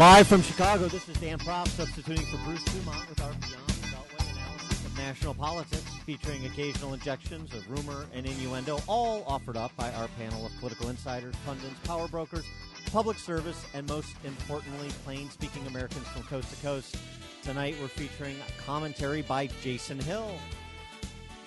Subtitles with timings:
[0.00, 3.88] Live from Chicago, this is Dan Proft substituting for Bruce Dumont with our Beyond the
[3.88, 9.76] Beltway analysis of national politics, featuring occasional injections of rumor and innuendo, all offered up
[9.76, 12.46] by our panel of political insiders, pundits, power brokers,
[12.90, 16.96] public service, and most importantly, plain speaking Americans from coast to coast.
[17.42, 20.30] Tonight we're featuring commentary by Jason Hill,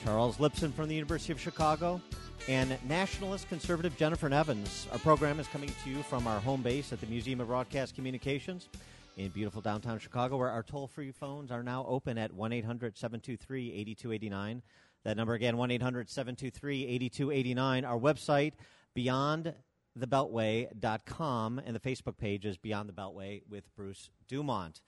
[0.06, 2.00] Charles Lipson from the University of Chicago,
[2.48, 4.88] and nationalist conservative Jennifer Nevins.
[4.92, 7.96] Our program is coming to you from our home base at the Museum of Broadcast
[7.96, 8.68] Communications
[9.16, 12.98] in beautiful downtown Chicago, where our toll free phones are now open at 1 800
[12.98, 14.62] 723 8289.
[15.06, 17.86] That number again, 1 800 723 8289.
[17.86, 18.54] Our website,
[18.98, 24.82] beyondthebeltway.com, and the Facebook page is Beyond the Beltway with Bruce Dumont.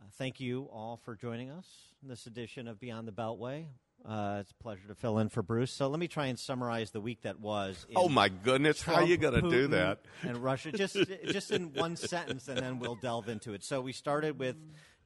[0.00, 1.66] Uh, thank you all for joining us
[2.02, 3.66] in this edition of Beyond the Beltway.
[4.06, 5.70] Uh, it's a pleasure to fill in for Bruce.
[5.72, 7.86] So let me try and summarize the week that was.
[7.94, 8.80] Oh my goodness!
[8.82, 10.00] How are you going to do that?
[10.22, 13.64] And Russia, just just in one sentence, and then we'll delve into it.
[13.64, 14.56] So we started with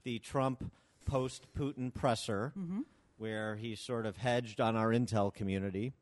[0.04, 0.70] the Trump
[1.06, 2.52] post Putin presser,
[3.18, 5.92] where he sort of hedged on our intel community,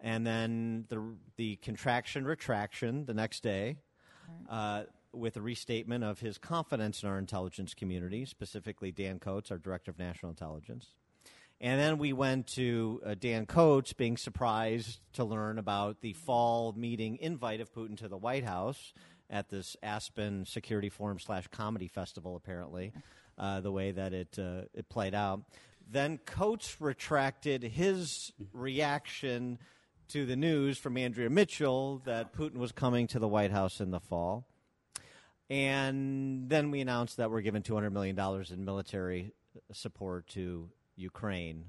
[0.00, 1.02] and then the
[1.36, 3.76] the contraction retraction the next day.
[4.48, 9.58] Uh, with a restatement of his confidence in our intelligence community, specifically Dan Coats, our
[9.58, 10.88] director of national intelligence.
[11.60, 16.74] And then we went to uh, Dan Coats being surprised to learn about the fall
[16.76, 18.92] meeting invite of Putin to the White House
[19.30, 22.92] at this Aspen Security Forum slash Comedy Festival, apparently,
[23.38, 25.42] uh, the way that it, uh, it played out.
[25.90, 29.58] Then Coats retracted his reaction
[30.08, 33.90] to the news from Andrea Mitchell that Putin was coming to the White House in
[33.90, 34.46] the fall.
[35.50, 38.18] And then we announced that we're giving $200 million
[38.50, 39.32] in military
[39.72, 41.64] support to Ukraine,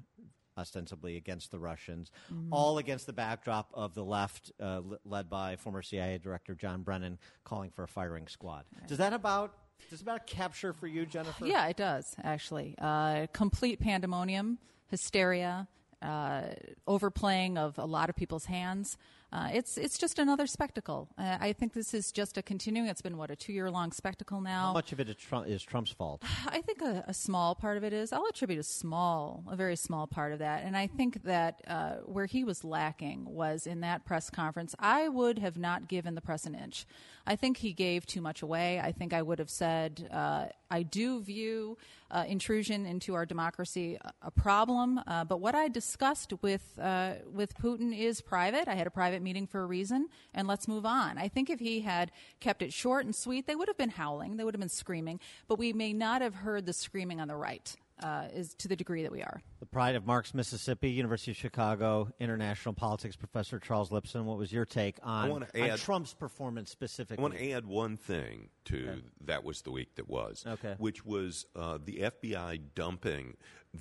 [0.58, 2.12] ostensibly against the Russians,
[2.52, 7.20] all against the backdrop of the left, uh, led by former CIA Director John Brennan,
[7.44, 8.66] calling for a firing squad.
[8.88, 9.54] Does that about
[9.90, 11.46] does about capture for you, Jennifer?
[11.46, 12.76] Yeah, it does actually.
[12.80, 15.68] Uh, complete pandemonium, hysteria,
[16.02, 16.44] uh,
[16.88, 18.98] overplaying of a lot of people's hands.
[19.36, 21.10] Uh, it's it's just another spectacle.
[21.18, 22.88] Uh, I think this is just a continuing.
[22.88, 24.68] It's been what a two year long spectacle now.
[24.68, 26.24] How much of it is, Trump, is Trump's fault?
[26.48, 28.14] I think a, a small part of it is.
[28.14, 30.64] I'll attribute a small, a very small part of that.
[30.64, 34.74] And I think that uh, where he was lacking was in that press conference.
[34.80, 36.86] I would have not given the press an inch.
[37.28, 38.80] I think he gave too much away.
[38.80, 41.78] I think I would have said, uh, I do view
[42.12, 45.00] uh, intrusion into our democracy a, problem.
[45.08, 48.68] Uh, but what I discussed with uh, with Putin is private.
[48.68, 51.18] I had a private meeting for a reason, and let's move on.
[51.18, 54.38] I think if he had kept it short and sweet, they would have been howling,
[54.38, 57.36] they would have been screaming, but we may not have heard the screaming on the
[57.36, 57.76] right.
[58.04, 59.42] Uh, is to the degree that we are.
[59.62, 64.26] The pride of Marks, Mississippi, University of Chicago, international politics professor Charles Lipson.
[64.26, 67.22] What was your take on, wanna on Trump's performance specifically?
[67.22, 70.76] I want to add one thing to that was the week that was, Okay.
[70.78, 73.38] which was uh, the FBI dumping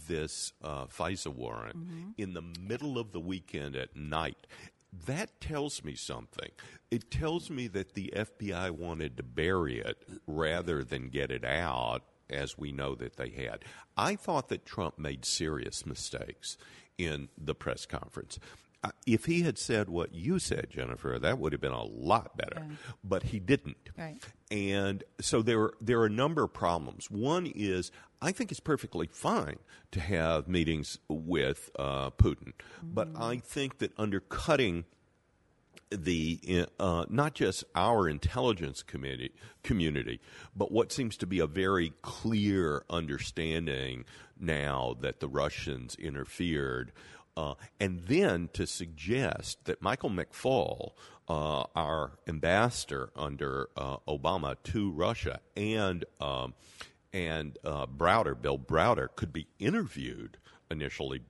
[0.07, 1.77] this uh, FISA warrant
[2.17, 4.47] in the middle of the weekend at night.
[5.07, 6.51] That tells me something.
[6.91, 12.03] It tells me that the FBI wanted to bury it rather than get it out,
[12.31, 13.65] as we know that they had.
[13.97, 16.57] I thought that Trump made serious mistakes
[16.99, 18.39] in the press conference.
[18.83, 22.37] Uh, If he had said what you said, Jennifer, that would have been a lot
[22.37, 22.67] better.
[23.03, 23.91] But he didn't.
[23.97, 24.23] Right.
[24.51, 27.11] And so there are, there are a number of problems.
[27.11, 27.91] One is
[28.21, 29.59] I think it's perfectly fine
[29.93, 32.53] to have meetings with uh, Putin,
[32.83, 34.84] but I think that undercutting
[35.97, 40.21] the uh, not just our intelligence community,
[40.56, 44.04] but what seems to be a very clear understanding
[44.38, 46.93] now that the Russians interfered,
[47.37, 50.93] uh, and then to suggest that Michael McFaul,
[51.28, 56.54] uh, our ambassador under uh, Obama to Russia, and um,
[57.12, 60.37] and uh, Browder, Bill Browder, could be interviewed
[60.75, 61.23] initially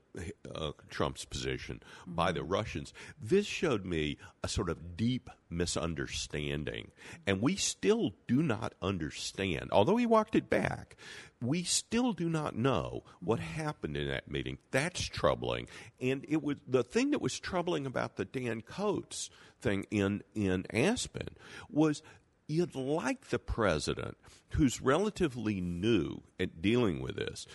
[0.55, 2.93] uh, Trump's position by the Russians.
[3.21, 6.91] This showed me a sort of deep misunderstanding,
[7.27, 9.69] and we still do not understand.
[9.71, 10.97] Although he walked it back,
[11.41, 14.59] we still do not know what happened in that meeting.
[14.71, 15.69] That's troubling,
[16.01, 19.31] and it was the thing that was troubling about the Dan Coats
[19.61, 21.37] thing in in Aspen
[21.71, 22.03] was
[22.47, 24.17] you'd like the president,
[24.51, 27.47] who's relatively new at dealing with this,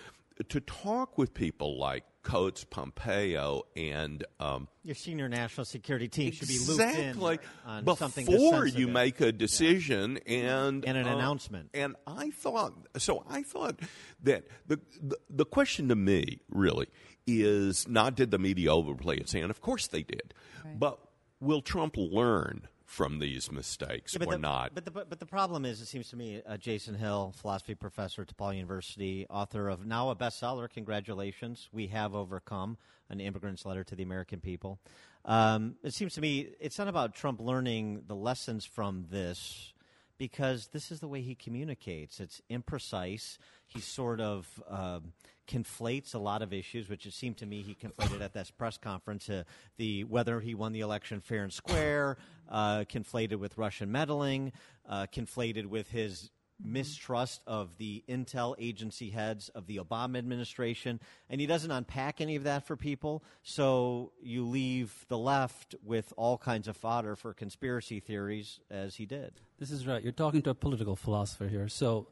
[0.48, 6.48] to talk with people like Coats, Pompeo, and um, Your senior national security team should
[6.48, 11.16] be exactly looped in on something before you make a decision and And an uh,
[11.16, 11.70] announcement.
[11.74, 13.24] And I thought so.
[13.30, 13.80] I thought
[14.24, 16.88] that the, the the question to me really
[17.26, 19.50] is not did the media overplay its hand?
[19.50, 20.34] Of course they did,
[20.78, 21.00] but
[21.40, 24.74] will Trump learn from these mistakes Yeah, or the, not.
[24.74, 27.76] But the, but, but the problem is, it seems to me, uh, Jason Hill, philosophy
[27.76, 32.78] professor at DePaul University, author of now a bestseller, congratulations, We Have Overcome,
[33.12, 34.80] an immigrant's letter to the American people.
[35.24, 39.72] Um, it seems to me it's not about Trump learning the lessons from this
[40.18, 42.20] because this is the way he communicates.
[42.20, 43.38] It's imprecise.
[43.70, 45.14] He sort of um,
[45.48, 48.78] conflates a lot of issues, which it seemed to me he conflated at this press
[48.78, 49.30] conference.
[49.30, 49.44] Uh,
[49.78, 52.18] the whether he won the election fair and square,
[52.50, 54.52] uh, conflated with Russian meddling,
[54.88, 56.30] uh, conflated with his
[56.62, 61.00] mistrust of the intel agency heads of the Obama administration,
[61.30, 63.24] and he doesn't unpack any of that for people.
[63.44, 69.06] So you leave the left with all kinds of fodder for conspiracy theories, as he
[69.06, 69.40] did.
[69.58, 70.04] This is right.
[70.04, 71.70] You're talking to a political philosopher here.
[71.70, 72.08] So,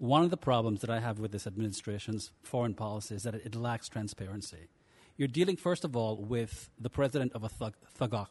[0.00, 3.42] one of the problems that I have with this administration's foreign policy is that it,
[3.44, 4.68] it lacks transparency.
[5.18, 8.26] You're dealing, first of all, with the president of a thug, thug,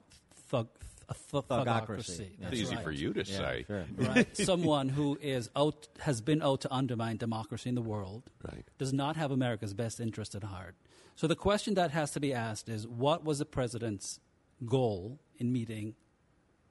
[0.50, 0.68] thug,
[1.08, 2.30] a th- Thugocracy.
[2.40, 2.84] That's easy right.
[2.84, 3.66] for you to say.
[3.68, 3.86] sure.
[3.98, 4.36] right?
[4.36, 8.66] Someone who is out has been out to undermine democracy in the world, Right.
[8.80, 10.76] does not have America's best interest at heart.
[11.16, 14.20] So the question that has to be asked is, what was the president's
[14.66, 15.94] goal in meeting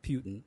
[0.03, 0.43] Putin,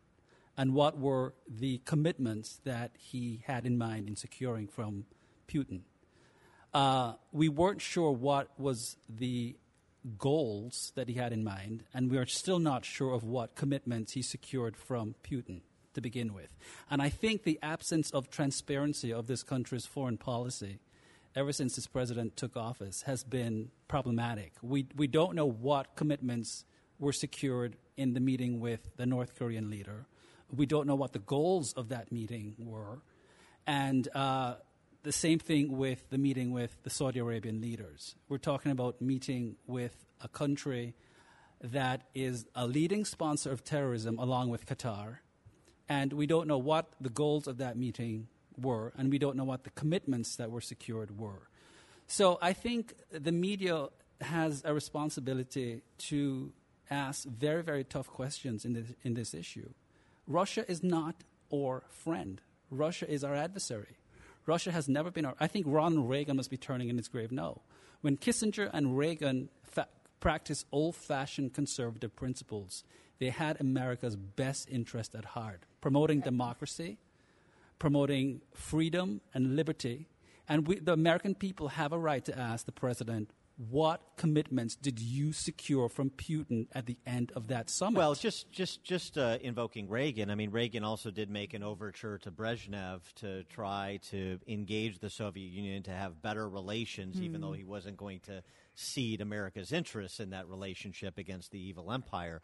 [0.57, 5.05] and what were the commitments that he had in mind in securing from
[5.47, 5.81] Putin?
[6.73, 9.55] Uh, we weren't sure what was the
[10.17, 14.13] goals that he had in mind, and we are still not sure of what commitments
[14.13, 15.61] he secured from Putin
[15.93, 16.55] to begin with.
[16.89, 20.79] And I think the absence of transparency of this country's foreign policy
[21.35, 24.53] ever since this president took office has been problematic.
[24.61, 26.65] We, we don't know what commitments
[26.99, 30.05] were secured in the meeting with the North Korean leader.
[30.55, 33.01] We don't know what the goals of that meeting were.
[33.65, 34.55] And uh,
[35.03, 38.15] the same thing with the meeting with the Saudi Arabian leaders.
[38.29, 40.93] We're talking about meeting with a country
[41.63, 45.17] that is a leading sponsor of terrorism along with Qatar.
[45.87, 48.27] And we don't know what the goals of that meeting
[48.59, 51.49] were, and we don't know what the commitments that were secured were.
[52.07, 53.87] So I think the media
[54.21, 56.51] has a responsibility to
[56.89, 59.69] ask very, very tough questions in this, in this issue.
[60.31, 61.15] Russia is not
[61.53, 62.41] our friend.
[62.69, 63.97] Russia is our adversary.
[64.45, 65.35] Russia has never been our.
[65.39, 67.61] I think Ronald Reagan must be turning in his grave now.
[68.01, 69.87] When Kissinger and Reagan fa-
[70.19, 72.83] practiced old fashioned conservative principles,
[73.19, 76.97] they had America's best interest at heart, promoting democracy,
[77.77, 80.07] promoting freedom and liberty.
[80.49, 84.99] And we, the American people have a right to ask the president, what commitments did
[84.99, 87.97] you secure from Putin at the end of that summit?
[87.97, 90.29] Well, just just just uh, invoking Reagan.
[90.29, 95.09] I mean, Reagan also did make an overture to Brezhnev to try to engage the
[95.09, 98.41] Soviet Union to have better relations, even though he wasn't going to
[98.73, 102.41] cede America's interests in that relationship against the evil empire.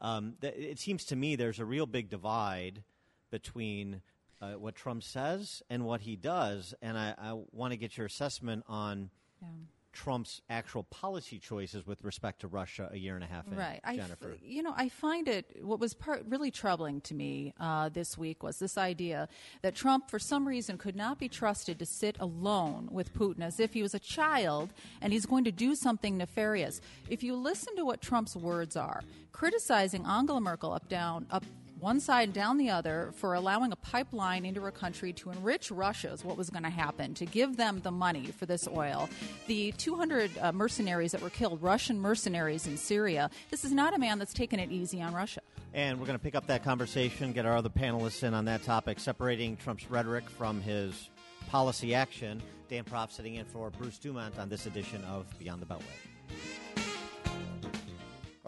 [0.00, 2.82] Um, th- it seems to me there's a real big divide
[3.30, 4.02] between
[4.40, 8.06] uh, what Trump says and what he does, and I, I want to get your
[8.06, 9.10] assessment on.
[9.40, 9.48] Yeah.
[9.98, 13.56] Trump's actual policy choices with respect to Russia a year and a half in.
[13.56, 13.80] Right.
[13.82, 14.36] F- Jennifer.
[14.40, 18.44] you know, I find it, what was part, really troubling to me uh, this week
[18.44, 19.28] was this idea
[19.62, 23.58] that Trump, for some reason, could not be trusted to sit alone with Putin as
[23.58, 26.80] if he was a child and he's going to do something nefarious.
[27.08, 29.02] If you listen to what Trump's words are,
[29.32, 31.44] criticizing Angela Merkel up, down, up,
[31.80, 36.12] one side down the other for allowing a pipeline into a country to enrich Russia
[36.12, 39.08] is what was going to happen, to give them the money for this oil.
[39.46, 43.98] The 200 uh, mercenaries that were killed, Russian mercenaries in Syria, this is not a
[43.98, 45.40] man that's taken it easy on Russia.
[45.74, 48.62] And we're going to pick up that conversation, get our other panelists in on that
[48.62, 51.10] topic, separating Trump's rhetoric from his
[51.48, 52.42] policy action.
[52.68, 56.17] Dan Proft sitting in for Bruce Dumont on this edition of Beyond the Beltway.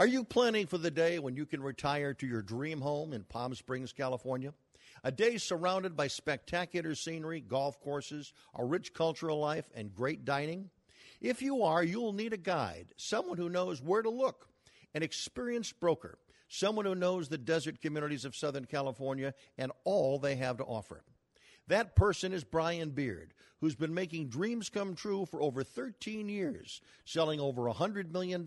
[0.00, 3.22] Are you planning for the day when you can retire to your dream home in
[3.22, 4.54] Palm Springs, California?
[5.04, 10.70] A day surrounded by spectacular scenery, golf courses, a rich cultural life, and great dining?
[11.20, 14.48] If you are, you'll need a guide, someone who knows where to look,
[14.94, 20.36] an experienced broker, someone who knows the desert communities of Southern California and all they
[20.36, 21.02] have to offer.
[21.70, 26.80] That person is Brian Beard, who's been making dreams come true for over 13 years,
[27.04, 28.44] selling over $100 million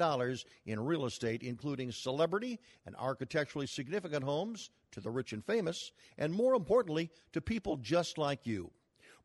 [0.65, 6.33] in real estate, including celebrity and architecturally significant homes to the rich and famous, and
[6.33, 8.71] more importantly, to people just like you.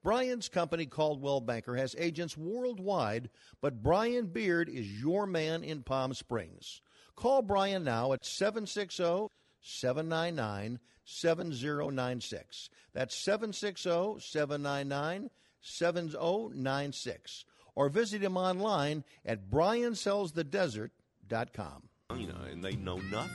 [0.04, 6.14] Brian's company, Coldwell Banker, has agents worldwide, but Brian Beard is your man in Palm
[6.14, 6.82] Springs.
[7.16, 9.26] Call Brian now at 760
[9.60, 12.68] 799 7096.
[12.92, 17.44] That's 760 799 7096.
[17.74, 21.82] Or visit him online at briansellsthedesert.com.
[22.16, 23.32] You know, and they know nothing.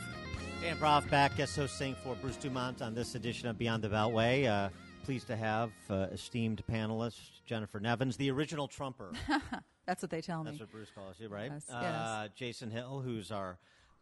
[0.61, 4.47] Dan Proft back, guest hosting for Bruce Dumont on this edition of Beyond the Beltway.
[4.47, 4.69] Uh,
[5.03, 9.11] pleased to have uh, esteemed panelist Jennifer Nevins, the original Trumper.
[9.85, 10.51] That's what they tell me.
[10.51, 11.51] That's what Bruce calls you, right?
[11.51, 12.29] Yes, uh, yes.
[12.35, 13.57] Jason Hill, who's our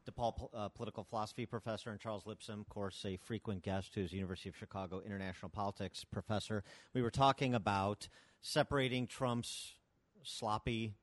[0.09, 4.49] DePaul uh, political philosophy professor, and Charles Lipson, of course, a frequent guest who's University
[4.49, 6.63] of Chicago international politics professor.
[6.93, 8.07] We were talking about
[8.41, 9.75] separating Trump's
[10.23, 10.95] sloppy,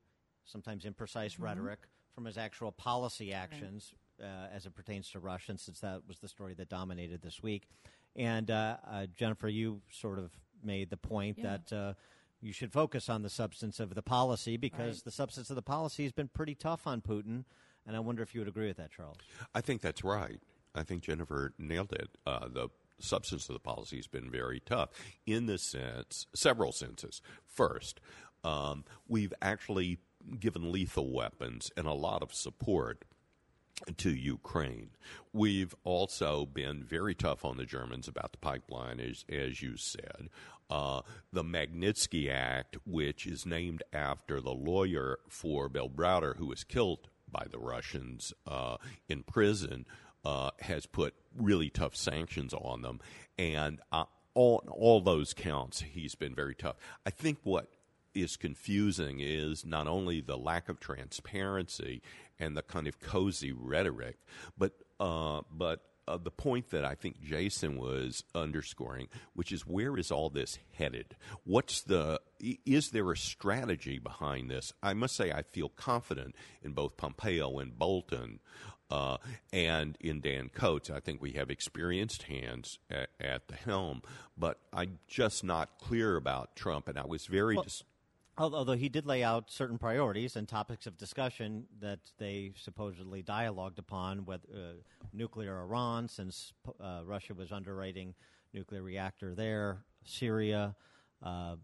[0.45, 1.43] sometimes imprecise Mm-hmm.
[1.43, 1.79] rhetoric
[2.13, 6.27] from his actual policy actions uh, as it pertains to Russia, since that was the
[6.27, 7.67] story that dominated this week.
[8.15, 11.57] And uh, uh, Jennifer, you sort of made the point Yeah.
[11.69, 11.93] that uh,
[12.41, 15.03] you should focus on the substance of the policy because Right.
[15.05, 17.45] the substance of the policy has been pretty tough on Putin.
[17.87, 19.17] And I wonder if you would agree with that, Charles.
[19.55, 20.39] I think that's right.
[20.75, 22.09] I think Jennifer nailed it.
[22.25, 22.69] Uh, the
[22.99, 24.89] substance of the policy has been very tough
[25.25, 27.21] in the sense, several senses.
[27.45, 27.99] First,
[28.43, 29.99] um, we've actually
[30.39, 33.05] given lethal weapons and a lot of support
[33.97, 34.89] to Ukraine.
[35.31, 40.29] We've also been very tough on the Germans about the pipeline, as, as you said.
[40.69, 46.63] Uh, the Magnitsky Act, which is named after the lawyer for Bill Browder, who was
[46.63, 49.85] killed by the Russians uh, in prison,
[50.25, 52.99] uh, has put really tough sanctions on them.
[53.37, 56.75] And uh, all, all those counts, he's been very tough.
[57.05, 57.69] I think what
[58.13, 62.01] is confusing is not only the lack of transparency
[62.39, 64.17] and the kind of cozy rhetoric,
[64.57, 69.97] but uh, but uh, the point that I think Jason was underscoring, which is where
[69.97, 71.15] is all this headed?
[71.43, 72.19] What's the
[72.65, 74.73] is there a strategy behind this?
[74.81, 78.39] I must say I feel confident in both Pompeo and Bolton.
[78.91, 79.17] Uh,
[79.53, 84.01] and in Dan Coats, I think we have experienced hands at, at the helm,
[84.35, 86.87] but I'm just not clear about Trump.
[86.87, 87.88] And I was very dis- Al-
[88.39, 93.79] Although he did lay out certain priorities and topics of discussion that they supposedly dialogued
[93.79, 94.75] upon, with uh,
[95.11, 98.15] nuclear Iran, since uh, Russia was underwriting
[98.53, 100.73] nuclear reactor there, Syria,
[101.21, 101.57] uh,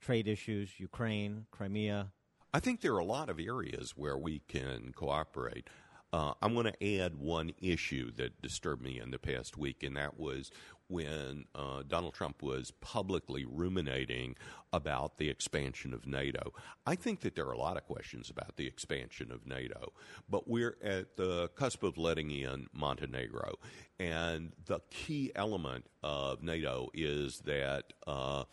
[0.00, 2.10] trade issues, Ukraine, Crimea.
[2.52, 5.68] I think there are a lot of areas where we can cooperate.
[6.12, 9.96] Uh, I'm going to add one issue that disturbed me in the past week, and
[9.96, 10.50] that was
[10.88, 14.36] when uh, Donald Trump was publicly ruminating
[14.72, 16.52] about the expansion of NATO.
[16.86, 19.92] I think that there are a lot of questions about the expansion of NATO,
[20.28, 23.54] but we're at the cusp of letting in Montenegro.
[23.98, 27.92] And the key element of NATO is that.
[28.06, 28.44] Uh,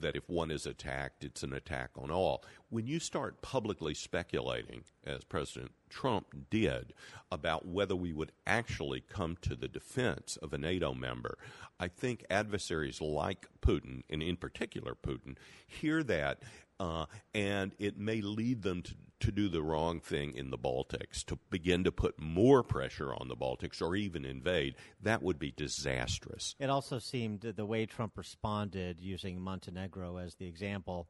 [0.00, 2.44] that if one is attacked, it's an attack on all.
[2.68, 6.92] When you start publicly speculating, as President Trump did,
[7.30, 11.38] about whether we would actually come to the defense of a NATO member,
[11.78, 16.42] I think adversaries like Putin, and in particular Putin, hear that.
[16.78, 21.24] Uh, and it may lead them to, to do the wrong thing in the Baltics,
[21.24, 24.74] to begin to put more pressure on the Baltics or even invade.
[25.00, 26.54] That would be disastrous.
[26.58, 31.08] It also seemed the way Trump responded, using Montenegro as the example,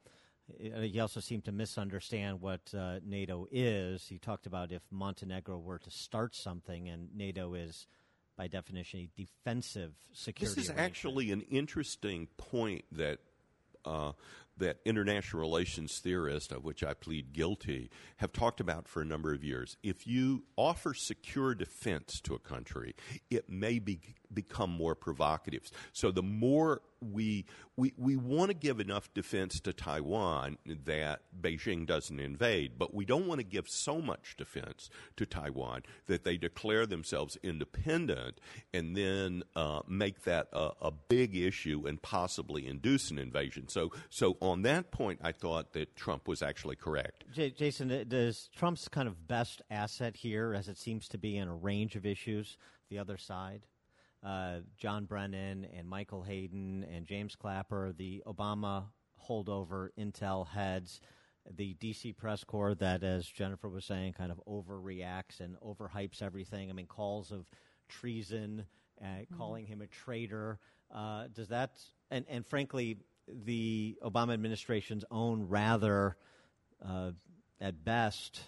[0.48, 4.06] uh, he also seemed to misunderstand what uh, NATO is.
[4.06, 7.86] He talked about if Montenegro were to start something, and NATO is,
[8.36, 10.60] by definition, a defensive security.
[10.60, 13.18] This is actually an interesting point that
[13.84, 14.12] uh,
[14.58, 19.32] that international relations theorists, of which I plead guilty, have talked about for a number
[19.32, 19.76] of years.
[19.82, 22.94] If you offer secure defense to a country,
[23.30, 24.00] it may be,
[24.32, 25.70] become more provocative.
[25.92, 30.56] So the more we we, we want to give enough defense to Taiwan
[30.86, 35.82] that Beijing doesn't invade, but we don't want to give so much defense to Taiwan
[36.06, 38.40] that they declare themselves independent
[38.72, 43.68] and then uh, make that a, a big issue and possibly induce an invasion.
[43.68, 47.24] So, so on that point, I thought that Trump was actually correct.
[47.30, 51.48] J- Jason, does Trump's kind of best asset here, as it seems to be in
[51.48, 52.56] a range of issues,
[52.88, 53.66] the other side?
[54.26, 58.86] Uh, John Brennan and Michael Hayden and James Clapper, the Obama
[59.28, 61.00] holdover intel heads,
[61.56, 66.70] the DC press corps that, as Jennifer was saying, kind of overreacts and overhypes everything.
[66.70, 67.46] I mean, calls of
[67.88, 68.64] treason,
[69.00, 70.58] uh, calling him a traitor.
[70.92, 71.78] Uh, does that,
[72.10, 76.16] and, and frankly, the Obama administration's own rather
[76.84, 77.12] uh,
[77.60, 78.40] at best,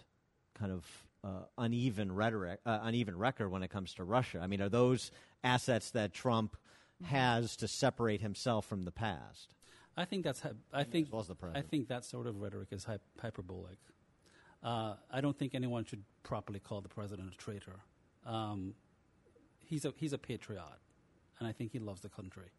[0.59, 0.85] kind of
[1.25, 4.41] uh, uneven rhetoric, uh, uneven record when it comes to Russia.
[4.43, 5.11] I mean, are those
[5.43, 6.57] assets that Trump
[7.05, 9.55] has to separate himself from the past?
[9.97, 10.41] I think that's.
[10.41, 11.09] hy- I think.
[11.11, 13.79] well as the I think that sort of rhetoric is hy- hyperbolic.
[14.63, 17.81] Uh, I don't think anyone should properly call the president a traitor.
[18.25, 18.75] Um,
[19.59, 20.63] he's a he's a patriot,
[21.39, 22.51] and I think he loves the country.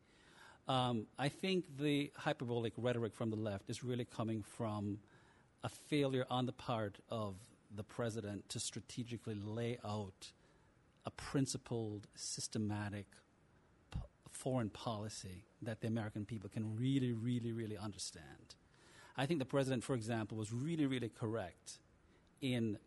[0.68, 5.00] Um, I think the hyperbolic rhetoric from the left is really coming from
[5.64, 7.36] a failure on the part of
[7.76, 10.32] the president to strategically lay out
[11.06, 13.06] a principled, systematic
[13.92, 14.00] p-
[14.30, 18.56] foreign policy that the American people can really, really, really understand.
[19.18, 21.80] I think the president, for example, was really, really correct
[22.42, 22.78] in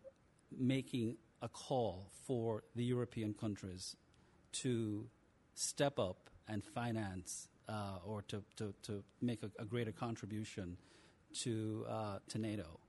[0.57, 3.95] making a call for the European countries
[4.53, 5.05] to
[5.55, 10.77] step up and finance uh, or to, to, to make a, a greater contribution
[11.33, 12.79] to, uh, to NATO,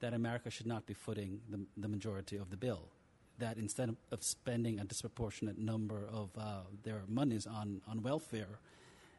[0.00, 2.88] that America should not be footing the, the majority of the bill.
[3.38, 8.58] That instead of, spending a disproportionate number of uh, their monies on, on welfare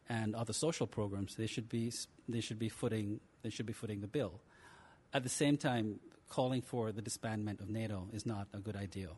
[0.10, 1.94] and other social programs, they should be
[2.28, 4.42] they should be footing they should be footing the bill.
[5.14, 9.10] At the same time, calling for the disbandment of NATO is not a good idea.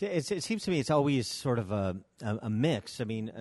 [0.00, 3.00] It, it seems to me it's always sort of a, a, a mix.
[3.00, 3.32] I mean,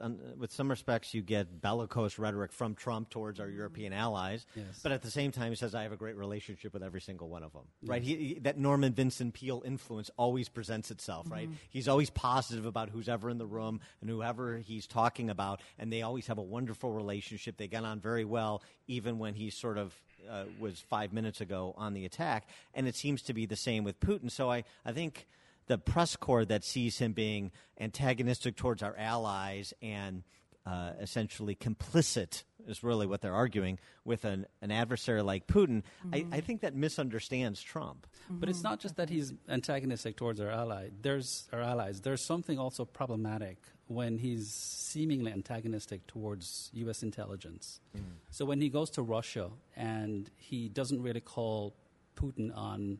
[0.00, 4.80] um, with some respects, you get bellicose rhetoric from Trump towards our European allies, yes.
[4.82, 7.28] but at the same time, he says, "I have a great relationship with every single
[7.28, 7.88] one of them." Yes.
[7.88, 8.02] Right?
[8.02, 11.26] He, he, that Norman Vincent Peale influence always presents itself.
[11.26, 11.34] Mm-hmm.
[11.34, 11.48] Right?
[11.70, 15.92] He's always positive about who's ever in the room and whoever he's talking about, and
[15.92, 17.56] they always have a wonderful relationship.
[17.56, 19.94] They get on very well, even when he's sort of
[20.30, 23.84] uh, was five minutes ago on the attack, and it seems to be the same
[23.84, 24.30] with Putin.
[24.30, 25.26] So I, I think
[25.66, 30.22] the press corps that sees him being antagonistic towards our allies and
[30.66, 35.82] uh, essentially complicit is really what they're arguing with an, an adversary like Putin.
[36.06, 36.32] Mm-hmm.
[36.32, 38.06] I, I, think that misunderstands Trump.
[38.24, 38.40] Mm-hmm.
[38.40, 40.88] But it's not just that he's antagonistic towards our ally.
[41.02, 42.00] There's our allies.
[42.00, 47.02] There's something also problematic when he's seemingly antagonistic towards U.S.
[47.02, 47.80] intelligence.
[47.94, 48.00] Mm.
[48.30, 51.74] So when he goes to Russia and he doesn't really call
[52.16, 52.98] Putin on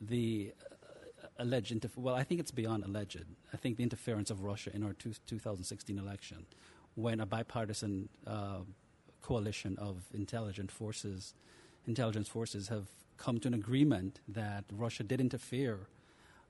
[0.00, 0.52] the
[1.38, 3.24] alleged well, I think it's beyond alleged.
[3.52, 6.46] I think the interference of Russia in our two, 2016 election,
[6.94, 8.60] when a bipartisan uh,
[9.22, 11.34] coalition of intelligence forces,
[11.86, 12.86] intelligence forces have
[13.16, 15.88] come to an agreement that Russia did interfere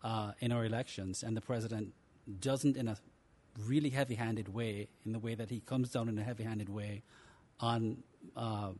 [0.02, 1.92] uh, in our elections, and the president
[2.40, 2.96] doesn't, in a
[3.66, 7.02] really heavy-handed way, in the way that he comes down in a heavy-handed way
[7.60, 8.02] on
[8.36, 8.70] uh,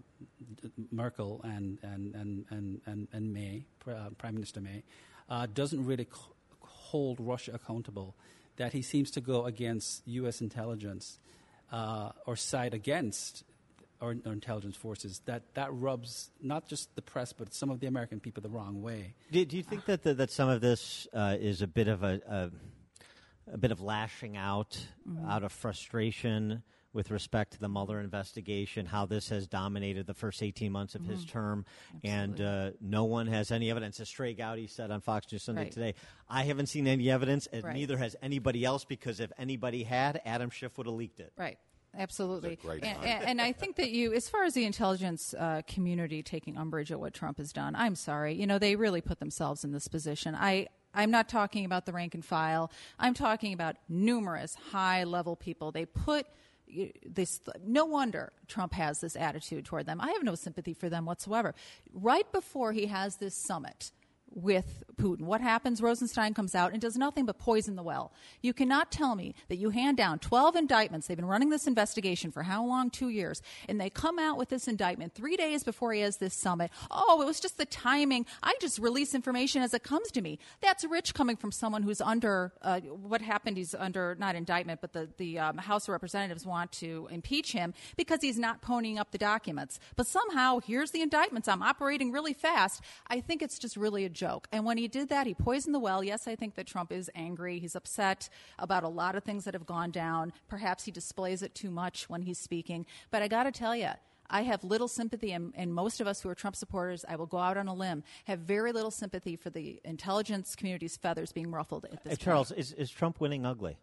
[0.91, 4.83] Merkel and and and and and, and May, uh, Prime Minister May,
[5.29, 6.21] uh, doesn't really c-
[6.61, 8.15] hold Russia accountable,
[8.57, 10.41] that he seems to go against U.S.
[10.41, 11.19] intelligence
[11.73, 13.45] uh, or side against
[14.01, 17.87] our, our, intelligence forces, that, that rubs not just the press, but some of the
[17.87, 19.15] American people the wrong way.
[19.33, 22.03] Do, do you think that, the, that some of this uh, is a bit of
[22.03, 22.51] a, a,
[23.55, 25.29] a bit of lashing out mm-hmm.
[25.29, 26.63] out of frustration?
[26.95, 31.03] With respect to the Mueller investigation, how this has dominated the first 18 months of
[31.03, 31.11] mm-hmm.
[31.11, 32.11] his term, Absolutely.
[32.11, 34.01] and uh, no one has any evidence.
[34.01, 35.73] As Trey Gowdy said on Fox News Sunday right.
[35.73, 35.95] today,
[36.29, 37.75] I haven't seen any evidence, and right.
[37.75, 41.33] neither has anybody else, because if anybody had, Adam Schiff would have leaked it.
[41.37, 41.59] Right.
[41.97, 42.59] Absolutely.
[42.65, 46.57] And, and, and, I think that you, as far as the intelligence uh, community taking
[46.57, 48.35] umbrage at what Trump has done, I'm sorry.
[48.35, 50.35] You know, they really put themselves in this position.
[50.35, 52.71] I, I'm not talking about the rank and file.
[52.99, 55.73] I'm talking about numerous high level people.
[55.73, 56.27] They put
[57.07, 60.01] this no wonder Trump has this attitude toward them.
[60.01, 61.55] I have no sympathy for them whatsoever.
[61.93, 63.93] Right before he has this summit,
[64.35, 65.23] with Putin.
[65.23, 65.81] What happens?
[65.81, 68.13] Rosenstein comes out and does nothing but poison the well.
[68.43, 71.07] You cannot tell me that you hand down 12 indictments.
[71.07, 72.91] They've been running this investigation for how long?
[72.91, 73.43] Two years.
[73.69, 76.71] And they come out with this indictment three days before he has this summit.
[76.91, 78.27] Oh, it was just the timing.
[78.43, 80.39] I just release information as it comes to me.
[80.61, 83.57] That's rich coming from someone who's under uh, what happened.
[83.57, 87.75] He's under not indictment, but the, the um, House of Representatives want to impeach him
[87.97, 89.79] because he's not ponying up the documents.
[89.97, 91.49] But somehow, here's the indictments.
[91.49, 92.83] I'm operating really fast.
[93.09, 94.49] I think it's just really a joke joke.
[94.53, 96.03] And when he did that, he poisoned the well.
[96.03, 97.59] Yes, I think that Trump is angry.
[97.59, 100.33] He's upset about a lot of things that have gone down.
[100.49, 102.87] Perhaps he displays it too much when he's speaking.
[103.11, 103.91] But I got to tell you,
[104.31, 107.27] I have little sympathy, and, and, most of us who are Trump supporters, I will
[107.27, 111.51] go out on a limb, have very little sympathy for the intelligence community's feathers being
[111.51, 113.77] ruffled at this hey, Charles, is, is Trump winning ugly?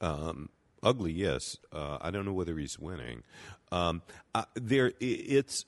[0.00, 0.48] Um,
[0.80, 1.56] ugly, yes.
[1.72, 3.24] Uh, I don't know whether he's winning.
[3.72, 5.64] Um, uh, there, it's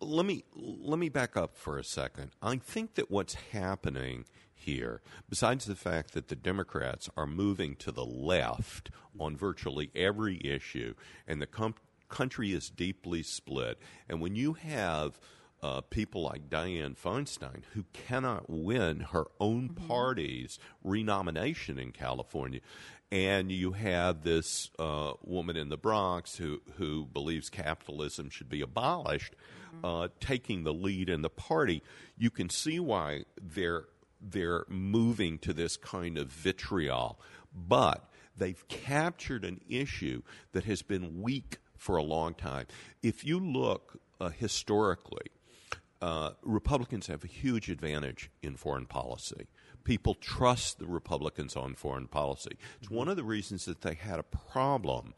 [0.00, 2.30] let me let me back up for a second.
[2.42, 7.92] I think that what's happening here, besides the fact that the Democrats are moving to
[7.92, 10.94] the left on virtually every issue,
[11.26, 11.74] and the com-
[12.08, 15.18] country is deeply split, and when you have
[15.62, 19.86] uh, people like Dianne Feinstein, who cannot win her own mm-hmm.
[19.86, 22.60] party's renomination in California,
[23.12, 28.60] and you have this uh, woman in the Bronx who who believes capitalism should be
[28.60, 29.34] abolished,
[29.74, 29.84] mm-hmm.
[29.84, 31.82] uh, taking the lead in the party.
[32.18, 33.84] You can see why they're
[34.20, 37.20] they're moving to this kind of vitriol,
[37.54, 42.66] but they've captured an issue that has been weak for a long time.
[43.02, 45.30] If you look uh, historically,
[46.02, 49.46] uh, Republicans have a huge advantage in foreign policy
[49.86, 52.58] people trust the Republicans on foreign policy.
[52.80, 55.14] It's one of the reasons that they had a problem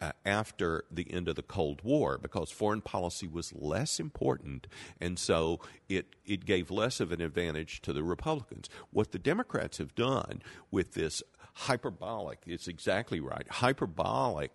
[0.00, 4.68] uh, after the end of the Cold War because foreign policy was less important,
[5.00, 8.70] and so it it gave less of an advantage to the Republicans.
[8.90, 14.52] What the Democrats have done with this hyperbolic, it's exactly right, hyperbolic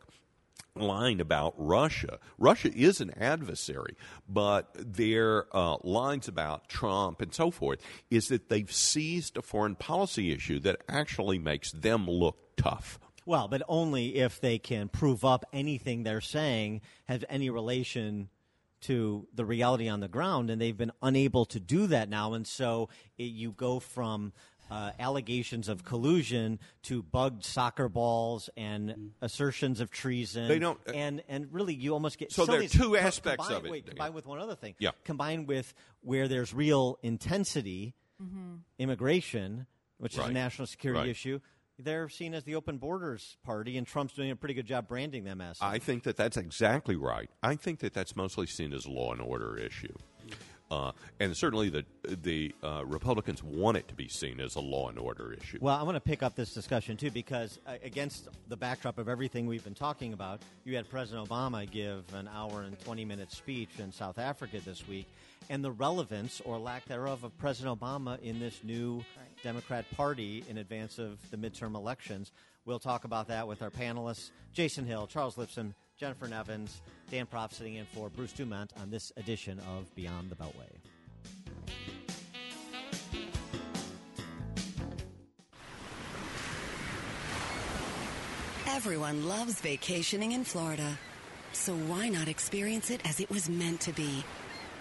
[0.75, 2.19] line about Russia.
[2.37, 3.95] Russia is an adversary,
[4.27, 9.75] but their uh, lines about Trump and so forth is that they've seized a foreign
[9.75, 12.99] policy issue that actually makes them look tough.
[13.25, 18.29] Well, but only if they can prove up anything they're saying has any relation
[18.81, 22.33] to the reality on the ground, and they've been unable to do that now.
[22.33, 24.33] And so it, you go from
[24.71, 29.09] uh, allegations of collusion to bugged soccer balls and mm.
[29.21, 30.47] assertions of treason.
[30.47, 33.65] They don't, uh, and and really, you almost get so there are two aspects combined,
[33.65, 33.71] of it.
[33.71, 34.75] Wait, combined with one other thing.
[34.79, 34.91] Yeah.
[35.03, 38.55] combined with where there's real intensity, mm-hmm.
[38.79, 40.25] immigration, which right.
[40.25, 41.09] is a national security right.
[41.09, 41.39] issue
[41.83, 45.23] they're seen as the open borders party, and Trump's doing a pretty good job branding
[45.23, 45.57] them as.
[45.61, 47.29] I think that that's exactly right.
[47.41, 49.93] I think that that's mostly seen as a law and order issue.
[50.71, 54.87] Uh, and certainly the the uh, Republicans want it to be seen as a law
[54.87, 55.57] and order issue.
[55.59, 59.09] Well, I want to pick up this discussion too because uh, against the backdrop of
[59.09, 63.33] everything we've been talking about, you had President Obama give an hour and twenty minute
[63.33, 65.07] speech in South Africa this week,
[65.49, 69.43] and the relevance or lack thereof of President Obama in this new right.
[69.43, 72.31] Democrat Party in advance of the midterm elections.
[72.63, 77.53] We'll talk about that with our panelists: Jason Hill, Charles Lipson, Jennifer Nevins, Dan Proft
[77.53, 80.65] sitting in for Bruce Dumont on this edition of Beyond the Beltway.
[88.65, 90.97] Everyone loves vacationing in Florida.
[91.53, 94.23] So why not experience it as it was meant to be?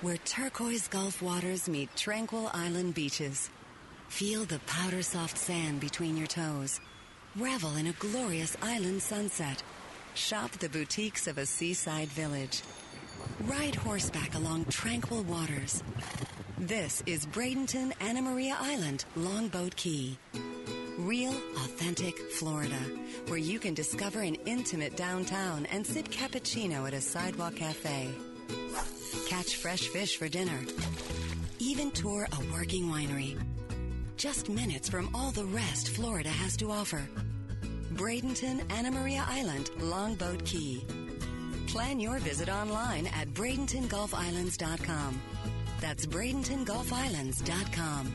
[0.00, 3.50] Where turquoise Gulf waters meet tranquil island beaches.
[4.08, 6.80] Feel the powder soft sand between your toes.
[7.36, 9.62] Revel in a glorious island sunset
[10.14, 12.62] Shop the boutiques of a seaside village.
[13.42, 15.82] Ride horseback along tranquil waters.
[16.58, 20.18] This is Bradenton Anna Maria Island, Longboat Key.
[20.98, 22.76] Real, authentic Florida,
[23.28, 28.10] where you can discover an intimate downtown and sip cappuccino at a sidewalk cafe.
[29.26, 30.58] Catch fresh fish for dinner.
[31.58, 33.40] Even tour a working winery.
[34.16, 37.08] Just minutes from all the rest Florida has to offer.
[38.00, 40.82] Bradenton, Anna Maria Island, Longboat Key.
[41.66, 45.20] Plan your visit online at BradentonGulfIslands.com.
[45.80, 48.12] That's BradentonGulfIslands.com.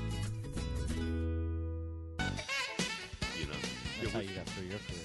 [3.37, 3.53] You know,
[4.01, 5.03] That's how you got through your career.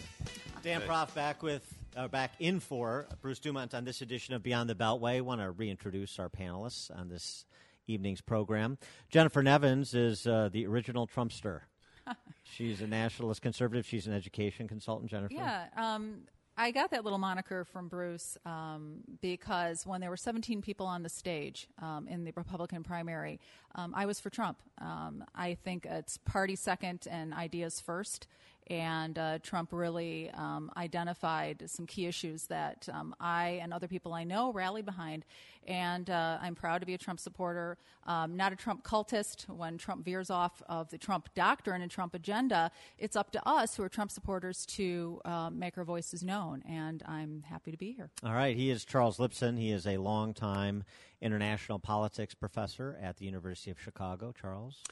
[0.62, 4.70] Dan Proft back with uh, back in for Bruce Dumont on this edition of Beyond
[4.70, 5.18] the Beltway.
[5.18, 7.44] I want to reintroduce our panelists on this
[7.86, 8.78] evening's program.
[9.10, 11.60] Jennifer Nevins is uh, the original Trumpster.
[12.50, 13.86] She's a nationalist conservative.
[13.86, 15.34] She's an education consultant, Jennifer.
[15.34, 15.66] Yeah.
[15.76, 16.22] Um,
[16.56, 21.02] I got that little moniker from Bruce um, because when there were 17 people on
[21.02, 23.40] the stage um, in the Republican primary,
[23.76, 24.58] um, I was for Trump.
[24.78, 28.26] Um, I think it's party second and ideas first
[28.70, 34.14] and uh, Trump really um, identified some key issues that um, I and other people
[34.14, 35.24] I know rally behind.
[35.66, 39.48] And uh, I'm proud to be a Trump supporter, um, not a Trump cultist.
[39.48, 43.76] When Trump veers off of the Trump doctrine and Trump agenda, it's up to us
[43.76, 46.62] who are Trump supporters to uh, make our voices known.
[46.66, 48.11] And I'm happy to be here.
[48.24, 48.56] All right.
[48.56, 49.59] He is Charles Lipson.
[49.59, 50.85] He is a longtime
[51.20, 54.33] international politics professor at the University of Chicago.
[54.40, 54.83] Charles?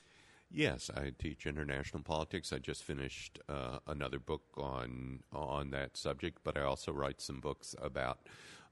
[0.50, 2.52] Yes, I teach international politics.
[2.52, 7.40] I just finished uh, another book on on that subject, but I also write some
[7.40, 8.20] books about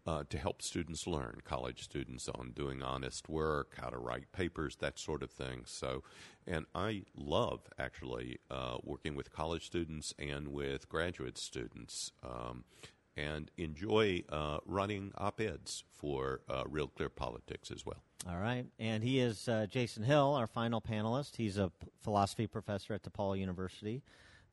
[0.07, 4.77] uh, to help students learn, college students on doing honest work, how to write papers,
[4.77, 5.63] that sort of thing.
[5.67, 6.03] So,
[6.47, 12.13] and I love actually uh, working with college students and with graduate students.
[12.25, 12.65] Um,
[13.17, 18.03] and enjoy uh, running op eds for uh, Real Clear Politics as well.
[18.29, 18.67] All right.
[18.79, 21.37] And he is uh, Jason Hill, our final panelist.
[21.37, 24.03] He's a p- philosophy professor at DePaul University,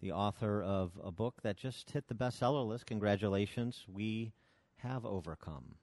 [0.01, 2.85] the author of a book that just hit the bestseller list.
[2.85, 3.85] Congratulations.
[3.91, 4.33] We
[4.77, 5.75] have overcome.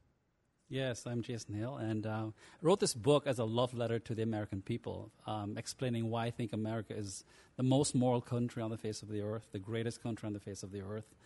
[0.69, 2.31] Yes, I'm Jason Hill, and uh, I
[2.63, 6.31] wrote this book as a love letter to the American people, um, explaining why I
[6.31, 7.25] think America is
[7.57, 10.39] the most moral country on the face of the earth, the greatest country on the
[10.39, 11.17] face of the earth,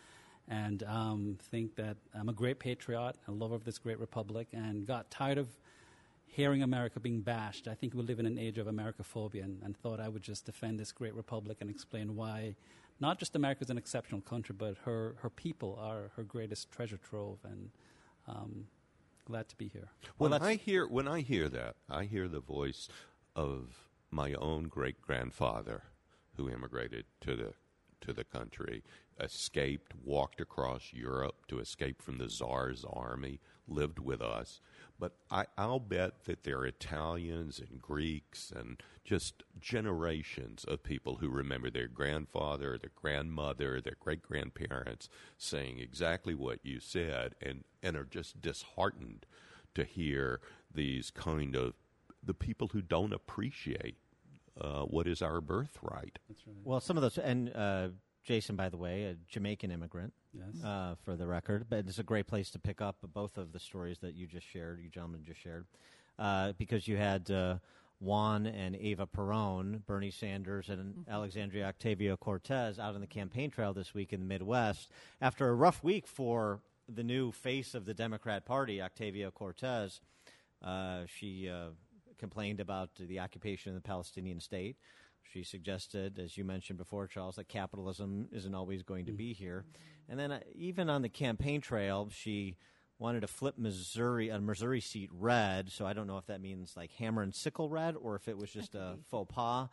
[0.48, 4.86] and um, think that I'm a great patriot, a lover of this great republic, and
[4.86, 5.48] got tired of
[6.26, 7.68] hearing America being bashed.
[7.68, 10.44] I think we live in an age of Americophobia, and, and thought I would just
[10.46, 12.56] defend this great republic and explain why
[13.00, 16.98] not just America is an exceptional country, but her, her people are her greatest treasure
[16.98, 17.70] trove, and
[18.28, 18.66] um,
[19.24, 19.88] glad to be here.
[20.18, 22.88] When I hear when I hear that, I hear the voice
[23.34, 25.84] of my own great grandfather
[26.36, 27.54] who immigrated to the
[28.04, 28.82] to the country,
[29.20, 34.60] escaped, walked across Europe to escape from the Tsar's army, lived with us.
[34.98, 41.16] But I, I'll bet that there are Italians and Greeks and just generations of people
[41.16, 47.64] who remember their grandfather, their grandmother, their great grandparents saying exactly what you said and,
[47.82, 49.26] and are just disheartened
[49.74, 50.40] to hear
[50.72, 51.74] these kind of
[52.22, 53.96] the people who don't appreciate
[54.60, 56.18] uh, what is our birthright.
[56.64, 57.88] Well, some of those, and uh,
[58.24, 60.64] Jason, by the way, a Jamaican immigrant, Yes.
[60.64, 63.60] uh, for the record, but it's a great place to pick up both of the
[63.60, 65.66] stories that you just shared, you gentlemen just shared,
[66.18, 67.58] uh, because you had uh,
[68.00, 73.72] Juan and Ava Perón, Bernie Sanders, and Alexandria Octavio Cortez out on the campaign trail
[73.72, 74.90] this week in the Midwest
[75.20, 80.00] after a rough week for the new face of the Democrat Party, Octavio Cortez.
[80.62, 81.68] Uh, she uh,
[82.18, 84.76] complained about the occupation of the Palestinian state.
[85.22, 89.64] She suggested, as you mentioned before, Charles, that capitalism isn't always going to be here.
[90.08, 92.56] And then, uh, even on the campaign trail, she
[92.98, 95.70] wanted to flip Missouri, a Missouri seat red.
[95.70, 98.38] So I don't know if that means like hammer and sickle red or if it
[98.38, 99.68] was just a faux pas.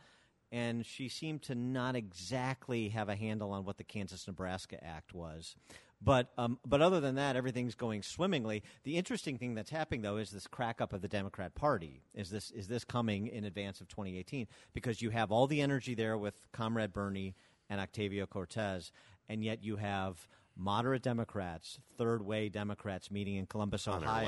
[0.52, 5.14] And she seemed to not exactly have a handle on what the Kansas Nebraska Act
[5.14, 5.56] was.
[6.04, 8.64] But um, but other than that, everything's going swimmingly.
[8.84, 12.02] The interesting thing that's happening, though, is this crack up of the Democrat Party.
[12.16, 14.48] Is this is this coming in advance of 2018?
[14.74, 17.36] Because you have all the energy there with Comrade Bernie
[17.70, 18.92] and Octavio Cortez,
[19.30, 24.28] and yet you have moderate Democrats, third way Democrats meeting in Columbus, Ohio.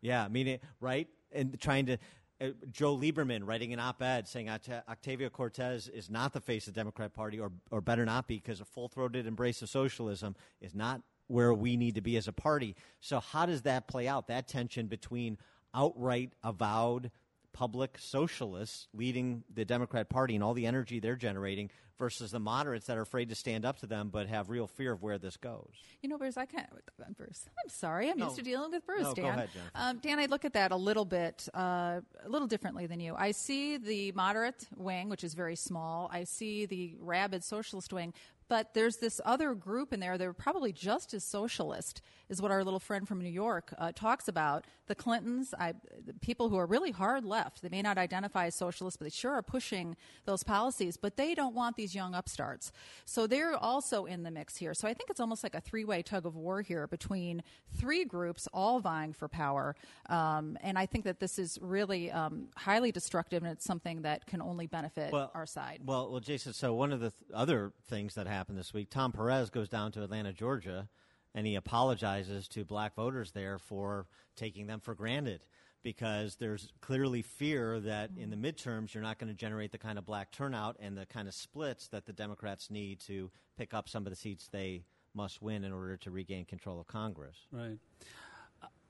[0.00, 1.98] Yeah, meaning right and trying to.
[2.42, 6.74] Uh, Joe Lieberman writing an op-ed saying Oct- Octavio Cortez is not the face of
[6.74, 10.74] the Democrat Party, or or better not be, because a full-throated embrace of socialism is
[10.74, 12.74] not where we need to be as a party.
[13.00, 14.26] So how does that play out?
[14.26, 15.38] That tension between
[15.72, 17.10] outright avowed
[17.52, 21.70] public socialists leading the Democrat Party and all the energy they're generating
[22.02, 24.90] versus the moderates that are afraid to stand up to them but have real fear
[24.90, 25.68] of where this goes.
[26.00, 26.68] You know, Bruce, I can't.
[27.16, 28.10] Bruce, I'm sorry.
[28.10, 28.24] I'm No.
[28.24, 29.38] used to dealing with Bruce, No, go Dan.
[29.38, 32.98] ahead, um, Dan, I look at that a little bit, uh, a little differently than
[32.98, 33.14] you.
[33.16, 36.10] I see the moderate wing, which is very small.
[36.12, 38.14] I see the rabid socialist wing.
[38.48, 40.18] But there's this other group in there.
[40.18, 44.28] They're probably just as socialist, is what our little friend from New York uh, talks
[44.28, 44.66] about.
[44.86, 45.74] The Clintons, I,
[46.04, 47.62] the people who are really hard left.
[47.62, 50.96] They may not identify as socialists, but they sure are pushing those policies.
[50.96, 52.72] But they don't want these young upstarts.
[53.04, 54.74] So they're also in the mix here.
[54.74, 57.42] So I think it's almost like a three way tug of war here between
[57.76, 59.74] three groups all vying for power.
[60.08, 64.26] Um, and I think that this is really um, highly destructive, and it's something that
[64.26, 65.80] can only benefit our side.
[65.84, 66.52] Well, well, Jason.
[66.52, 69.92] So one of the th- other things that happened this week, Tom Perez goes down
[69.92, 70.88] to Atlanta, Georgia,
[71.34, 75.44] and he apologizes to black voters there for taking them for granted
[75.82, 79.98] because there's clearly fear that in the midterms you're not going to generate the kind
[79.98, 83.88] of black turnout and the kind of splits that the Democrats need to pick up
[83.88, 87.36] some of the seats they must win in order to regain control of Congress.
[87.50, 87.78] Right.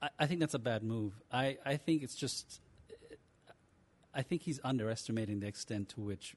[0.01, 1.15] I, I think that's a bad move.
[1.31, 2.61] I, I think it's just.
[4.15, 6.37] I think he's underestimating the extent to which.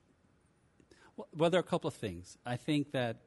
[1.18, 2.38] Well, well, there are a couple of things.
[2.46, 3.18] I think that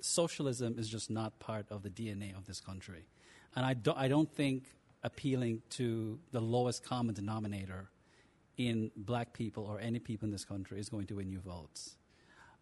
[0.00, 3.06] socialism is just not part of the DNA of this country.
[3.54, 4.64] And I don't, I don't think
[5.02, 7.90] appealing to the lowest common denominator
[8.56, 11.96] in black people or any people in this country is going to win you votes.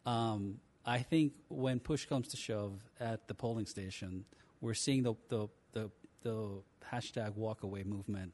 [0.06, 4.24] Um, I think when push comes to shove at the polling station,
[4.60, 5.90] we're seeing the, the, the,
[6.22, 6.48] the
[6.92, 8.32] hashtag walkaway movement,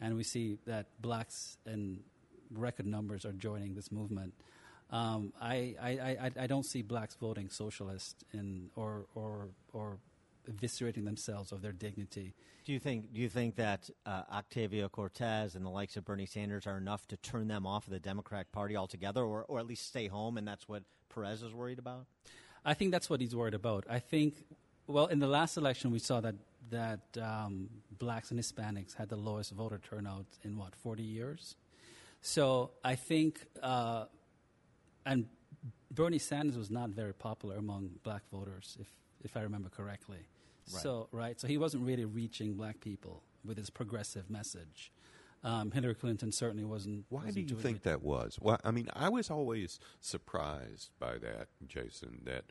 [0.00, 2.00] and we see that blacks in
[2.50, 4.32] record numbers are joining this movement.
[4.90, 9.98] Um, I, I, I, I don't see blacks voting socialist in, or, or, or
[10.50, 12.34] eviscerating themselves of their dignity.
[12.64, 13.14] Do you think?
[13.14, 17.06] Do you think that uh, Octavio Cortez and the likes of Bernie Sanders are enough
[17.08, 20.36] to turn them off of the Democratic Party altogether, or, or at least stay home?
[20.36, 22.06] And that's what Perez is worried about.
[22.64, 23.86] I think that's what he's worried about.
[23.88, 24.34] I think,
[24.86, 26.34] well, in the last election, we saw that
[26.70, 31.56] that um, blacks and Hispanics had the lowest voter turnout in what forty years.
[32.20, 34.04] So I think, uh,
[35.10, 35.26] and
[35.90, 38.88] Bernie Sanders was not very popular among black voters, if
[39.22, 40.28] if I remember correctly.
[40.72, 40.82] Right.
[40.82, 44.92] So right, so he wasn't really reaching black people with his progressive message.
[45.42, 47.06] Um, Hillary Clinton certainly wasn't.
[47.08, 47.82] Why do wasn't you think it.
[47.84, 48.38] that was?
[48.40, 52.20] Well, I mean, I was always surprised by that, Jason.
[52.24, 52.44] That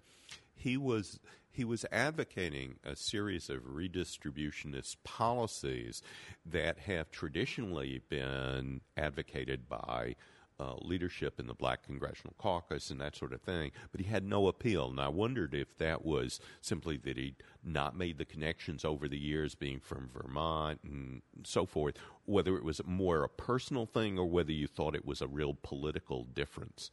[0.54, 1.20] he was
[1.52, 6.02] he was advocating a series of redistributionist policies
[6.46, 10.16] that have traditionally been advocated by
[10.60, 14.24] uh, leadership in the Black Congressional Caucus and that sort of thing, but he had
[14.24, 14.90] no appeal.
[14.90, 19.18] And I wondered if that was simply that he'd not made the connections over the
[19.18, 21.96] years, being from Vermont and so forth,
[22.26, 25.58] whether it was more a personal thing or whether you thought it was a real
[25.62, 26.92] political difference.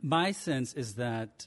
[0.00, 1.46] my sense is that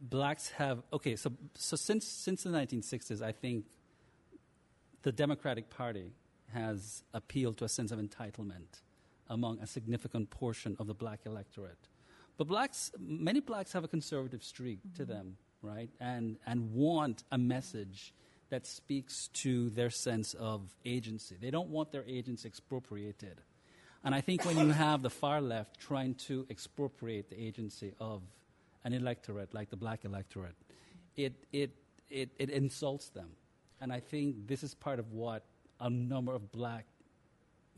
[0.00, 1.16] blacks have okay.
[1.16, 3.66] So so since since the 1960s, I think
[5.02, 6.12] the Democratic Party
[6.52, 8.80] has appealed to a sense of entitlement
[9.30, 11.88] among a significant portion of the black electorate.
[12.36, 14.96] But blacks, many blacks have a conservative streak mm-hmm.
[14.96, 15.90] to them, right?
[16.00, 18.12] And, and want a message
[18.50, 21.36] that speaks to their sense of agency.
[21.40, 23.40] They don't want their agency expropriated.
[24.02, 28.22] And I think when you have the far left trying to expropriate the agency of
[28.84, 30.56] an electorate like the black electorate,
[31.16, 31.70] it, it,
[32.08, 33.28] it, it insults them.
[33.80, 35.44] And I think this is part of what
[35.78, 36.86] a number of black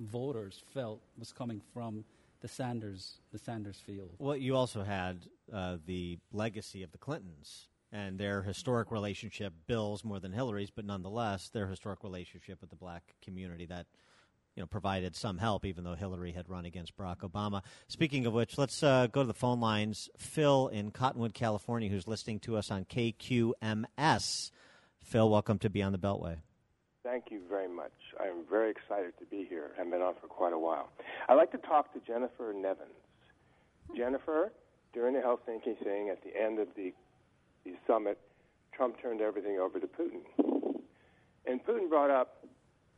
[0.07, 2.05] voters felt was coming from
[2.41, 4.11] the Sanders, the Sanders field.
[4.19, 10.03] Well, you also had uh, the legacy of the Clintons and their historic relationship, Bill's
[10.05, 13.87] more than Hillary's, but nonetheless, their historic relationship with the black community that
[14.57, 17.62] you know provided some help, even though Hillary had run against Barack Obama.
[17.88, 20.09] Speaking of which, let's uh, go to the phone lines.
[20.17, 24.51] Phil in Cottonwood, California, who's listening to us on KQMS.
[25.01, 26.38] Phil, welcome to Beyond the Beltway.
[27.05, 27.93] Thank you very much.
[28.21, 29.73] I'm very excited to be here.
[29.79, 30.88] I've been on for quite a while.
[31.29, 32.95] I'd like to talk to Jennifer Nevins.
[33.97, 34.53] Jennifer,
[34.95, 36.93] during the Helsinki thing at the end of the,
[37.65, 38.19] the summit,
[38.73, 40.23] Trump turned everything over to Putin.
[41.45, 42.47] And Putin brought up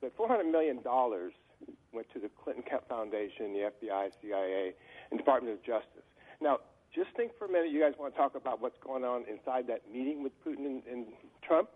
[0.03, 4.75] that $400 million went to the Clinton Foundation, the FBI, CIA,
[5.11, 6.05] and Department of Justice.
[6.43, 6.59] Now,
[6.95, 9.67] just think for a minute, you guys want to talk about what's going on inside
[9.69, 11.07] that meeting with Putin and, and
[11.43, 11.71] Trump?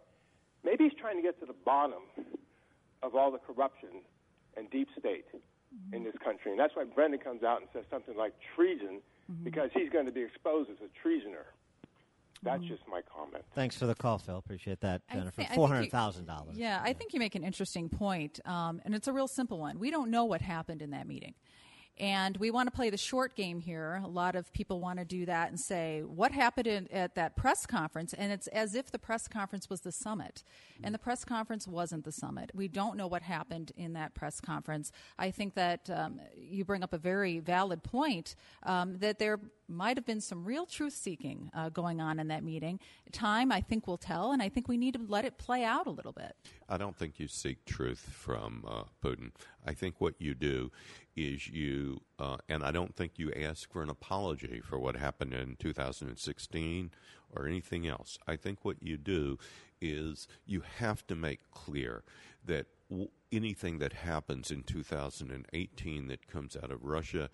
[0.69, 2.03] Maybe he's trying to get to the bottom
[3.03, 3.89] of all the corruption
[4.55, 5.95] and deep state mm-hmm.
[5.95, 6.51] in this country.
[6.51, 9.01] And that's why Brennan comes out and says something like treason,
[9.33, 9.45] mm-hmm.
[9.45, 11.47] because he's going to be exposed as a treasoner.
[12.43, 12.69] That's mm-hmm.
[12.69, 13.45] just my comment.
[13.55, 14.37] Thanks for the call, Phil.
[14.37, 15.41] Appreciate that, Jennifer.
[15.41, 16.57] Th- Four hundred thousand dollars.
[16.57, 19.79] Yeah, I think you make an interesting point, um, and it's a real simple one.
[19.79, 21.35] We don't know what happened in that meeting.
[21.99, 24.01] And we want to play the short game here.
[24.05, 27.37] A lot of people want to do that and say, what happened in, at that
[27.37, 28.13] press conference?
[28.13, 30.45] And it's as if the press conference was the summit.
[30.83, 32.53] And the press conference wasn't the summit.
[32.55, 34.93] We don't know what happened in that press conference.
[35.19, 39.97] I think that um, you bring up a very valid point um, that there might
[39.97, 42.81] have been some real truth seeking uh, going on in that meeting.
[43.13, 45.87] Time, I think, will tell, and I think we need to let it play out
[45.87, 46.35] a little bit.
[46.69, 49.33] I don't think you seek truth from uh, Putin.
[49.67, 50.71] I think what you do
[51.17, 55.35] is you, uh, and I don't think you ask for an apology for what happened
[55.35, 56.91] in 2016
[57.35, 58.19] or anything else.
[58.27, 59.39] I think what you do
[59.81, 62.03] is you have to make clear
[62.45, 67.31] that w- anything that happens in 2018 that comes out of Russia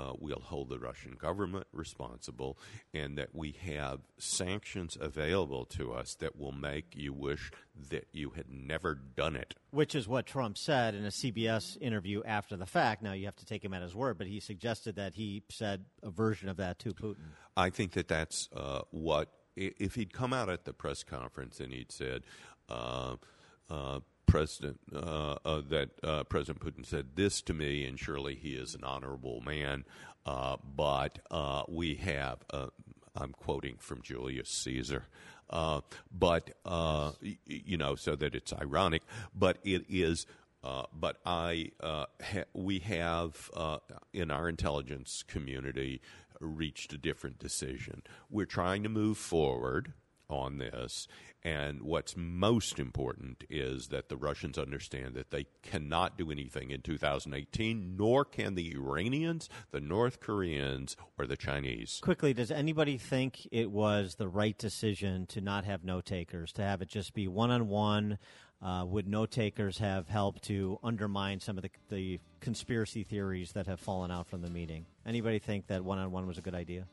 [0.00, 2.58] uh, we'll hold the Russian government responsible,
[2.94, 7.50] and that we have sanctions available to us that will make you wish
[7.90, 9.54] that you had never done it.
[9.70, 13.02] Which is what Trump said in a CBS interview after the fact.
[13.02, 15.84] Now, you have to take him at his word, but he suggested that he said
[16.02, 17.16] a version of that to Putin.
[17.56, 21.72] I think that that's uh, what, if he'd come out at the press conference and
[21.72, 22.22] he'd said,
[22.68, 23.16] uh,
[23.68, 28.50] uh President uh, uh, that uh, President Putin said this to me, and surely he
[28.54, 29.84] is an honorable man.
[30.24, 32.66] Uh, but uh, we have, uh,
[33.16, 35.06] I'm quoting from Julius Caesar,
[36.12, 36.50] but
[37.46, 39.02] you know, so that it's ironic,
[39.34, 40.26] but it is.
[40.62, 43.50] but I, ha- we have
[44.12, 46.00] in our intelligence community
[46.40, 48.02] reached a different decision.
[48.30, 49.94] We're trying to move forward
[50.30, 51.08] on this,
[51.42, 56.82] and what's most important is that the Russians understand that they cannot do anything in
[56.82, 62.00] 2018, nor can the Iranians, the North Koreans, or the Chinese.
[62.02, 66.62] Quickly, does anybody think it was the right decision to not have no takers, to
[66.62, 68.18] have it just be one on one?
[68.84, 73.80] would no takers have helped to undermine some of the, the conspiracy theories that have
[73.80, 74.84] fallen out from the meeting?
[75.06, 76.86] Anybody think that one on one was a good idea?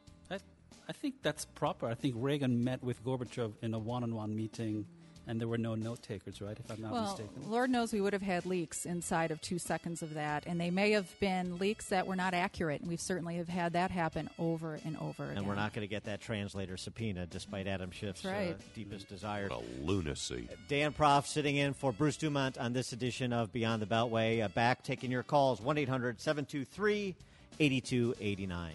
[0.87, 1.87] I think that's proper.
[1.87, 4.85] I think Reagan met with Gorbachev in a one-on-one meeting,
[5.27, 6.57] and there were no note takers, right?
[6.57, 7.51] If I'm not well, mistaken.
[7.51, 10.71] Lord knows we would have had leaks inside of two seconds of that, and they
[10.71, 12.79] may have been leaks that were not accurate.
[12.79, 15.45] And we certainly have had that happen over and over and again.
[15.45, 18.51] we're not going to get that translator subpoena, despite Adam Schiff's uh, right.
[18.51, 19.49] uh, deepest desire.
[19.49, 20.47] What a lunacy!
[20.69, 24.41] Dan Proft sitting in for Bruce Dumont on this edition of Beyond the Beltway.
[24.41, 27.13] Uh, back taking your calls one 723
[27.59, 28.73] 8289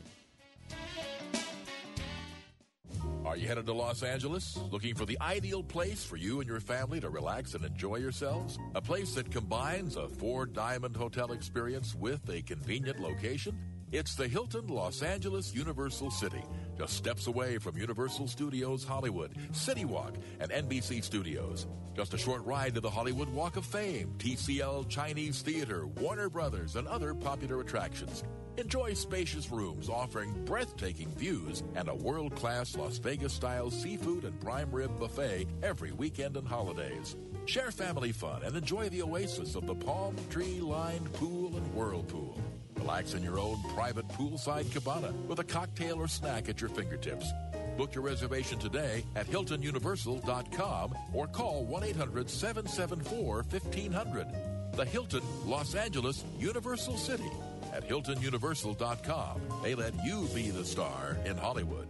[3.24, 4.58] Are you headed to Los Angeles?
[4.72, 8.58] Looking for the ideal place for you and your family to relax and enjoy yourselves?
[8.74, 13.56] A place that combines a four diamond hotel experience with a convenient location?
[13.92, 16.42] It's the Hilton Los Angeles Universal City,
[16.78, 21.66] just steps away from Universal Studios Hollywood, City Walk, and NBC Studios.
[21.94, 26.76] Just a short ride to the Hollywood Walk of Fame, TCL Chinese Theater, Warner Brothers,
[26.76, 28.24] and other popular attractions.
[28.56, 34.38] Enjoy spacious rooms offering breathtaking views and a world class Las Vegas style seafood and
[34.40, 37.16] prime rib buffet every weekend and holidays.
[37.46, 42.38] Share family fun and enjoy the oasis of the palm tree lined pool and whirlpool.
[42.82, 47.32] Relax in your own private poolside cabana with a cocktail or snack at your fingertips.
[47.76, 54.26] Book your reservation today at HiltonUniversal.com or call 1 800 774 1500.
[54.72, 57.30] The Hilton Los Angeles Universal City
[57.72, 59.40] at HiltonUniversal.com.
[59.62, 61.86] They let you be the star in Hollywood.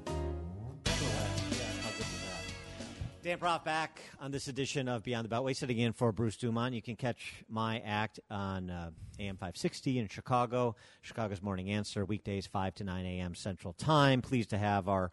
[3.22, 6.74] Dan Proft back on this edition of Beyond the Beltway, sitting in for Bruce Dumont.
[6.74, 12.48] You can catch my act on uh, AM 560 in Chicago, Chicago's Morning Answer, weekdays
[12.48, 13.36] 5 to 9 a.m.
[13.36, 14.22] Central Time.
[14.22, 15.12] Pleased to have our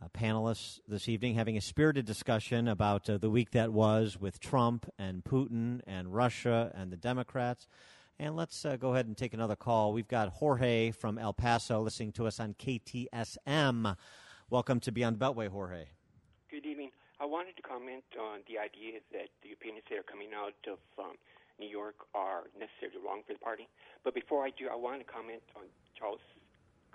[0.00, 4.38] uh, panelists this evening having a spirited discussion about uh, the week that was with
[4.38, 7.66] Trump and Putin and Russia and the Democrats.
[8.20, 9.92] And let's uh, go ahead and take another call.
[9.92, 13.96] We've got Jorge from El Paso listening to us on KTSM.
[14.48, 15.86] Welcome to Beyond the Beltway, Jorge.
[16.52, 16.92] Good evening.
[17.18, 20.78] I wanted to comment on the idea that the opinions that are coming out of
[21.02, 21.18] um,
[21.58, 23.66] New York are necessarily wrong for the party.
[24.06, 25.66] But before I do, I want to comment on
[25.98, 26.22] Charles'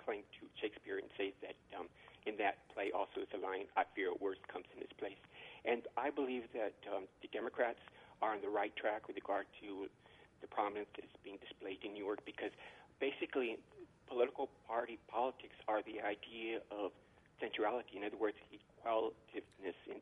[0.00, 1.92] claim to Shakespeare and say that um,
[2.24, 5.20] in that play also is a line, I fear worst comes in its place.
[5.68, 7.84] And I believe that um, the Democrats
[8.24, 9.92] are on the right track with regard to
[10.40, 12.52] the prominence that is being displayed in New York because
[12.96, 13.60] basically
[14.08, 16.96] political party politics are the idea of
[17.40, 18.00] centrality.
[18.00, 20.00] In other words, equalitativeness in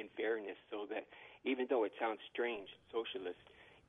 [0.00, 1.06] in fairness so that
[1.44, 3.42] even though it sounds strange, socialist,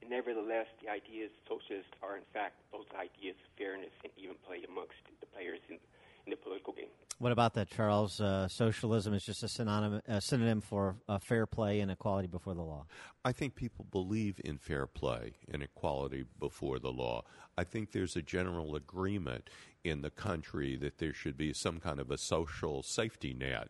[0.08, 5.00] nevertheless, the ideas socialists are in fact those ideas of fairness and even play amongst
[5.20, 5.78] the players in,
[6.26, 6.92] in the political game.
[7.20, 8.22] What about that, Charles?
[8.22, 12.54] Uh, socialism is just a synonym, a synonym for uh, fair play and equality before
[12.54, 12.86] the law.
[13.26, 17.26] I think people believe in fair play and equality before the law.
[17.58, 19.50] I think there's a general agreement
[19.84, 23.68] in the country that there should be some kind of a social safety net.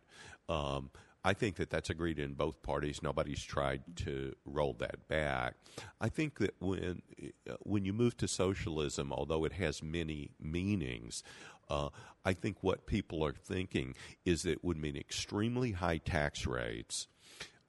[0.47, 0.91] Um,
[1.23, 3.03] I think that that's agreed in both parties.
[3.03, 5.55] Nobody's tried to roll that back.
[5.99, 7.01] I think that when
[7.49, 11.23] uh, when you move to socialism, although it has many meanings,
[11.69, 11.89] uh,
[12.23, 13.95] I think what people are thinking
[14.25, 17.07] is that it would mean extremely high tax rates.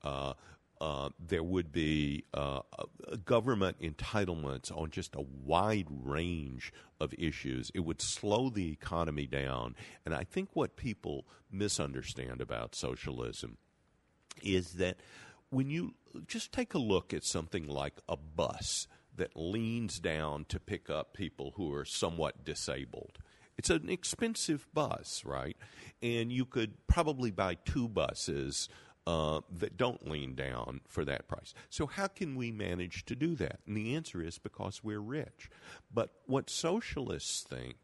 [0.02, 0.34] Uh,
[0.80, 2.60] uh, there would be uh,
[3.24, 7.70] government entitlements on just a wide range of issues.
[7.74, 9.76] It would slow the economy down.
[10.04, 13.58] And I think what people misunderstand about socialism
[14.42, 14.96] is that
[15.50, 15.94] when you
[16.26, 21.12] just take a look at something like a bus that leans down to pick up
[21.14, 23.18] people who are somewhat disabled.
[23.58, 25.56] It's an expensive bus, right?
[26.00, 28.68] And you could probably buy two buses
[29.06, 31.54] uh, that don't lean down for that price.
[31.68, 33.60] So, how can we manage to do that?
[33.66, 35.50] And the answer is because we're rich.
[35.92, 37.76] But what socialists think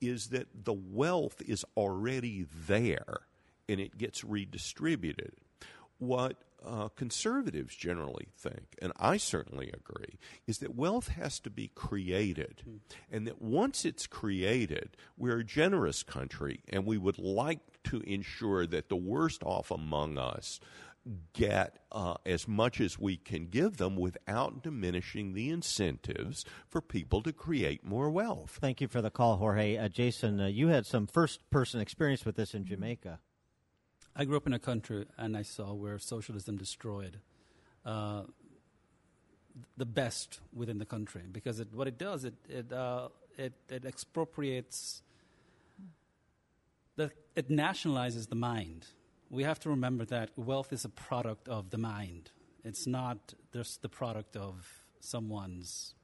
[0.00, 3.22] is that the wealth is already there
[3.68, 5.34] and it gets redistributed.
[6.02, 11.68] What uh, conservatives generally think, and I certainly agree, is that wealth has to be
[11.68, 12.62] created.
[12.68, 12.78] Mm.
[13.10, 18.66] And that once it's created, we're a generous country and we would like to ensure
[18.66, 20.60] that the worst off among us
[21.32, 27.22] get uh, as much as we can give them without diminishing the incentives for people
[27.22, 28.58] to create more wealth.
[28.60, 29.76] Thank you for the call, Jorge.
[29.76, 33.18] Uh, Jason, uh, you had some first person experience with this in Jamaica.
[34.14, 37.18] I grew up in a country and I saw where socialism destroyed
[37.84, 38.22] uh,
[39.76, 43.84] the best within the country because it, what it does it it, uh, it it
[43.84, 45.02] expropriates
[46.96, 48.86] the, it nationalizes the mind.
[49.30, 52.30] We have to remember that wealth is a product of the mind.
[52.64, 55.94] It's not just the product of someone's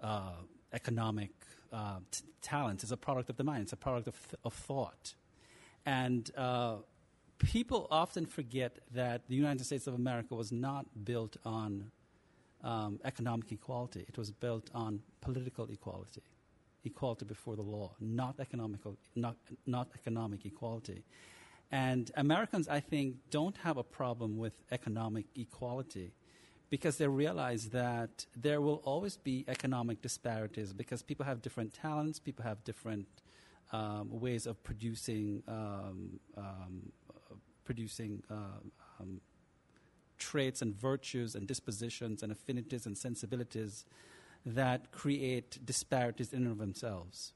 [0.00, 0.34] uh,
[0.72, 1.32] economic
[1.72, 2.24] uh, t-.
[2.50, 3.62] It's a product of the mind.
[3.62, 5.14] It's a product of, th- of thought.
[5.86, 6.76] And uh,
[7.38, 11.90] people often forget that the United States of America was not built on
[12.62, 16.22] um, economic equality, it was built on political equality.
[16.86, 21.02] Equality before the law, not economical, not, not economic equality.
[21.70, 26.12] And Americans, I think, don't have a problem with economic equality
[26.70, 32.18] because they realize that there will always be economic disparities because people have different talents,
[32.18, 33.06] people have different
[33.74, 36.92] um, ways of producing um, um,
[37.64, 38.60] producing uh,
[39.00, 39.20] um,
[40.18, 43.84] traits and virtues and dispositions and affinities and sensibilities
[44.46, 47.32] that create disparities in and of themselves.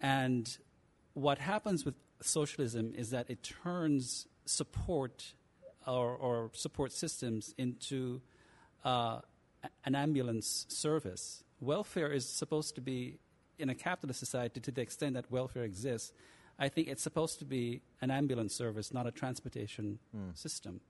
[0.00, 0.56] And
[1.14, 5.34] what happens with socialism is that it turns support
[5.86, 8.20] or, or support systems into
[8.84, 9.18] uh,
[9.84, 11.42] an ambulance service.
[11.60, 13.18] Welfare is supposed to be
[13.58, 16.12] in a capitalist society, to the extent that welfare exists,
[16.58, 19.98] I think it's supposed to be an ambulance service, not a transportation
[20.34, 20.80] system.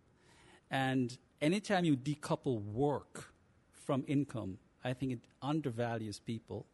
[0.70, 3.32] And anytime you decouple work
[3.72, 6.66] from income, I think it undervalues people.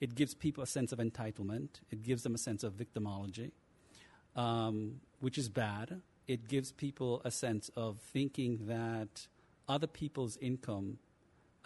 [0.00, 1.80] It gives people a sense of entitlement.
[1.90, 3.52] It gives them a sense of victimology,
[4.34, 6.00] um, which is bad.
[6.26, 9.26] It gives people a sense of thinking that
[9.68, 10.98] other people's income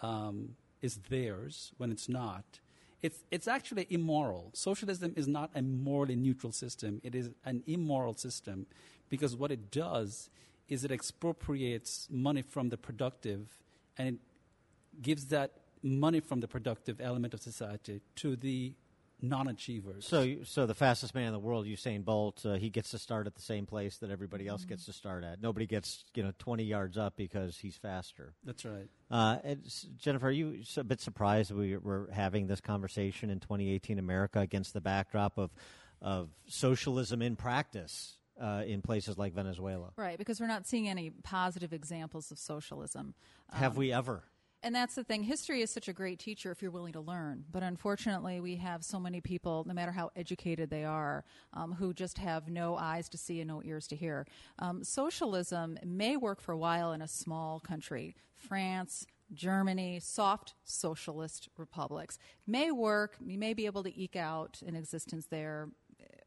[0.01, 2.59] um, is theirs when it's not.
[3.01, 4.51] It's, it's actually immoral.
[4.53, 8.67] Socialism is not a morally neutral system, it is an immoral system
[9.09, 10.29] because what it does
[10.69, 13.59] is it expropriates money from the productive
[13.97, 15.51] and it gives that
[15.83, 18.73] money from the productive element of society to the
[19.21, 20.05] non-achievers.
[20.05, 23.27] So, so the fastest man in the world, Usain Bolt, uh, he gets to start
[23.27, 25.41] at the same place that everybody else gets to start at.
[25.41, 28.33] Nobody gets you know twenty yards up because he's faster.
[28.43, 28.87] That's right.
[29.09, 29.37] Uh,
[29.97, 34.73] Jennifer, are you a bit surprised we were having this conversation in 2018 America against
[34.73, 35.51] the backdrop of
[36.01, 39.91] of socialism in practice uh, in places like Venezuela?
[39.95, 43.13] Right, because we're not seeing any positive examples of socialism.
[43.51, 44.23] Have we ever?
[44.63, 45.23] And that's the thing.
[45.23, 47.45] History is such a great teacher if you're willing to learn.
[47.51, 51.93] But unfortunately, we have so many people, no matter how educated they are, um, who
[51.93, 54.27] just have no eyes to see and no ears to hear.
[54.59, 58.15] Um, socialism may work for a while in a small country.
[58.35, 63.15] France, Germany, soft socialist republics may work.
[63.25, 65.69] You may be able to eke out an existence there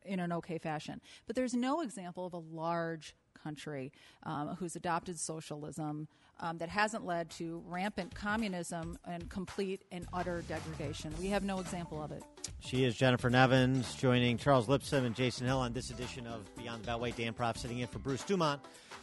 [0.05, 1.01] in an okay fashion.
[1.27, 3.93] But there's no example of a large country
[4.25, 6.09] um, who's adopted socialism
[6.41, 11.13] um, that hasn't led to rampant communism and complete and utter degradation.
[11.21, 12.23] We have no example of it.
[12.61, 16.85] She is Jennifer Nevins, joining Charles Lipson and Jason Hill on this edition of Beyond
[16.85, 17.15] the Beltway.
[17.15, 18.61] Dan Proft sitting in for Bruce Dumont.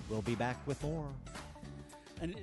[0.10, 1.08] We'll be back with more.
[2.22, 2.36] And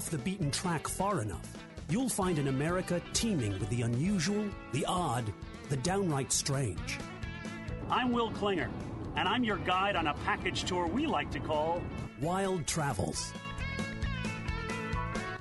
[0.00, 1.46] off the beaten track far enough,
[1.90, 5.30] you'll find an America teeming with the unusual, the odd,
[5.68, 6.98] the downright strange.
[7.90, 8.70] I'm Will Klinger,
[9.16, 11.82] and I'm your guide on a package tour we like to call
[12.18, 13.34] Wild Travels.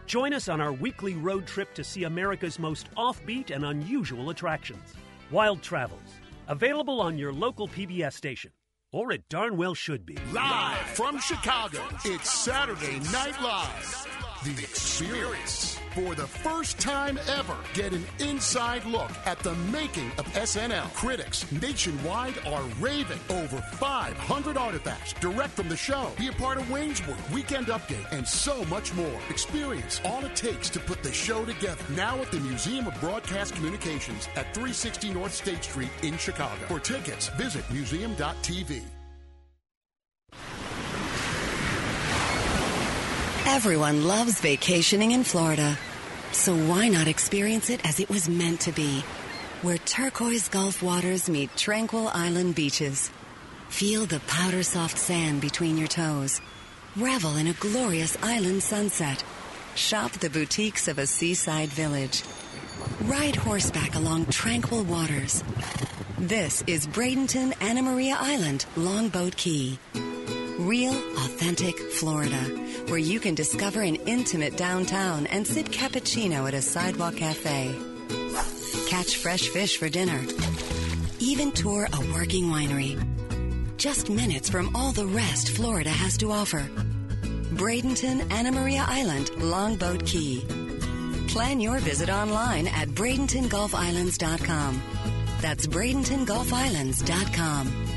[0.08, 4.94] Join us on our weekly road trip to see America's most offbeat and unusual attractions.
[5.32, 8.52] Wild Travels, available on your local PBS station,
[8.92, 10.18] or it darn well should be.
[10.34, 14.19] Live from Chicago, it's Saturday Night Live.
[14.44, 15.78] The Experience.
[15.94, 20.94] For the first time ever, get an inside look at the making of SNL.
[20.94, 23.20] Critics nationwide are raving.
[23.30, 26.10] Over 500 artifacts direct from the show.
[26.18, 29.20] Be a part of Wayne's World, Weekend Update, and so much more.
[29.30, 31.84] Experience all it takes to put the show together.
[31.98, 36.66] Now at the Museum of Broadcast Communications at 360 North State Street in Chicago.
[36.68, 38.84] For tickets, visit museum.tv.
[43.46, 45.78] Everyone loves vacationing in Florida.
[46.32, 49.02] So why not experience it as it was meant to be?
[49.62, 53.10] Where turquoise Gulf waters meet tranquil island beaches.
[53.70, 56.42] Feel the powder soft sand between your toes.
[56.96, 59.24] Revel in a glorious island sunset.
[59.76, 62.24] Shop the boutiques of a seaside village.
[63.02, 65.44] Ride horseback along tranquil waters.
[66.18, 69.80] This is Bradenton Anna Maria Island, Longboat Key.
[70.70, 72.38] Real, authentic Florida,
[72.90, 77.76] where you can discover an intimate downtown and sip cappuccino at a sidewalk cafe.
[78.88, 80.22] Catch fresh fish for dinner.
[81.20, 83.04] Even tour a working winery.
[83.78, 86.70] Just minutes from all the rest Florida has to offer.
[87.56, 90.46] Bradenton, Anna Maria Island, Longboat Key.
[91.30, 94.84] Plan your visit online at BradentonGulfIslands.com.
[95.42, 97.89] That's BradentonGulfIslands.com.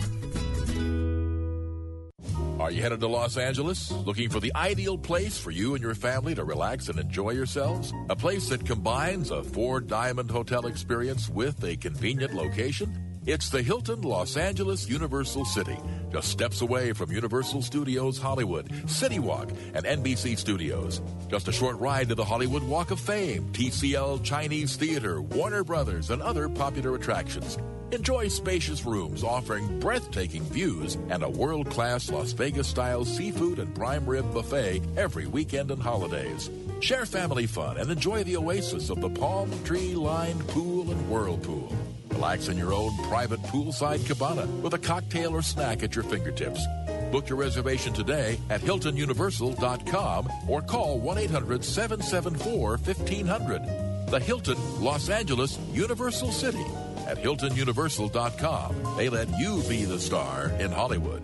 [2.63, 3.91] Are you headed to Los Angeles?
[3.91, 7.93] Looking for the ideal place for you and your family to relax and enjoy yourselves?
[8.09, 12.97] A place that combines a four diamond hotel experience with a convenient location?
[13.27, 15.77] It's the Hilton Los Angeles Universal City,
[16.13, 21.03] just steps away from Universal Studios Hollywood, City Walk, and NBC Studios.
[21.29, 26.11] Just a short ride to the Hollywood Walk of Fame, TCL Chinese Theater, Warner Brothers,
[26.11, 27.59] and other popular attractions.
[27.93, 33.75] Enjoy spacious rooms offering breathtaking views and a world class Las Vegas style seafood and
[33.75, 36.49] prime rib buffet every weekend and holidays.
[36.81, 41.71] Share family fun and enjoy the oasis of the palm tree lined pool and whirlpool.
[42.13, 46.67] Relax in your own private poolside cabana with a cocktail or snack at your fingertips.
[47.11, 53.92] Book your reservation today at HiltonUniversal.com or call 1 800 774 1500.
[54.13, 56.67] The Hilton Los Angeles Universal City
[57.07, 58.97] at HiltonUniversal.com.
[58.99, 61.23] They let you be the star in Hollywood.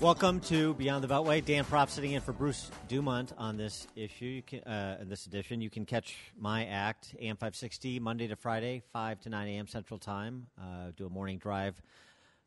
[0.00, 1.44] Welcome to Beyond the Beltway.
[1.44, 4.24] Dan Proft sitting in for Bruce Dumont on this issue.
[4.24, 8.36] You can, uh, in this edition, you can catch my act AM 560 Monday to
[8.36, 9.66] Friday, 5 to 9 a.m.
[9.66, 10.46] Central Time.
[10.58, 11.82] Uh, do a morning drive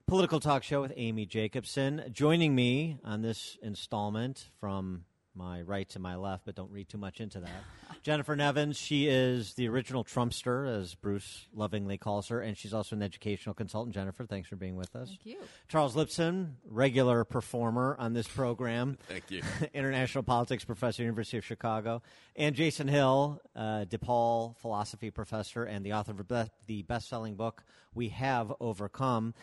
[0.08, 2.06] political talk show with Amy Jacobson.
[2.12, 5.06] Joining me on this installment from
[5.36, 7.64] my right to my left, but don't read too much into that.
[8.04, 12.96] Jennifer Nevins, she is the original Trumpster, as Bruce lovingly calls her, and she's also
[12.96, 13.96] an educational consultant.
[13.96, 15.10] Jennifer, thanks for being with us.
[15.10, 15.38] Thank you.
[15.68, 18.98] Charles Lipson, regular performer on this program.
[19.08, 19.42] Thank you.
[19.74, 22.02] International politics professor, University of Chicago.
[22.36, 27.64] And Jason Hill, uh, DePaul philosophy professor and the author of the best selling book,
[27.94, 29.34] We Have Overcome.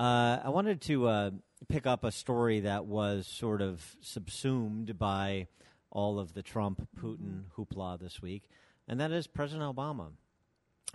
[0.00, 1.30] Uh, I wanted to uh,
[1.68, 5.48] pick up a story that was sort of subsumed by
[5.90, 8.44] all of the Trump Putin hoopla this week,
[8.88, 10.12] and that is President Obama.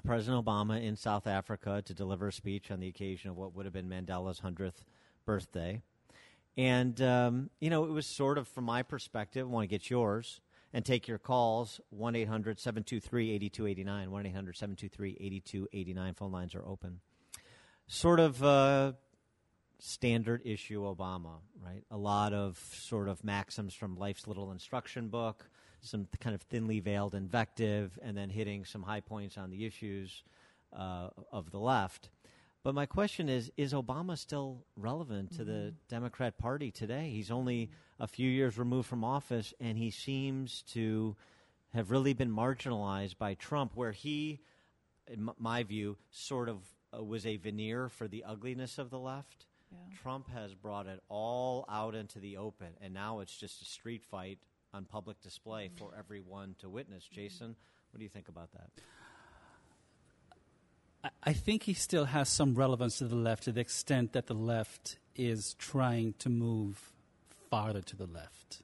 [0.03, 3.67] President Obama in South Africa to deliver a speech on the occasion of what would
[3.67, 4.85] have been Mandela's 100th
[5.23, 5.83] birthday.
[6.57, 9.87] And, um, you know, it was sort of, from my perspective, I want to get
[9.91, 10.41] yours
[10.73, 14.09] and take your calls 1 800 723 8289.
[14.09, 16.13] 1 800 723 8289.
[16.15, 17.01] Phone lines are open.
[17.87, 18.93] Sort of uh,
[19.77, 21.83] standard issue Obama, right?
[21.91, 25.47] A lot of sort of maxims from Life's Little Instruction Book,
[25.81, 30.23] some kind of thinly veiled invective, and then hitting some high points on the issues
[30.75, 32.09] uh, of the left.
[32.63, 37.11] But my question is Is Obama still relevant to the Democrat Party today?
[37.11, 37.69] He's only
[37.99, 41.15] a few years removed from office, and he seems to
[41.75, 44.39] have really been marginalized by Trump, where he,
[45.07, 46.63] in my view, sort of
[46.97, 49.45] uh, was a veneer for the ugliness of the left.
[50.01, 54.03] Trump has brought it all out into the open, and now it's just a street
[54.09, 54.37] fight
[54.73, 57.03] on public display for everyone to witness.
[57.11, 57.55] Jason,
[57.91, 58.69] what do you think about that?
[61.03, 64.27] I- I think he still has some relevance to the left to the extent that
[64.27, 66.93] the left is trying to move
[67.49, 68.61] farther to the left.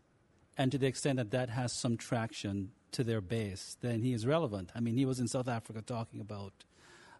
[0.57, 4.25] And to the extent that that has some traction to their base, then he is
[4.25, 4.71] relevant.
[4.75, 6.53] I mean, he was in South Africa talking about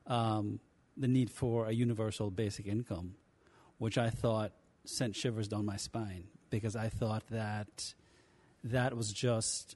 [0.07, 0.59] um,
[0.97, 3.15] the need for a universal basic income,
[3.77, 4.51] which I thought
[4.85, 7.93] sent shivers down my spine because I thought that
[8.63, 9.75] that was just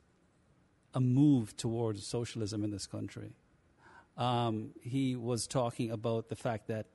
[0.93, 3.33] a move towards socialism in this country.
[4.17, 6.87] Um, he was talking about the fact that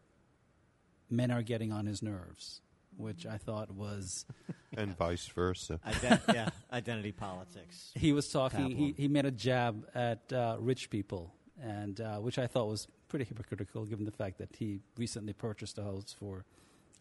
[1.10, 2.62] men are getting on his nerves,
[2.96, 4.24] which I thought was.
[4.76, 5.80] and vice versa.
[5.84, 7.90] Iden- yeah, identity politics.
[7.94, 8.70] He was talking.
[8.70, 12.88] He, he made a jab at uh, rich people, and uh, which I thought was
[13.10, 16.44] pretty hypocritical, given the fact that he recently purchased a house for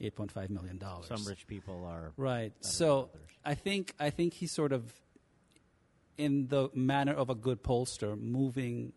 [0.02, 1.08] eight point five million dollars.
[1.08, 2.52] Some rich people are right.
[2.60, 3.10] So.
[3.46, 4.94] I think I think he's sort of
[6.18, 8.92] in the manner of a good pollster, moving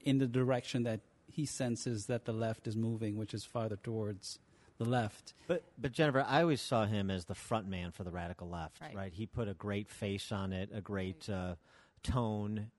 [0.00, 1.00] in the direction that
[1.30, 4.38] he senses that the left is moving, which is farther towards
[4.78, 5.34] the left.
[5.46, 8.80] But but Jennifer, I always saw him as the front man for the radical left.
[8.80, 8.94] Right.
[8.94, 9.12] Right.
[9.12, 11.56] He put a great face on it, a great uh,
[12.02, 12.70] tone,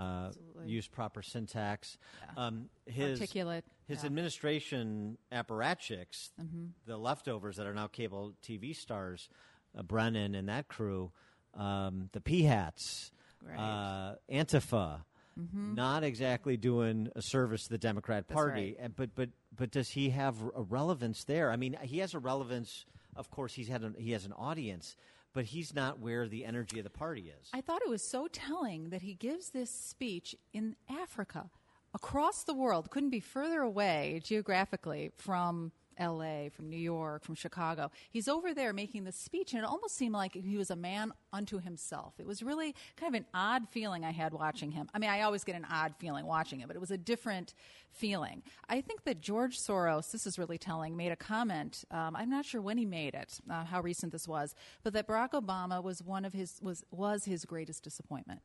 [0.00, 0.30] uh,
[0.64, 1.98] used proper syntax.
[2.22, 2.46] Yeah.
[2.46, 3.64] Um, his Articulate.
[3.86, 4.06] his yeah.
[4.06, 6.70] administration apparatchiks, Mhm.
[6.86, 9.28] the leftovers that are now cable TV stars,
[9.76, 11.12] uh, Brennan and that crew,
[11.54, 13.58] um, the P hats, Right.
[13.58, 15.04] uh, Antifa.
[15.38, 15.74] Mhm.
[15.74, 18.94] Not exactly doing a service to the Democrat Party, right.
[18.94, 21.50] but but but does he have a relevance there?
[21.50, 22.84] I mean, he has a relevance.
[23.16, 24.96] Of course, he's had he has an audience,
[25.32, 27.48] but he's not where the energy of the party is.
[27.52, 31.50] I thought it was so telling that he gives this speech in Africa,
[31.94, 37.90] across the world, couldn't be further away geographically from L.A., from New York, from Chicago.
[38.10, 41.12] He's over there making this speech, and it almost seemed like he was a man
[41.32, 42.14] unto himself.
[42.18, 44.88] It was really kind of an odd feeling I had watching him.
[44.94, 47.54] I mean, I always get an odd feeling watching it, but it was a different
[47.92, 48.42] feeling.
[48.68, 51.84] I think that George Soros, this is really telling, made a comment.
[51.90, 55.06] Um, I'm not sure when he made it, uh, how recent this was, but that
[55.06, 58.40] Barack Obama was one of his was was his greatest disappointment.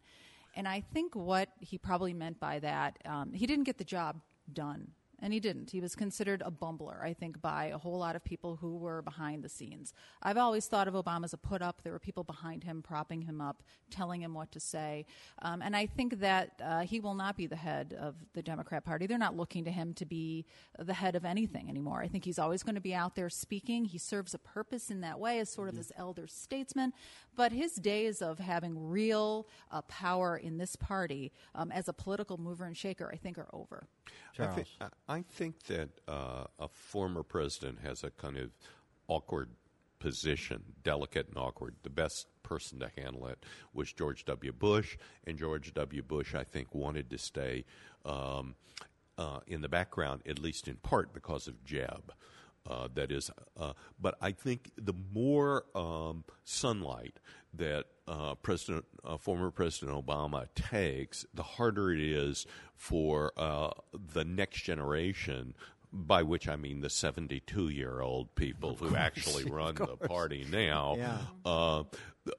[0.55, 4.21] And I think what he probably meant by that, um, he didn't get the job
[4.51, 4.91] done.
[5.21, 5.71] And he didn't.
[5.71, 9.01] He was considered a bumbler, I think, by a whole lot of people who were
[9.01, 9.93] behind the scenes.
[10.21, 11.81] I've always thought of Obama as a put up.
[11.83, 15.05] There were people behind him, propping him up, telling him what to say.
[15.41, 18.83] Um, and I think that uh, he will not be the head of the Democrat
[18.83, 19.07] Party.
[19.07, 20.45] They're not looking to him to be
[20.77, 22.01] the head of anything anymore.
[22.01, 23.85] I think he's always going to be out there speaking.
[23.85, 26.91] He serves a purpose in that way as sort of this elder statesman.
[27.35, 32.37] But his days of having real uh, power in this party um, as a political
[32.37, 33.87] mover and shaker, I think, are over.
[34.37, 34.67] I think,
[35.07, 38.49] I think that uh, a former president has a kind of
[39.07, 39.49] awkward
[39.99, 41.75] position, delicate and awkward.
[41.83, 43.43] The best person to handle it
[43.73, 44.51] was George W.
[44.51, 46.01] Bush, and George W.
[46.01, 47.65] Bush, I think, wanted to stay
[48.03, 48.55] um,
[49.17, 52.11] uh, in the background, at least in part because of Jeb.
[52.67, 57.19] Uh, that is, uh, but I think the more um, sunlight
[57.53, 62.45] that uh, President, uh, former President Obama takes, the harder it is
[62.75, 63.71] for uh,
[64.13, 65.53] the next generation.
[65.93, 70.95] By which I mean the 72 year old people who actually run the party now.
[70.97, 71.17] Yeah.
[71.45, 71.83] Uh,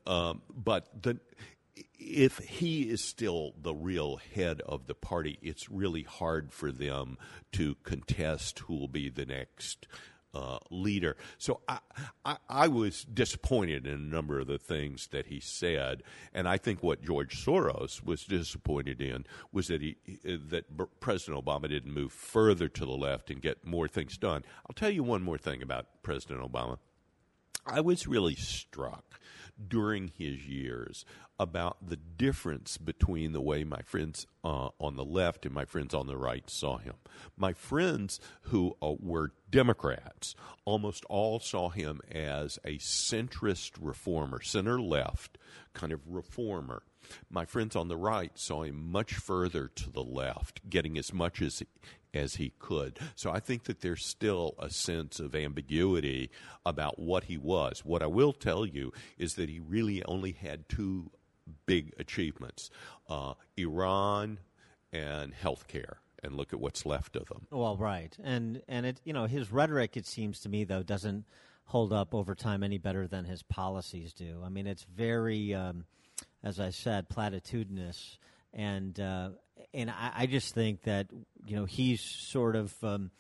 [0.07, 1.19] um, but the
[1.99, 7.19] if he is still the real head of the party, it's really hard for them
[7.53, 9.87] to contest who will be the next
[10.37, 11.17] uh, leader.
[11.39, 11.79] So I,
[12.25, 16.03] I, I, was disappointed in a number of the things that he said,
[16.35, 20.65] and I think what George Soros was disappointed in was that he that
[21.01, 24.45] President Obama didn't move further to the left and get more things done.
[24.69, 26.77] I'll tell you one more thing about President Obama.
[27.67, 29.19] I was really struck
[29.69, 31.05] during his years
[31.39, 35.95] about the difference between the way my friends uh, on the left and my friends
[35.95, 36.95] on the right saw him.
[37.37, 40.35] My friends who uh, were Democrats
[40.65, 45.39] almost all saw him as a centrist reformer, center left
[45.73, 46.83] kind of reformer.
[47.31, 51.41] My friends on the right saw him much further to the left, getting as much
[51.41, 51.63] as
[52.17, 52.99] as he could.
[53.15, 56.31] So I think that there's still a sense of ambiguity
[56.65, 57.85] about what he was.
[57.85, 61.11] What I will tell you is that he really only had two
[61.67, 62.71] big achievements
[63.09, 64.39] uh, Iran
[64.93, 65.97] and healthcare.
[66.23, 67.47] And look at what's left of them.
[67.53, 69.97] Well, right, and and it you know his rhetoric.
[69.97, 71.25] It seems to me though doesn't
[71.67, 74.41] hold up over time any better than his policies do.
[74.45, 75.85] I mean, it's very, um,
[76.43, 78.19] as I said, platitudinous,
[78.57, 79.29] and uh,
[79.73, 81.09] and I, I, just think that
[81.47, 82.75] you know he's sort of.
[82.83, 83.13] Um,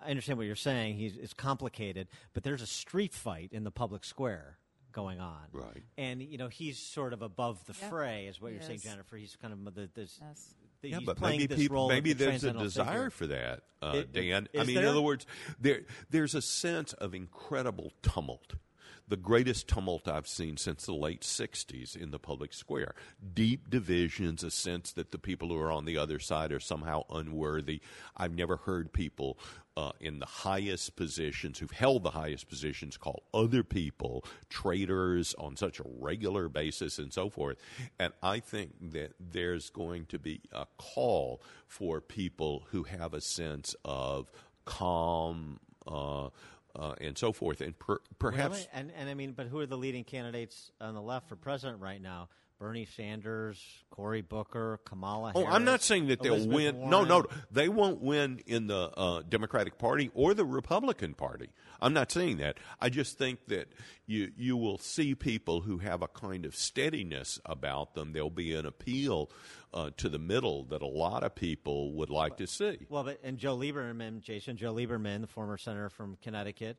[0.00, 0.96] I understand what you're saying.
[0.96, 4.56] He's it's complicated, but there's a street fight in the public square
[4.92, 5.42] going on.
[5.52, 5.82] Right.
[5.98, 9.16] And you know he's sort of above the fray, is what you're saying, Jennifer.
[9.16, 10.18] He's kind of the this.
[10.20, 10.54] Yes.
[10.80, 13.10] The, yeah, he's but maybe this people, role maybe the there's a desire figure.
[13.10, 14.48] for that, uh, It- Dan.
[14.52, 15.26] I is mean, in other words,
[15.60, 18.54] there there's a sense of incredible tumult.
[19.08, 22.94] The greatest tumult I've seen since the late 60s in the public square.
[23.34, 27.04] Deep divisions, a sense that the people who are on the other side are somehow
[27.10, 27.80] unworthy.
[28.16, 29.38] I've never heard people
[29.76, 35.56] uh, in the highest positions, who've held the highest positions, call other people traitors on
[35.56, 37.56] such a regular basis and so forth.
[37.98, 43.20] And I think that there's going to be a call for people who have a
[43.20, 44.30] sense of
[44.64, 45.60] calm.
[45.86, 46.28] Uh,
[46.76, 48.68] uh, and so forth, and per- perhaps Really?
[48.72, 51.80] And and I mean, but who are the leading candidates on the left for president
[51.80, 52.28] right now?
[52.62, 53.60] Bernie Sanders,
[53.90, 55.52] Cory Booker, Kamala Oh, Harris.
[55.56, 56.76] I'm not saying that they'll Elizabeth win.
[56.76, 56.90] Warren.
[56.90, 61.48] No, no, they won't win in the uh, Democratic Party or the Republican Party.
[61.80, 62.58] I'm not saying that.
[62.80, 63.66] I just think that
[64.06, 68.12] you you will see people who have a kind of steadiness about them.
[68.12, 69.28] There'll be an appeal
[69.74, 72.78] uh, to the middle that a lot of people would like to see.
[72.88, 76.76] Well, but and Joe Lieberman, Jason Joe Lieberman, the former senator from Connecticut,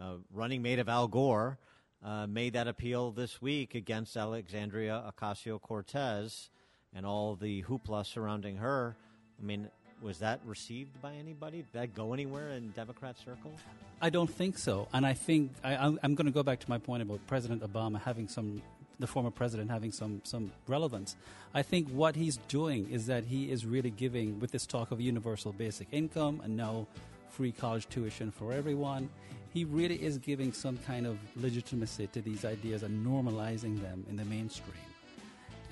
[0.00, 1.60] uh, running mate of Al Gore,
[2.04, 6.50] uh, made that appeal this week against Alexandria Ocasio Cortez
[6.94, 8.96] and all the hoopla surrounding her.
[9.40, 9.68] I mean,
[10.02, 11.58] was that received by anybody?
[11.58, 13.60] Did that go anywhere in Democrat circles?
[14.00, 16.70] I don't think so, and I think I, I'm, I'm going to go back to
[16.70, 18.62] my point about President Obama having some,
[18.98, 21.16] the former president having some some relevance.
[21.52, 25.00] I think what he's doing is that he is really giving, with this talk of
[25.00, 26.86] universal basic income and now
[27.28, 29.10] free college tuition for everyone,
[29.52, 34.16] he really is giving some kind of legitimacy to these ideas and normalizing them in
[34.16, 34.74] the mainstream.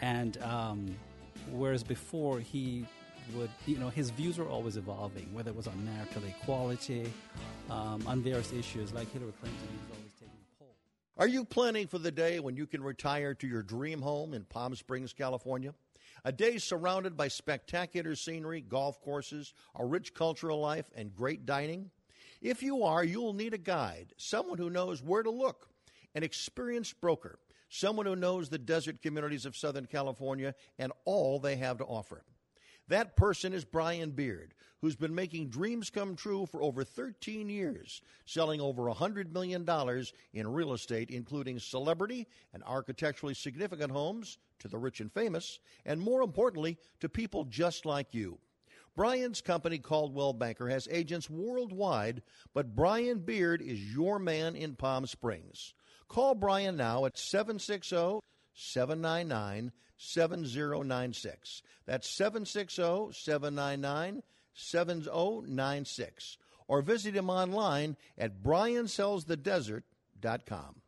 [0.00, 0.96] And um,
[1.52, 2.86] whereas before he
[3.34, 7.12] would, you know, his views were always evolving, whether it was on marital equality,
[7.70, 9.60] um, on various issues like Hillary Clinton.
[9.70, 10.74] He was always taking a poll.
[11.16, 14.44] Are you planning for the day when you can retire to your dream home in
[14.44, 15.74] Palm Springs, California?
[16.24, 21.90] A day surrounded by spectacular scenery, golf courses, a rich cultural life, and great dining?
[22.40, 25.68] If you are, you'll need a guide, someone who knows where to look,
[26.14, 31.56] an experienced broker, someone who knows the desert communities of Southern California and all they
[31.56, 32.22] have to offer.
[32.88, 38.00] That person is Brian Beard, who's been making dreams come true for over 13 years,
[38.24, 39.66] selling over $100 million
[40.32, 46.00] in real estate, including celebrity and architecturally significant homes to the rich and famous, and
[46.00, 48.38] more importantly, to people just like you.
[48.98, 52.20] Brian's company, Coldwell Banker, has agents worldwide,
[52.52, 55.72] but Brian Beard is your man in Palm Springs.
[56.08, 58.18] Call Brian now at 760
[58.54, 61.62] 799 7096.
[61.86, 66.38] That's 760 799 7096.
[66.66, 70.82] Or visit him online at briansellsthedesert.com.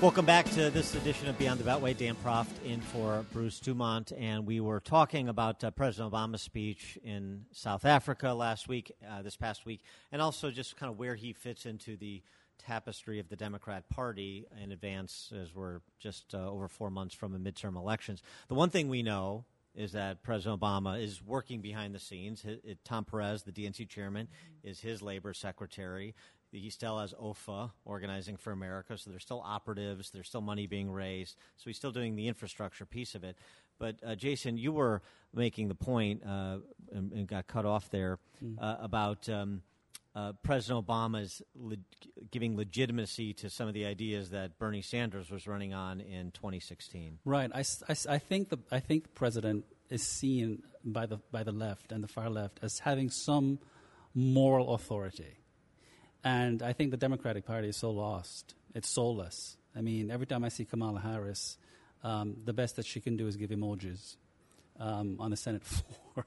[0.00, 1.96] Welcome back to this edition of Beyond the Beltway.
[1.96, 6.98] Dan Proft in for Bruce Dumont, and we were talking about uh, President Obama's speech
[7.02, 9.80] in South Africa last week, uh, this past week,
[10.12, 12.22] and also just kind of where he fits into the
[12.58, 17.32] tapestry of the Democrat Party in advance, as we're just uh, over four months from
[17.32, 18.22] the midterm elections.
[18.48, 22.44] The one thing we know is that President Obama is working behind the scenes.
[22.44, 24.28] It, Tom Perez, the DNC chairman,
[24.62, 26.14] is his labor secretary.
[26.60, 30.90] He still has OFA, Organizing for America, so there's still operatives, there's still money being
[30.90, 33.36] raised, so he's still doing the infrastructure piece of it.
[33.78, 35.02] But uh, Jason, you were
[35.34, 36.58] making the point uh,
[36.92, 38.56] and, and, got cut off there mm.
[38.60, 39.62] uh, about um,
[40.14, 41.76] uh, President Obama's le-
[42.30, 47.18] giving legitimacy to some of the ideas that Bernie Sanders was running on in 2016.
[47.24, 47.50] Right.
[47.52, 51.52] I, I, I think the I think the president is seen by the by the
[51.52, 53.58] left and the far left as having some
[54.14, 55.38] moral authority.
[56.24, 58.54] And I think the Democratic Party is so lost.
[58.74, 59.58] It's soulless.
[59.76, 61.58] I mean, every time I see Kamala Harris,
[62.02, 64.16] um, the best that she can do is give emojis
[64.80, 66.26] um, on the Senate floor.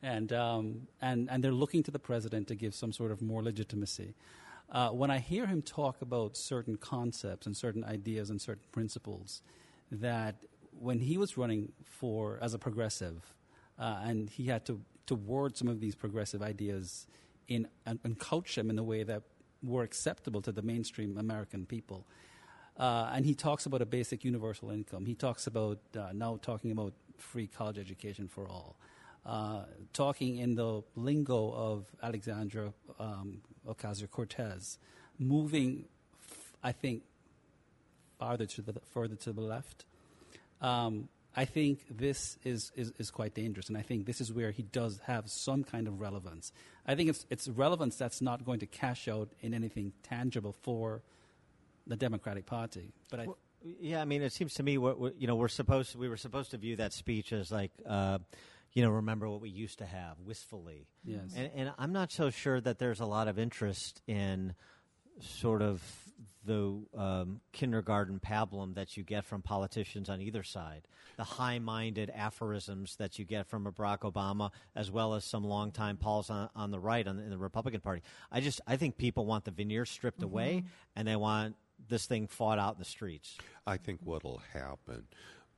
[0.00, 3.42] and, um, and, and they're looking to the president to give some sort of more
[3.42, 4.14] legitimacy.
[4.70, 9.42] Uh, when I hear him talk about certain concepts and certain ideas and certain principles,
[9.90, 10.36] that
[10.78, 13.34] when he was running for as a progressive,
[13.76, 17.08] uh, and he had to, to word some of these progressive ideas
[17.50, 19.22] in and, and coach them in a way that
[19.62, 22.06] were acceptable to the mainstream American people.
[22.78, 25.04] Uh, and he talks about a basic universal income.
[25.04, 28.76] He talks about uh, now talking about free college education for all.
[29.26, 34.78] Uh, talking in the lingo of Alexandra um, Ocasio Cortez,
[35.18, 35.84] moving,
[36.30, 37.02] f- I think,
[38.18, 39.84] farther to the further to the left.
[40.62, 44.50] Um, I think this is, is, is, quite dangerous, and I think this is where
[44.50, 46.52] he does have some kind of relevance.
[46.86, 51.02] I think it's, it's relevance that's not going to cash out in anything tangible for
[51.86, 52.92] the Democratic Party.
[53.10, 53.38] But I, well,
[53.80, 56.16] yeah, I mean, it seems to me what, what, you know we're supposed we were
[56.16, 57.72] supposed to view that speech as like.
[57.86, 58.18] Uh,
[58.72, 60.86] you know, remember what we used to have wistfully.
[61.04, 61.34] Yes.
[61.36, 64.54] And, and I'm not so sure that there's a lot of interest in
[65.20, 65.82] sort of
[66.44, 72.10] the um, kindergarten pablum that you get from politicians on either side, the high minded
[72.14, 76.70] aphorisms that you get from Barack Obama, as well as some longtime Pauls on, on
[76.70, 78.02] the right on in the Republican Party.
[78.32, 80.26] I just I think people want the veneer stripped mm-hmm.
[80.26, 80.64] away
[80.96, 81.56] and they want
[81.88, 83.36] this thing fought out in the streets.
[83.66, 85.06] I think what'll happen.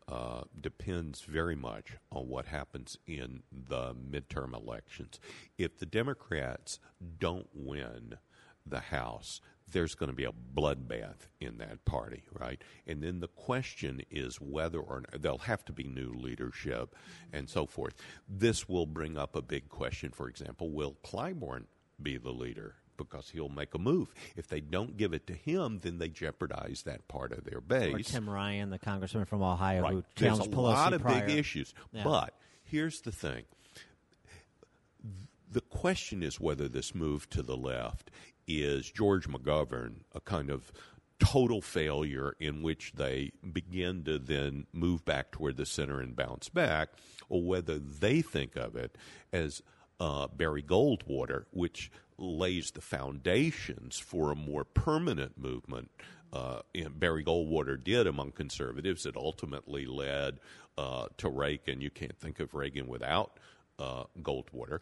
[0.09, 5.21] Uh, depends very much on what happens in the midterm elections.
[5.57, 6.81] If the Democrats
[7.21, 8.19] don't win
[8.67, 9.41] the House,
[9.73, 12.61] there's going to be a bloodbath in that party, right?
[12.87, 16.95] And then the question is whether or not there'll have to be new leadership
[17.33, 17.95] and so forth.
[18.29, 20.11] This will bring up a big question.
[20.11, 21.65] For example, will Clyburn
[22.01, 22.77] be the leader?
[22.97, 24.13] Because he'll make a move.
[24.37, 27.95] If they don't give it to him, then they jeopardize that part of their base.
[27.95, 29.93] Or Tim Ryan, the congressman from Ohio, right.
[29.95, 31.27] who There's a Pelosi lot of prior.
[31.27, 31.75] big issues.
[31.93, 32.05] Yeah.
[32.05, 33.45] But here's the thing
[35.53, 38.11] the question is whether this move to the left
[38.47, 40.73] is George McGovern a kind of
[41.19, 46.49] total failure in which they begin to then move back toward the center and bounce
[46.49, 46.89] back,
[47.29, 48.97] or whether they think of it
[49.33, 49.63] as
[50.01, 55.91] uh, Barry Goldwater, which lays the foundations for a more permanent movement.
[56.33, 56.61] Uh,
[56.97, 59.07] Barry Goldwater did among conservatives.
[59.07, 60.41] It ultimately led
[60.77, 61.81] uh, to Reagan.
[61.81, 63.39] You can't think of Reagan without
[63.79, 64.81] uh, Goldwater.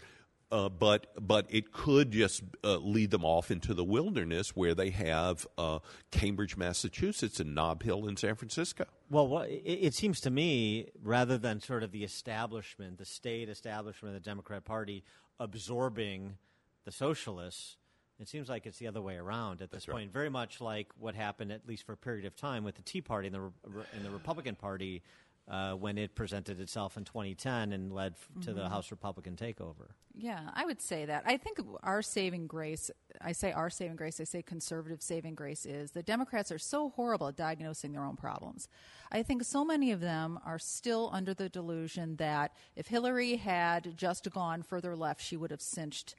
[0.53, 4.91] Uh, but but it could just uh, lead them off into the wilderness where they
[4.91, 5.79] have uh,
[6.11, 8.85] Cambridge, Massachusetts, and Nob Hill in San Francisco.
[9.09, 14.17] Well, it, it seems to me, rather than sort of the establishment, the state establishment
[14.17, 15.05] of the Democrat Party
[15.39, 16.37] absorbing
[16.85, 17.77] the socialists,
[18.19, 19.95] it seems like it's the other way around at this right.
[19.95, 20.13] point.
[20.13, 23.01] Very much like what happened, at least for a period of time, with the Tea
[23.01, 25.03] Party and the Re- and the Republican Party
[25.51, 28.69] uh, when it presented itself in 2010 and led f- to the Mhm.
[28.71, 29.89] House Republican takeover.
[30.15, 31.25] Yeah, I would say that.
[31.27, 32.91] I think our saving grace,
[33.21, 36.91] I say our saving grace, I say conservative saving grace is the Democrats are so
[36.91, 38.69] horrible at diagnosing their own problems.
[39.11, 43.97] I think so many of them are still under the delusion that if Hillary had
[43.97, 46.15] just gone further left, she would have cinched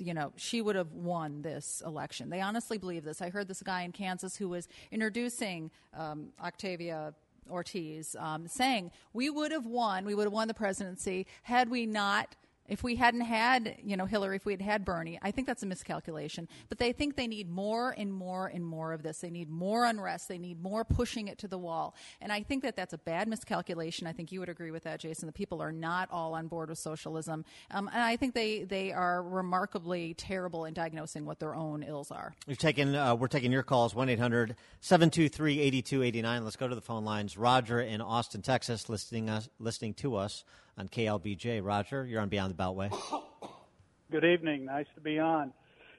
[0.00, 2.28] you know, she would have won this election.
[2.28, 3.22] They honestly believe this.
[3.22, 7.14] I heard this guy in Kansas who was introducing um, Octavia
[7.50, 11.86] Ortiz um, saying, We would have won, we would have won the presidency had we
[11.86, 12.36] not.
[12.66, 15.62] If we hadn't had, you know, Hillary, if we had had Bernie, I think that's
[15.62, 16.48] a miscalculation.
[16.68, 19.18] But they think they need more and more and more of this.
[19.18, 20.28] They need more unrest.
[20.28, 21.94] They need more pushing it to the wall.
[22.22, 24.06] And I think that that's a bad miscalculation.
[24.06, 25.26] I think you would agree with that, Jason.
[25.26, 27.44] The people are not all on board with socialism.
[27.70, 32.10] Um, and I think they, they are remarkably terrible in diagnosing what their own ills
[32.10, 32.34] are.
[32.46, 36.44] We've taken, uh, we're taking your calls, 1 800 723 8289.
[36.44, 37.36] Let's go to the phone lines.
[37.36, 40.44] Roger in Austin, Texas, listening, us, listening to us
[40.78, 41.64] on KLBJ.
[41.64, 42.92] Roger, you're on Beyond the Beltway.
[44.10, 44.64] Good evening.
[44.64, 45.52] Nice to be on.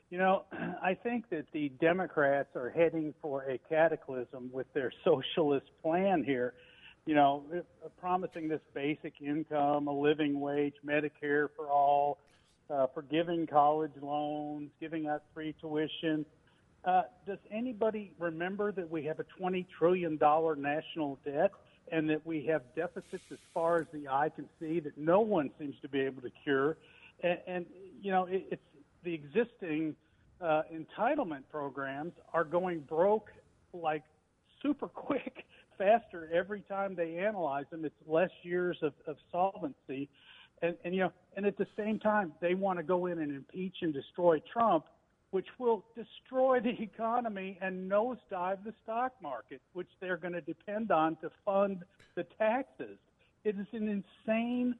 [0.10, 0.44] You know,
[0.84, 6.54] I think that the Democrats are heading for a cataclysm with their socialist plan here.
[7.06, 12.20] You know, uh, promising this basic income, a living wage, Medicare for all,
[12.70, 16.26] uh, forgiving college loans, giving out free tuition.
[16.84, 21.52] Uh, does anybody remember that we have a $20 trillion national debt
[21.92, 25.52] and that we have deficits as far as the eye can see that no one
[25.60, 26.78] seems to be able to cure?
[27.22, 27.66] And, and
[28.02, 28.62] you know, it, it's
[29.04, 29.96] the existing
[30.42, 33.30] uh, entitlement programs are going broke
[33.74, 34.04] like
[34.62, 35.46] super quick,
[35.78, 37.86] faster every time they analyze them.
[37.86, 40.10] It's less years of, of solvency.
[40.62, 43.32] And, and, you know, and at the same time, they want to go in and
[43.32, 44.86] impeach and destroy Trump
[45.36, 50.92] which will destroy the economy and nosedive the stock market, which they're going to depend
[50.92, 51.84] on to fund
[52.16, 52.98] the taxes.
[53.44, 54.76] It is an insane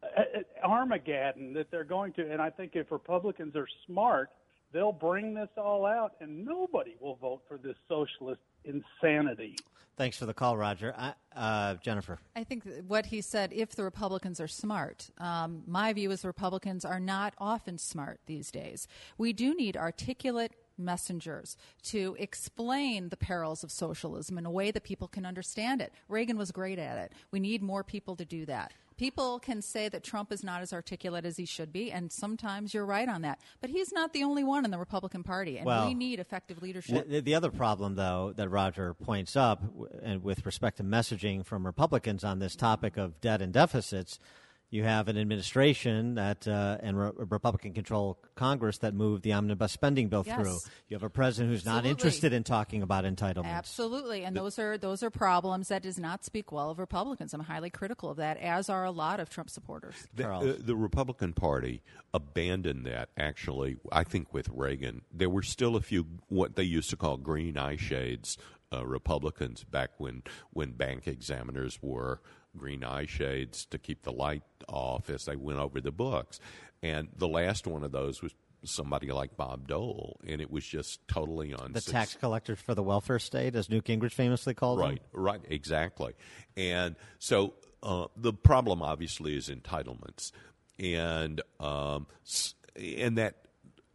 [0.00, 2.30] uh, uh, Armageddon that they're going to.
[2.30, 4.30] And I think if Republicans are smart,
[4.72, 9.56] they'll bring this all out, and nobody will vote for this socialist insanity.
[9.96, 10.92] Thanks for the call, Roger.
[10.96, 12.18] I, uh, Jennifer.
[12.34, 16.22] I think that what he said, if the Republicans are smart, um, my view is
[16.22, 18.88] the Republicans are not often smart these days.
[19.18, 24.82] We do need articulate messengers to explain the perils of socialism in a way that
[24.82, 25.92] people can understand it.
[26.08, 27.12] Reagan was great at it.
[27.30, 28.72] We need more people to do that.
[28.96, 32.72] People can say that Trump is not as articulate as he should be, and sometimes
[32.72, 33.40] you're right on that.
[33.60, 36.62] But he's not the only one in the Republican Party, and Well, we need effective
[36.62, 37.08] leadership.
[37.08, 39.62] The, the other problem, though, that Roger points up,
[40.02, 44.20] and with respect to messaging from Republicans on this topic of debt and deficits,
[44.74, 50.08] you have an administration that uh, and re- Republican-controlled Congress that moved the omnibus spending
[50.08, 50.36] bill Yes.
[50.36, 50.58] through.
[50.88, 53.44] You have a president who's not interested in talking about entitlements.
[53.44, 57.32] Absolutely, and those are those are problems that does not speak well of Republicans.
[57.32, 59.94] I'm highly critical of that, as are a lot of Trump supporters.
[60.12, 65.02] The, uh, the Republican Party abandoned that, actually, I think, with Reagan.
[65.12, 68.36] There were still a few, what they used to call green eye shades
[68.72, 70.22] uh, Republicans back when,
[70.52, 72.20] when bank examiners wore
[72.56, 76.40] green eye shades to keep the light off as they went over the books.
[76.82, 78.34] And the last one of those was
[78.64, 82.82] somebody like Bob Dole, and it was just totally on The tax collectors for the
[82.82, 84.82] welfare state, as Newt Gingrich famously called it.
[84.82, 85.20] Right, them.
[85.20, 86.14] right, exactly.
[86.56, 90.32] And so uh, the problem obviously is entitlements,
[90.78, 92.06] and um,
[92.76, 93.36] and that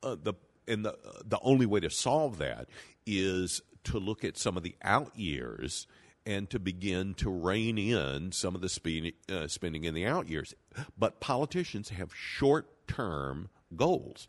[0.03, 0.33] uh, the
[0.67, 2.67] and the the only way to solve that
[3.05, 5.87] is to look at some of the out years
[6.29, 10.53] and to begin to rein in some of the uh, spending in the out years.
[10.95, 14.27] But politicians have short term goals.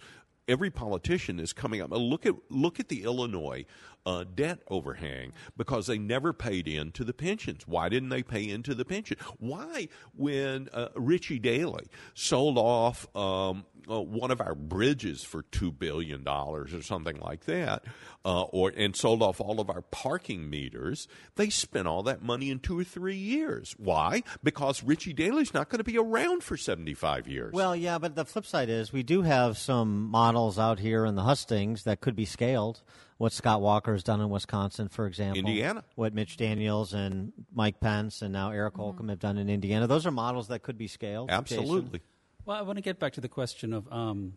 [0.48, 1.90] Every politician is coming up.
[1.90, 3.66] Look at look at the Illinois
[4.06, 7.66] uh, debt overhang because they never paid into the pensions.
[7.66, 9.16] Why didn't they pay into the pension?
[9.38, 15.70] Why, when uh, Richie Daley sold off um, uh, one of our bridges for two
[15.70, 17.84] billion dollars or something like that,
[18.24, 22.50] uh, or and sold off all of our parking meters, they spent all that money
[22.50, 23.74] in two or three years.
[23.78, 24.22] Why?
[24.42, 27.52] Because Richie Daley's not going to be around for seventy five years.
[27.52, 31.14] Well, yeah, but the flip side is we do have some models out here in
[31.14, 32.82] the hustings that could be scaled.
[33.20, 35.40] What Scott Walker has done in Wisconsin, for example.
[35.40, 35.84] Indiana.
[35.94, 39.86] What Mitch Daniels and Mike Pence and now Eric Holcomb have done in Indiana.
[39.86, 41.28] Those are models that could be scaled.
[41.28, 41.58] Jason.
[41.58, 42.00] Absolutely.
[42.46, 44.32] Well, I want to get back to the question of um,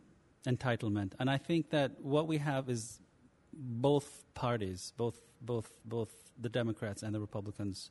[0.45, 2.99] entitlement, and I think that what we have is
[3.53, 7.89] both parties, both both both the Democrats and the Republicans,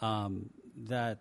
[0.00, 1.18] um, that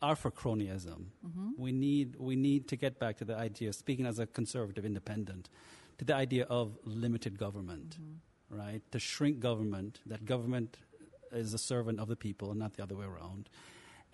[0.00, 1.08] are for cronyism.
[1.22, 1.50] Mhm.
[1.58, 3.74] We need we need to get back to the idea.
[3.74, 5.50] Speaking as a conservative independent,
[5.98, 7.98] to the idea of limited government,
[8.50, 8.82] right?
[8.92, 10.00] To shrink government.
[10.06, 10.76] That government
[11.32, 13.48] is a servant of the people and not the other way around.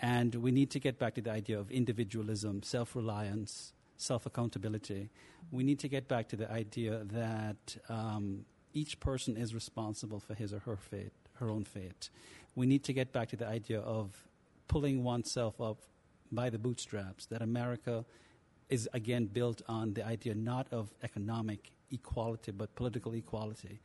[0.00, 5.10] And we need to get back to the idea of individualism, self reliance, self accountability.
[5.50, 10.34] We need to get back to the idea that um, each person is responsible for
[10.34, 12.10] his or her fate, her own fate.
[12.56, 14.10] We need to get back to the idea of
[14.68, 15.78] pulling oneself up
[16.32, 18.04] by the bootstraps, that America
[18.68, 23.80] is again built on the idea not of economic equality but political equality.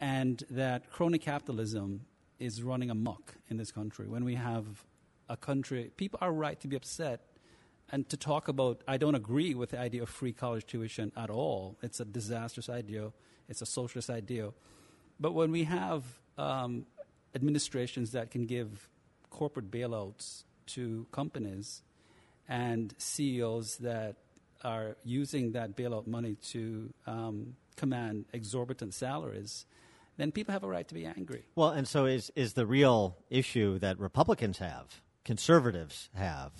[0.00, 2.06] And that crony capitalism
[2.38, 4.84] is running amok in this country when we have
[5.28, 7.20] a country, people are right to be upset
[7.90, 11.30] and to talk about, I don't agree with the idea of free college tuition at
[11.30, 11.76] all.
[11.82, 13.12] It's a disastrous idea,
[13.48, 14.50] it's a socialist idea.
[15.18, 16.04] But when we have
[16.36, 16.86] um,
[17.34, 18.88] administrations that can give
[19.30, 21.82] corporate bailouts to companies
[22.48, 24.16] and CEOs that
[24.64, 29.66] are using that bailout money to um, command exorbitant salaries,
[30.18, 31.44] then people have a right to be angry.
[31.56, 36.52] Well, and so is is the real issue that Republicans have, conservatives have,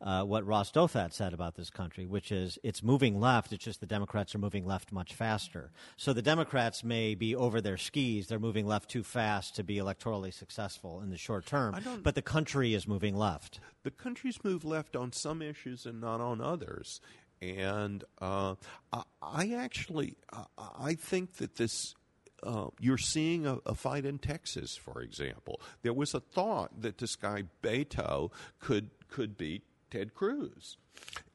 [0.00, 3.52] uh, what Ross Douthat said about this country, which is it's moving left.
[3.52, 5.72] It's just the Democrats are moving left much faster.
[5.96, 9.76] So the Democrats may be over their skis; they're moving left too fast to be
[9.76, 11.74] electorally successful in the short term.
[12.02, 13.58] But the country is moving left.
[13.84, 17.00] the country's moved left on some issues and not on others.
[17.40, 18.54] And uh,
[18.92, 21.94] I, I actually, I, I think that this.
[22.42, 25.60] Uh, you're seeing a, a fight in Texas, for example.
[25.82, 28.30] There was a thought that this guy Beto
[28.60, 30.76] could could beat Ted Cruz,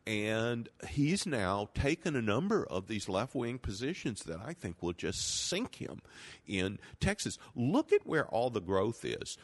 [0.06, 4.93] and he's now taken a number of these left wing positions that I think will
[4.93, 6.02] just sink him
[6.47, 7.38] in Texas.
[7.56, 9.38] Look at where all the growth is.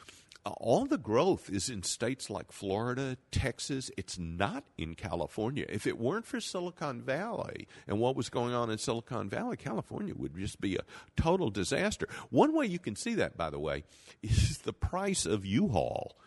[0.57, 3.91] All the growth is in states like Florida, Texas.
[3.97, 5.65] It's not in California.
[5.67, 10.13] If it weren't for Silicon Valley and what was going on in Silicon Valley, California
[10.15, 10.83] would just be a
[11.15, 12.07] total disaster.
[12.29, 13.83] One way you can see that, by the way,
[14.21, 16.17] is the price of U-Haul.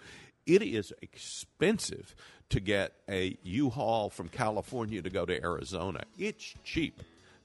[0.47, 2.15] It is expensive
[2.49, 6.03] to get a U-Haul from California to go to Arizona.
[6.19, 7.03] It's cheap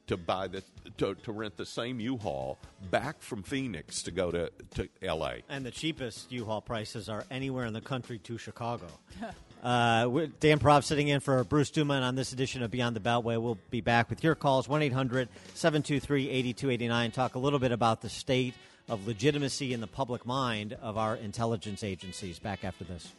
[0.08, 0.64] to buy the
[0.98, 2.58] to, to rent the same U-Haul
[2.92, 5.44] back from Phoenix to go to, to L.A.
[5.50, 8.88] And the cheapest U-Haul prices are anywhere in the country to Chicago.
[9.64, 13.42] Uh, Dan Proft sitting in for Bruce Dumont on this edition of Beyond the Beltway.
[13.42, 17.10] We'll be back with your calls 1 800 723 8289.
[17.10, 18.54] Talk a little bit about the state
[18.88, 22.38] of legitimacy in the public mind of our intelligence agencies.
[22.38, 23.12] Back after this.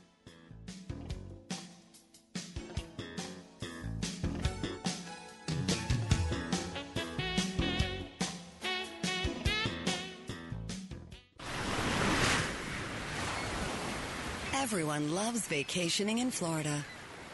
[14.97, 16.83] Everyone loves vacationing in Florida.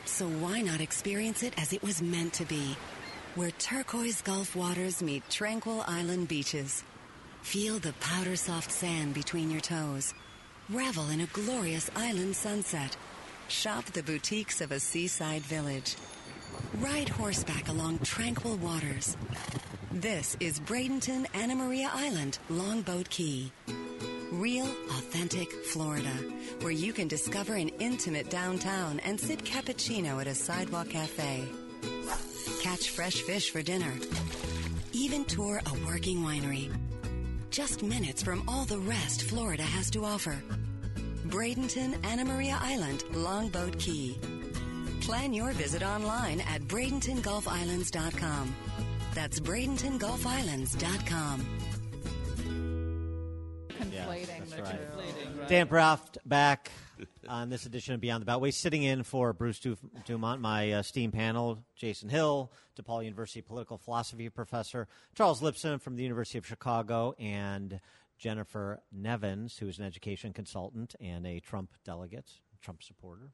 [0.05, 2.77] So why not experience it as it was meant to be?
[3.37, 6.83] Where turquoise Gulf waters meet tranquil island beaches.
[7.43, 10.13] Feel the powder soft sand between your toes.
[10.71, 12.97] Revel in a glorious island sunset.
[13.47, 15.95] Shop the boutiques of a seaside village.
[16.81, 19.17] Ride horseback along tranquil waters.
[19.93, 23.53] This is Bradenton Anna Maria Island, Longboat Key.
[24.33, 26.09] Real, authentic Florida,
[26.63, 31.47] where you can discover an intimate downtown and sip cappuccino at a sidewalk cafe.
[32.63, 33.93] Catch fresh fish for dinner.
[34.95, 36.75] Even tour a working winery.
[37.51, 40.43] Just minutes from all the rest Florida has to offer.
[41.27, 44.19] Bradenton Anna Maria Island, Longboat Key.
[45.03, 48.57] Plan your visit online at BradentonGulfIslands.com.
[49.15, 51.47] That's BradentonGulfIslands.com.
[53.93, 55.47] Conflating the two.
[55.49, 56.71] Dan Proft back
[57.29, 60.83] on this edition of Beyond the Beltway, sitting in for Bruce Du- Dumont, my uh,
[60.83, 66.47] STEAM panel, Jason Hill, DePaul University political philosophy professor, Charles Lipson from the University of
[66.47, 67.81] Chicago, and
[68.19, 73.31] Jennifer Nevins, who is an education consultant and a Trump delegate, Trump supporter.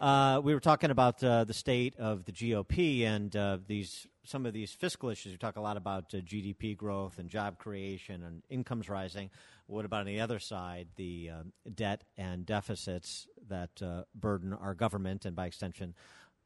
[0.00, 4.46] Uh, we were talking about uh, the state of the GOP and uh, these some
[4.46, 5.32] of these fiscal issues.
[5.32, 9.30] We talk a lot about uh, GDP growth and job creation and incomes rising.
[9.70, 14.74] What about on the other side, the um, debt and deficits that uh, burden our
[14.74, 15.94] government and, by extension,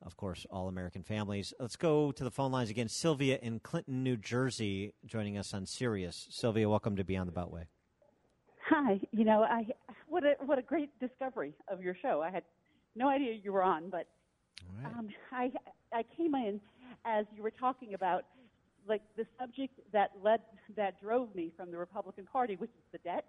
[0.03, 1.55] of course, all American families?
[1.59, 2.87] Let's go to the phone lines again.
[2.87, 6.27] Sylvia in Clinton, New Jersey, joining us on Sirius.
[6.31, 7.65] Sylvia, welcome to Beyond the Beltway.
[8.69, 9.01] Hi.
[9.11, 9.69] You know, I
[10.07, 12.21] what a what a great discovery of your show.
[12.21, 12.43] I had
[12.95, 14.07] no idea you were on, but
[14.85, 15.51] um, I
[15.95, 16.61] I came in
[17.07, 18.25] as you were talking about
[18.89, 20.41] like the subject that led
[20.77, 23.25] that drove me from the Republican Party, which is the debt.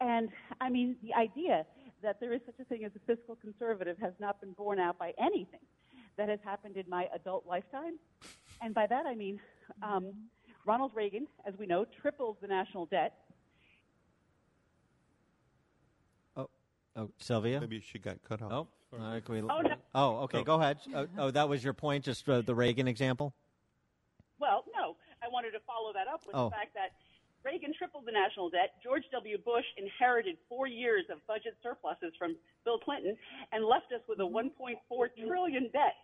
[0.00, 0.30] And
[0.60, 1.64] I mean, the idea
[2.02, 4.98] that there is such a thing as a fiscal conservative has not been borne out
[4.98, 5.60] by anything
[6.16, 7.98] that has happened in my adult lifetime.
[8.60, 9.40] And by that I mean,
[9.82, 10.12] um,
[10.66, 13.14] Ronald Reagan, as we know, tripled the national debt.
[16.36, 16.48] Oh,
[16.96, 17.60] oh, Sylvia.
[17.60, 18.52] Maybe she got cut off.
[18.52, 19.74] Oh, all right, can we- Oh, no.
[19.94, 20.38] oh, okay.
[20.38, 20.44] Oh.
[20.44, 20.78] Go ahead.
[20.94, 23.34] Oh, oh, that was your point, just uh, the Reagan example.
[24.38, 25.60] Well, no, I wanted to
[25.92, 26.48] follow that up with Oh.
[26.48, 26.92] the fact that
[27.44, 28.74] Reagan tripled the national debt.
[28.82, 29.36] George W.
[29.38, 33.16] Bush inherited four years of budget surpluses from Bill Clinton
[33.52, 35.96] and left us with a 1.4 trillion debt.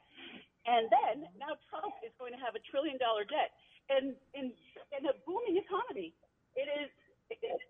[0.67, 3.53] And then now Trump is going to have a trillion dollar debt.
[3.89, 4.53] And in
[4.99, 6.13] in a booming economy,
[6.57, 6.91] it is
[7.31, 7.61] it is,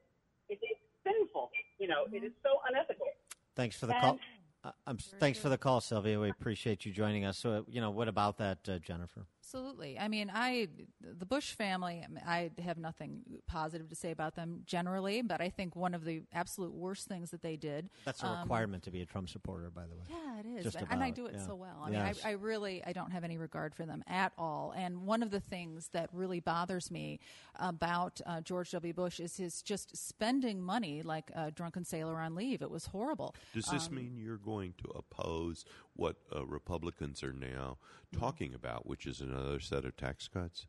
[0.48, 1.50] it is sinful.
[1.78, 3.06] You know, it is so unethical.
[3.54, 4.18] Thanks for the And- call.
[4.64, 6.18] Uh, I'm, thanks for the call, Sylvia.
[6.18, 7.38] We appreciate you joining us.
[7.38, 9.24] So, you know, what about that, uh, Jennifer?
[9.48, 9.98] Absolutely.
[9.98, 10.68] I mean, I
[11.00, 12.04] the Bush family.
[12.26, 16.22] I, have nothing positive to say about them generally, but I think one of the
[16.34, 17.88] absolute worst things that they did.
[18.04, 20.02] That's a um, requirement to be a Trump supporter, by the way.
[20.10, 21.46] Yeah, it is, Just and, and I do it yeah.
[21.46, 21.82] so well.
[21.84, 22.16] I Yes.
[22.16, 24.74] mean, I, I really, I don't have any regard for them at all.
[24.76, 27.18] And one of the things that really bothers me
[27.56, 28.92] about uh, George W.
[28.92, 32.60] Bush is his just spending money like a drunken sailor on leave.
[32.60, 33.34] It was horrible.
[33.54, 35.64] Does this Um, mean you're going to oppose
[35.98, 37.76] what uh, Republicans are now
[38.10, 38.20] Mm-hmm.
[38.24, 40.66] talking about, which is another set of tax cuts?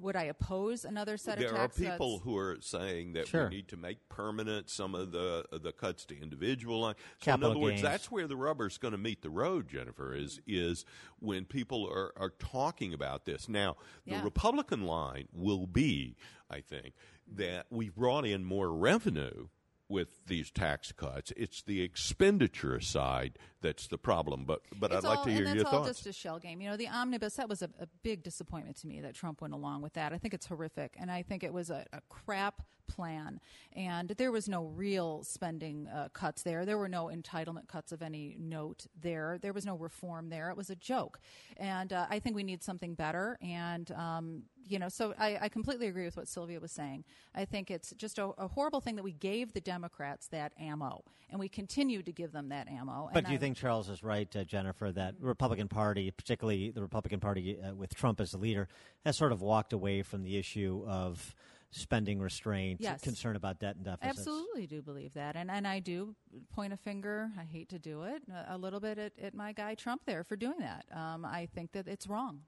[0.00, 2.24] would I oppose another set there of are tax people cuts?
[2.24, 3.48] who are saying that Sure.
[3.48, 6.94] we need to make permanent some of the the cuts to individual line.
[7.20, 9.68] So Capital in other words, that's where the rubber's going to meet the road.
[9.68, 10.84] Jennifer is is
[11.20, 13.46] when people are are talking about this.
[13.48, 13.76] Now,
[14.06, 14.24] the Yeah.
[14.24, 16.16] Republican line will be,
[16.50, 16.94] I think,
[17.36, 19.48] that we've brought in more revenue.
[19.88, 24.44] With these tax cuts, it's the expenditure side that's the problem.
[24.46, 26.60] But but It's I'd like to hear your that's all just a shell game.
[26.62, 29.52] You know, the omnibus that was a, a big disappointment to me that Trump went
[29.52, 30.12] along with that.
[30.12, 33.40] I think it's horrific, and I think it was a, a crap plan.
[33.74, 36.64] And there was no real spending uh, cuts there.
[36.64, 39.38] There were no entitlement cuts of any note there.
[39.40, 40.50] There was no reform there.
[40.50, 41.18] It was a joke.
[41.56, 43.38] And uh, I think we need something better.
[43.42, 47.04] And um, you know, so I, I completely agree with what Sylvia was saying.
[47.34, 51.04] I think it's just a, a horrible thing that we gave the Democrats that ammo,
[51.30, 53.10] and we continue to give them that ammo.
[53.12, 56.70] But And do you I- think Charles is right, uh, Jennifer, that Republican Party, particularly
[56.70, 58.68] the Republican Party uh, with Trump as the leader,
[59.04, 61.34] has sort of walked away from the issue of
[61.74, 63.00] spending restraint, Yes.
[63.02, 64.18] concern about debt and deficits?
[64.18, 65.36] Absolutely do believe that.
[65.36, 66.14] And and I do
[66.52, 69.74] point a finger, I hate to do it, a, little bit at, at my guy
[69.74, 70.86] Trump there for doing that.
[70.92, 72.40] Um, I think that it's wrong.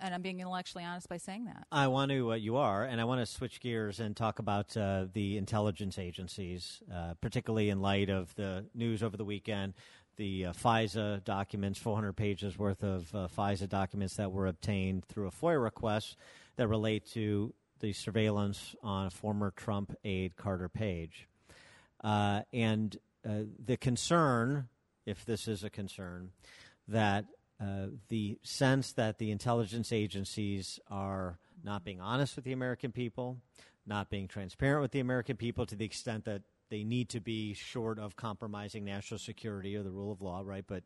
[0.00, 1.66] And I'm being intellectually honest by saying that.
[1.72, 4.76] I want to, uh, you are, and I want to switch gears and talk about
[4.76, 9.74] uh, the intelligence agencies, uh, particularly in light of the news over the weekend.
[10.16, 15.26] The uh, FISA documents, 400 pages worth of uh, FISA documents that were obtained through
[15.26, 16.16] a FOIA request
[16.56, 21.28] that relate to the surveillance on former Trump aide Carter Page.
[22.02, 22.96] Uh, and
[23.28, 24.68] uh, the concern,
[25.06, 26.30] if this is a concern,
[26.86, 27.24] that
[27.60, 33.38] uh, the sense that the intelligence agencies are not being honest with the American people,
[33.86, 37.54] not being transparent with the American people to the extent that they need to be
[37.54, 40.64] short of compromising national security or the rule of law, right?
[40.66, 40.84] But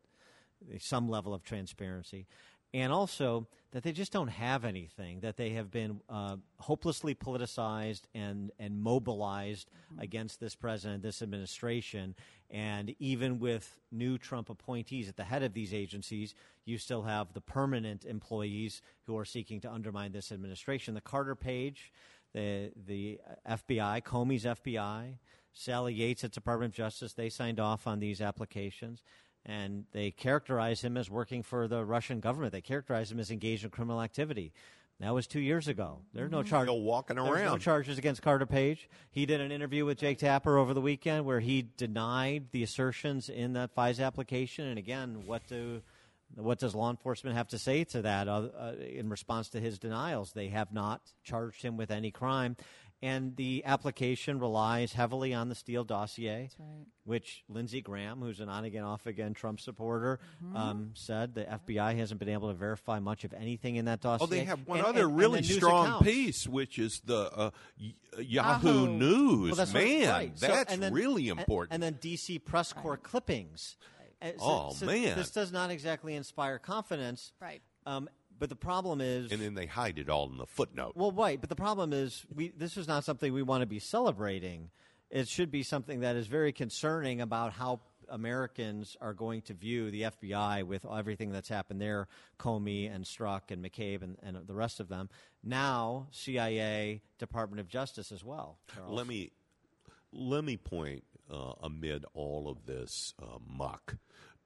[0.79, 2.25] some level of transparency.
[2.73, 8.01] And also that they just don't have anything, that they have been uh, hopelessly politicized
[8.13, 9.69] and, and mobilized
[9.99, 12.15] against this president, this administration.
[12.49, 16.35] And even with new Trump appointees at the head of these agencies,
[16.65, 20.93] you still have the permanent employees who are seeking to undermine this administration.
[20.93, 21.91] The Carter Page,
[22.33, 25.17] the, the FBI, Comey's FBI,
[25.51, 29.03] Sally Yates at Department of Justice, they signed off on these applications
[29.45, 32.53] and they characterize him as working for the Russian government.
[32.53, 34.53] They characterize him as engaged in criminal activity.
[34.99, 35.99] That was two years ago.
[36.13, 36.67] There's no charge.
[36.67, 38.87] Still walking There's no charges against Carter Page.
[39.11, 43.27] He did an interview with Jake Tapper over the weekend where he denied the assertions
[43.27, 44.65] in that FISA application.
[44.65, 45.81] And again, what do
[46.35, 49.77] what does law enforcement have to say to that uh, uh, in response to his
[49.77, 50.31] denials?
[50.31, 52.55] They have not charged him with any crime.
[53.03, 56.85] And the application relies heavily on the Steele dossier, right.
[57.03, 60.55] which Lindsey Graham, who's an on again, off again Trump supporter, Mm-hmm.
[60.55, 64.23] um, said the FBI hasn't been able to verify much of anything in that dossier.
[64.25, 66.05] Oh, they have one And- other and- and really the news strong accounts.
[66.05, 68.87] piece, which is the uh, y- Yahoo Yahoo.
[68.87, 69.47] News.
[69.49, 70.39] Well, that's man, right, right.
[70.39, 71.73] So- that's and then- really important.
[71.73, 73.75] And, then DC press corps clippings.
[74.21, 75.17] Uh, so- Oh, so man.
[75.17, 77.33] this does not exactly inspire confidence.
[77.41, 77.61] Right.
[77.85, 78.07] Um,
[78.43, 80.97] but the problem is, and then they hide it all in the footnote.
[80.97, 81.39] well, right.
[81.39, 84.69] But the problem is, we this is not something we want to be celebrating.
[85.09, 87.79] It should be something that is very concerning about how
[88.09, 93.43] Americans are going to view the FBI with everything that's happened there, Comey and Strzok
[93.49, 95.07] and McCabe and, and the rest of them.
[95.41, 98.57] Now, CIA, Department of Justice as well.
[98.75, 98.91] Charles.
[98.91, 99.31] Let me
[100.11, 103.95] let me point uh, amid all of this uh, muck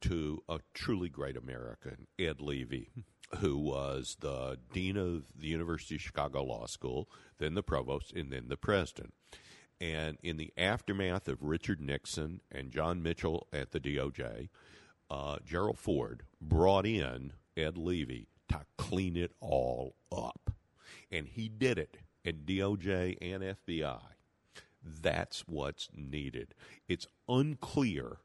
[0.01, 2.89] to a truly great American, Ed Levy,
[3.37, 7.09] who was the dean of the University of Chicago Law School,
[7.39, 9.13] then the provost, and then the president.
[9.79, 14.49] And in the aftermath of Richard Nixon and John Mitchell at the DOJ,
[15.09, 20.51] uh, Gerald Ford brought in Ed Levy to clean it all up.
[21.11, 23.99] And he did it at DOJ and FBI.
[24.83, 26.53] That's what's needed.
[26.87, 28.17] It's unclear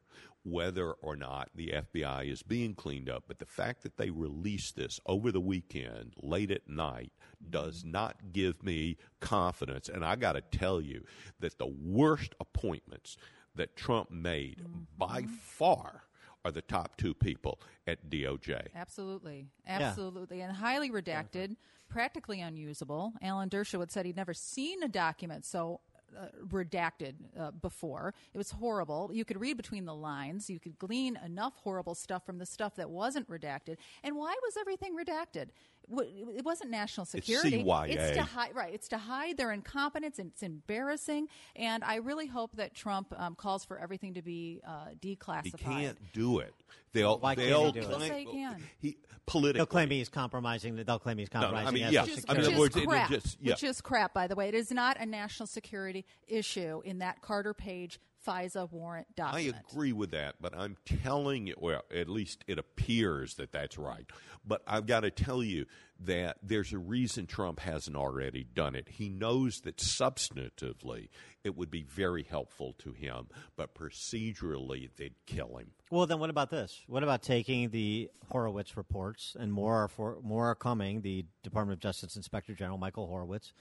[0.43, 4.75] whether or not the FBI is being cleaned up, but the fact that they released
[4.75, 7.11] this over the weekend, late at night,
[7.49, 7.91] does mm-hmm.
[7.91, 9.89] not give me confidence.
[9.89, 11.05] And I got to tell you
[11.39, 13.17] that the worst appointments
[13.55, 14.61] that Trump made
[14.97, 15.33] by mm-hmm.
[15.33, 16.03] far
[16.45, 18.67] are the top two people at DOJ.
[18.75, 19.47] Absolutely.
[19.65, 20.41] Absolutely.
[20.41, 21.55] And highly redacted,
[21.89, 23.13] practically unusable.
[23.21, 25.79] Alan Dershowitz said he'd never seen a document so
[26.19, 28.13] uh, redacted uh, before.
[28.33, 29.09] It was horrible.
[29.13, 30.49] You could read between the lines.
[30.49, 33.77] You could glean enough horrible stuff from the stuff that wasn't redacted.
[34.03, 35.49] And why was everything redacted?
[35.91, 37.63] It wasn't national security.
[37.63, 37.89] CYA.
[37.89, 38.73] It's to hide, right?
[38.73, 40.17] It's to hide their incompetence.
[40.17, 41.27] And it's embarrassing.
[41.55, 45.43] And I really hope that Trump um, calls for everything to be uh, declassified.
[45.45, 46.53] He can't do it.
[46.93, 47.91] They'll, Why can't they'll he do it?
[47.91, 48.63] Claim- say he can.
[48.79, 49.57] He politically.
[49.59, 50.75] They'll claim he's compromising.
[50.75, 51.67] They'll claim he's no, compromising.
[51.67, 52.01] I mean, national yeah.
[52.03, 53.09] Which is, I mean, which is other words, it crap.
[53.09, 53.53] just- yeah.
[53.53, 54.47] Which is crap, by the way.
[54.47, 59.57] It is not a national security issue in that Carter Page FISA warrant document.
[59.57, 63.77] I agree with that, but I'm telling you, well, at least it appears that that's
[63.77, 64.05] right.
[64.45, 65.65] But I've got to tell you
[65.99, 68.87] that there's a reason Trump hasn't already done it.
[68.89, 71.09] He knows that substantively
[71.43, 75.71] it would be very helpful to him, but procedurally they'd kill him.
[75.91, 76.81] Well, then what about this?
[76.87, 81.01] What about taking the Horowitz reports, and more are for, more are coming?
[81.01, 83.53] The Department of Justice Inspector General Michael Horowitz,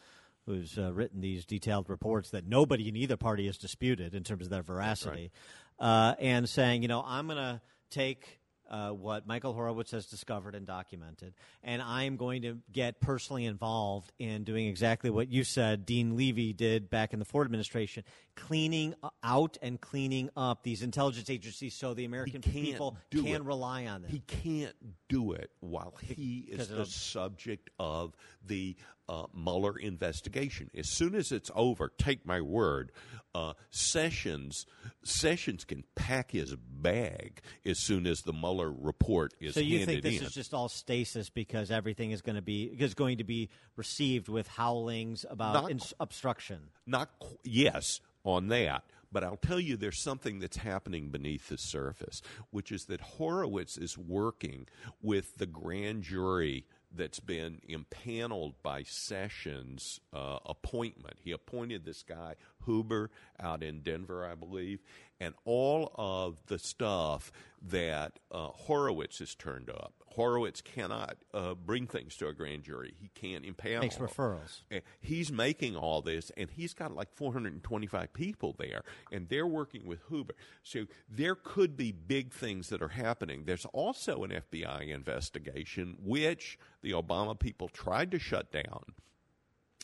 [0.46, 4.46] who's uh, written these detailed reports that nobody in either party has disputed in terms
[4.46, 5.30] of their veracity,
[5.78, 7.60] uh, and saying, you know, I'm going to
[7.90, 8.38] take.
[8.70, 14.12] Uh, what Michael Horowitz has discovered and documented, and I'm going to get personally involved
[14.18, 18.02] in doing exactly what you said Dean Levy did back in the Ford administration,
[18.34, 23.44] cleaning out and cleaning up these intelligence agencies so the American people can it.
[23.44, 24.10] rely on them.
[24.10, 24.74] He can't
[25.06, 28.16] do it while he is the subject of
[28.46, 28.76] the
[29.08, 30.70] uh, Mueller investigation.
[30.76, 32.92] As soon as it's over, take my word,
[33.34, 34.66] uh, Sessions
[35.02, 40.02] Sessions can pack his bag as soon as the Mueller report is so you handed
[40.02, 40.26] think this in.
[40.26, 44.28] is just all stasis because everything is going to be is going to be received
[44.28, 46.60] with howlings about Not ins- obstruction?
[46.86, 51.58] Not qu- yes on that, but I'll tell you there's something that's happening beneath the
[51.58, 54.68] surface, which is that Horowitz is working
[55.02, 61.16] with the grand jury that's been impaneled by Sessions' uh, appointment.
[61.22, 63.10] He appointed this guy Huber
[63.40, 64.80] out in Denver, I believe,
[65.20, 67.32] and all of the stuff
[67.62, 70.01] that uh, Horowitz has turned up.
[70.14, 72.94] Horowitz cannot uh, bring things to a grand jury.
[73.00, 73.80] He can't impanel.
[73.80, 74.60] Makes referrals.
[74.74, 79.86] Uh, He's making all this, and he's got like 425 people there, and they're working
[79.86, 80.34] with Huber.
[80.62, 83.44] So there could be big things that are happening.
[83.44, 88.82] There's also an FBI investigation, which the Obama people tried to shut down,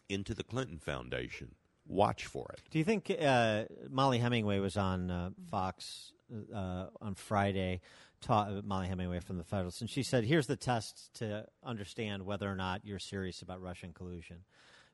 [0.09, 1.55] into the Clinton Foundation.
[1.87, 2.63] Watch for it.
[2.71, 6.13] Do you think uh, Mollie Hemingway was on uh, Fox
[6.55, 7.81] uh, on Friday?
[8.21, 12.51] Ta- Mollie Hemingway from the Federalist, and she said, "Here's the test to understand whether
[12.51, 14.45] or not you're serious about Russian collusion.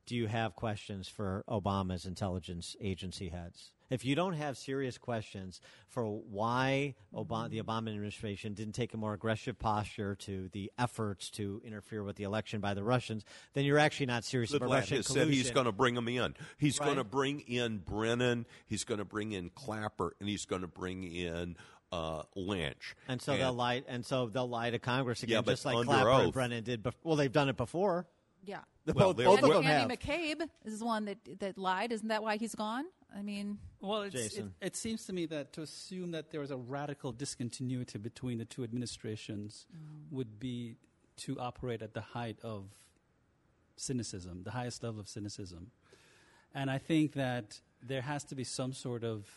[0.06, 3.70] Do you have questions for Obama's intelligence agency heads?
[3.90, 8.96] If you don't have serious questions for why Obama, the Obama administration didn't take a
[8.96, 13.64] more aggressive posture to the efforts to interfere with the election by the Russians, then
[13.64, 16.34] you're actually not serious about Russian collusion." said he's going to bring them in.
[16.59, 16.86] He's Right.
[16.86, 18.46] going to bring in Brennan.
[18.66, 21.56] He's going to bring in Clapper, and he's going to bring in
[21.95, 22.95] uh, Lynch.
[23.09, 25.87] And so they'll lie, and so they'll lie to Congress again, Yeah, just like under
[25.93, 26.33] Clapper and.
[26.33, 26.83] Brennan did.
[26.83, 28.07] Bef- well, they've done it before.
[28.45, 28.61] Yeah.
[28.85, 29.91] The Well, both, both of well- them have.
[29.91, 31.93] McCabe is the one that that lied.
[31.93, 32.85] Isn't that why he's gone?
[33.16, 34.55] I mean, Well, it's, it, Jason.
[34.61, 38.45] it seems to me that to assume that there is a radical discontinuity between the
[38.45, 39.66] two administrations
[40.11, 40.77] would be
[41.19, 42.65] to operate at the height of
[43.77, 45.71] cynicism, the highest level of cynicism.
[46.55, 49.29] And I think that there has to be some sort of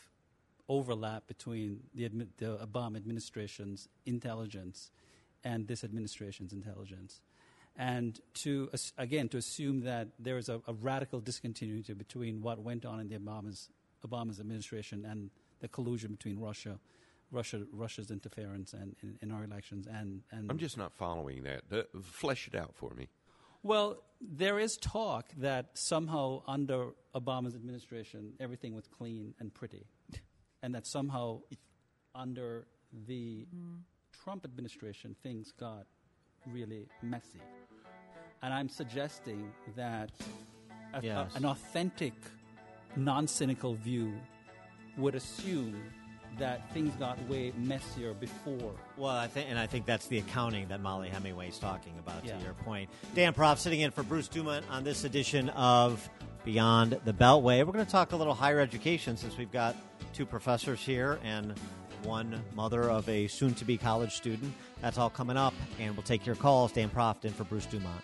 [0.69, 4.91] overlap between the, the Obama administration's intelligence
[5.43, 7.21] and this administration's intelligence.
[7.77, 12.85] And to again to assume that there is a, a radical discontinuity between what went
[12.85, 13.69] on in the Obama's
[14.05, 15.29] Obama's administration and
[15.59, 16.79] the collusion between Russia
[17.31, 21.61] Russia Russia's interference and in, in, our elections and, and I'm just not following that.
[21.71, 23.09] Uh, flesh it out for me.
[23.61, 29.85] Well, there is talk that somehow under Obama's administration everything was clean and pretty,
[30.63, 31.39] and that somehow
[32.15, 32.65] under
[33.07, 33.79] the mm.
[34.23, 35.85] Trump administration things got
[36.45, 37.41] really messy.
[38.41, 40.11] And I'm suggesting that
[40.93, 41.33] a, yes.
[41.33, 42.13] a, an authentic,
[42.95, 44.13] non cynical view
[44.97, 45.81] would assume
[46.39, 48.73] that things got way messier before.
[48.95, 52.25] Well, I think, and I think that's the accounting that Mollie Hemingway's talking about.
[52.25, 52.37] Yeah.
[52.37, 56.07] To your point, Dan Proft sitting in for Bruce Dumont on this edition of
[56.47, 57.65] Beyond the Beltway.
[57.65, 59.75] We're going to talk a little higher education since we've got
[60.13, 61.53] two professors here and
[62.03, 64.53] one mother of a soon-to-be college student.
[64.79, 66.71] That's all coming up, and we'll take your calls.
[66.71, 68.01] Dan Proft in for Bruce Dumont.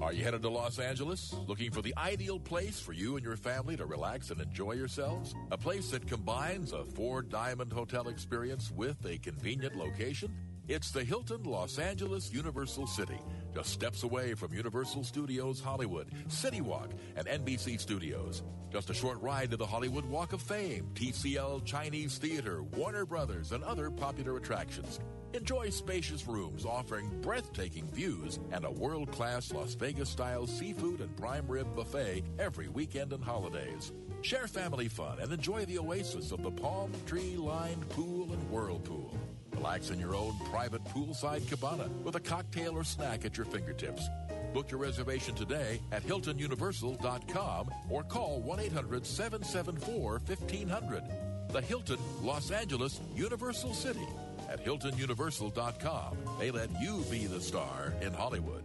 [0.00, 1.34] Are you headed to Los Angeles?
[1.48, 5.34] Looking for the ideal place for you and your family to relax and enjoy yourselves?
[5.50, 10.32] A place that combines a four diamond hotel experience with a convenient location?
[10.68, 13.18] It's the Hilton Los Angeles Universal City,
[13.54, 18.42] just steps away from Universal Studios Hollywood, City Walk, and NBC Studios.
[18.70, 23.52] Just a short ride to the Hollywood Walk of Fame, TCL Chinese Theater, Warner Brothers,
[23.52, 25.00] and other popular attractions.
[25.32, 31.16] Enjoy spacious rooms offering breathtaking views and a world class Las Vegas style seafood and
[31.16, 33.94] prime rib buffet every weekend and holidays.
[34.20, 39.18] Share family fun and enjoy the oasis of the palm tree lined pool and whirlpool.
[39.58, 44.08] Relax in your own private poolside cabana with a cocktail or snack at your fingertips.
[44.54, 51.02] Book your reservation today at HiltonUniversal.com or call 1 800 774 1500.
[51.48, 54.06] The Hilton Los Angeles Universal City
[54.48, 56.16] at HiltonUniversal.com.
[56.38, 58.62] They let you be the star in Hollywood.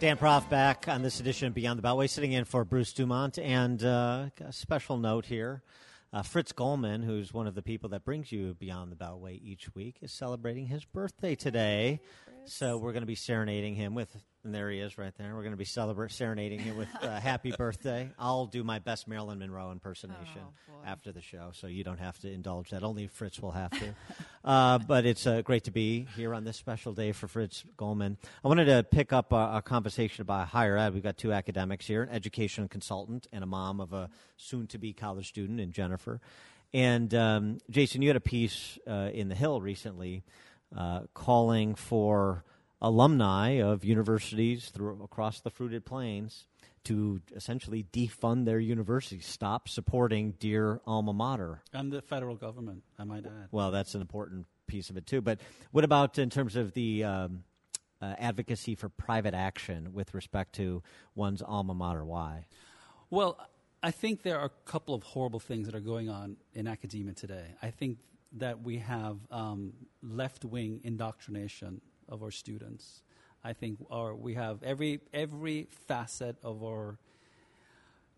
[0.00, 3.38] Dan Proft back on this edition of Beyond the Beltway, sitting in for Bruce Dumont.
[3.38, 5.62] And uh, a special note here
[6.14, 9.74] uh, Fritz Goldman, who's one of the people that brings you Beyond the Beltway each
[9.74, 12.00] week, is celebrating his birthday today.
[12.44, 15.34] So we're going to be serenading him with and there he is right there.
[15.34, 18.10] We're going to be celebrating, serenading him with uh, happy birthday.
[18.18, 22.18] I'll do my best Marilyn Monroe impersonation oh, after the show, so you don't have
[22.20, 22.82] to indulge that.
[22.82, 23.94] Only Fritz will have to.
[24.44, 28.18] uh, but it's uh, great to be here on this special day for Fritz Goldman.
[28.44, 30.92] I wanted to pick up a, a, conversation about higher ed.
[30.92, 35.28] We've got two academics here, an education consultant and a mom of a soon-to-be college
[35.28, 36.20] student in Jennifer.
[36.74, 40.24] And um, Jason, you had a piece uh, in The Hill recently
[40.76, 42.44] uh, calling for
[42.84, 46.44] alumni of universities through, across the fruited plains
[46.84, 51.62] to essentially defund their universities, stop supporting dear alma mater.
[51.72, 53.48] And the federal government, I might add.
[53.50, 55.22] Well, that's an important piece of it too.
[55.22, 55.40] But
[55.72, 57.44] what about in terms of the um,
[58.02, 60.82] uh, advocacy for private action with respect to
[61.14, 62.04] one's alma mater?
[62.04, 62.44] Why?
[63.08, 63.38] Well,
[63.82, 67.14] I think there are a couple of horrible things that are going on in academia
[67.14, 67.46] today.
[67.62, 67.96] I think
[68.32, 73.02] that we have um, left wing indoctrination of our students.
[73.44, 76.98] I think our, we have every, every facet of our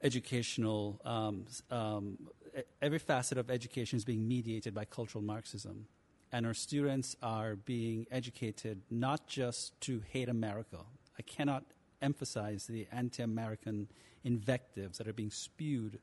[0.03, 2.19] educational, um, um,
[2.81, 5.87] every facet of education is being mediated by cultural Marxism.
[6.33, 10.79] And our students are being educated not just to hate America.
[11.19, 11.65] I cannot
[12.03, 13.89] emphasize the anti American
[14.23, 15.99] invectives that are being spewed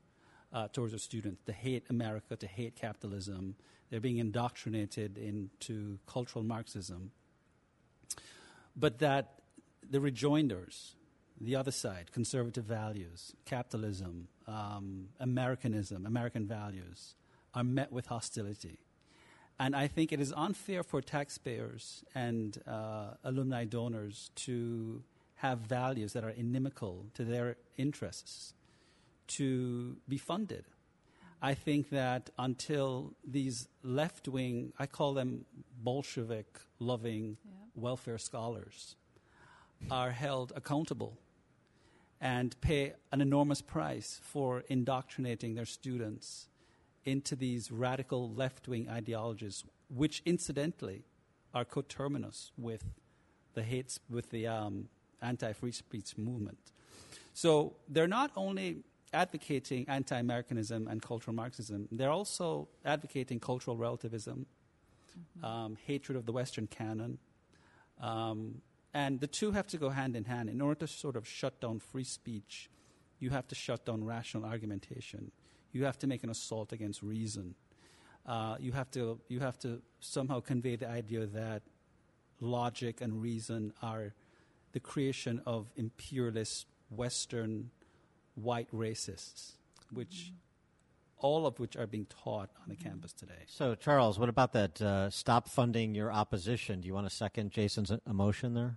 [0.52, 3.54] uh, towards our students to hate America, to hate capitalism.
[3.90, 7.10] They're being indoctrinated into cultural Marxism
[8.76, 9.40] but that
[9.88, 10.96] the rejoinders,
[11.40, 17.14] the other side, conservative values, capitalism, um, Americanism, American values,
[17.54, 18.78] are met with hostility.
[19.58, 25.02] And I think it is unfair for taxpayers and uh, alumni donors to
[25.36, 28.54] have values that are inimical to their interests
[29.26, 30.64] to be funded.
[31.40, 35.44] I think that until these left wing, I call them
[35.82, 38.96] Bolshevik loving yeah welfare scholars
[39.90, 41.18] are held accountable
[42.20, 46.48] and pay an enormous price for indoctrinating their students
[47.04, 51.04] into these radical left wing ideologies, which incidentally
[51.52, 52.84] are coterminous with
[53.54, 54.88] the hates with the um,
[55.22, 56.58] anti free speech movement.
[57.34, 58.78] So they're not only
[59.12, 64.46] advocating anti Americanism and cultural Marxism, they're also advocating cultural relativism,
[65.18, 65.44] mm-hmm.
[65.44, 67.18] um, hatred of the Western canon,
[68.00, 68.62] um,
[68.92, 70.48] and the two have to go hand in hand.
[70.48, 72.70] In order to sort of shut down free speech,
[73.18, 75.32] you have to shut down rational argumentation.
[75.72, 77.54] You have to make an assault against reason.
[78.26, 81.62] Uh, you have to you have to somehow convey the idea that
[82.40, 84.14] logic and reason are
[84.72, 87.70] the creation of imperialist Western
[88.34, 89.52] white racists,
[89.92, 90.32] which
[91.24, 93.44] all of which are being taught on the campus today.
[93.46, 94.82] So, Charles, what about that?
[94.82, 96.82] Uh, stop funding your opposition.
[96.82, 98.76] Do you want to second Jason's emotion there?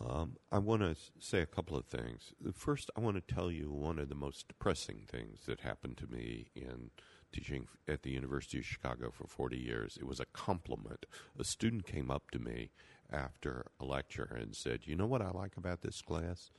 [0.00, 2.32] Um, I want to say a couple of things.
[2.54, 6.06] First, I want to tell you one of the most depressing things that happened to
[6.06, 6.90] me in
[7.30, 9.98] teaching at the University of Chicago for 40 years.
[10.00, 11.04] It was a compliment.
[11.38, 12.70] A student came up to me
[13.12, 16.50] after a lecture and said, You know what I like about this class?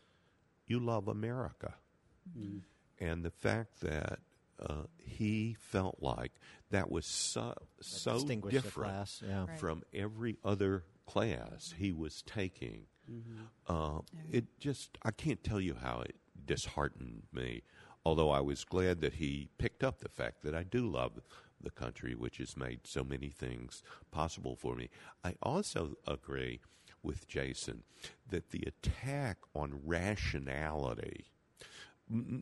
[0.68, 1.74] You love America.
[2.38, 2.60] Mm-hmm.
[3.00, 4.20] And the fact that
[4.60, 6.34] uh, he felt like
[6.72, 9.46] that was so, so different yeah.
[9.58, 12.84] from every other class he was taking.
[13.12, 13.44] Mm-hmm.
[13.68, 14.38] Uh, yeah.
[14.38, 16.16] It just, I can't tell you how it
[16.46, 17.64] disheartened me.
[18.06, 21.22] Although I was glad that he picked up the fact that I do love
[21.62, 24.90] the country, which has made so many things possible for me.
[25.24, 26.60] I also agree
[27.02, 27.84] with Jason
[28.30, 31.26] that the attack on rationality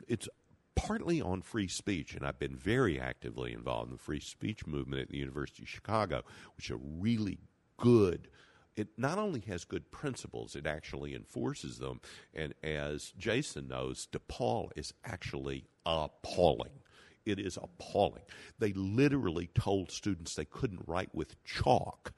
[0.08, 0.28] it's
[0.76, 5.02] partly on free speech, and I've been very actively involved in the free speech movement
[5.02, 6.24] at the University of Chicago,
[6.56, 7.40] which is a really
[7.78, 8.28] good.
[8.76, 12.02] It not only has good principles, it actually enforces them.
[12.34, 16.82] And as Jason knows, DePaul is actually appalling.
[17.26, 18.24] It is appalling.
[18.60, 22.14] They literally told students they couldn't write with chalk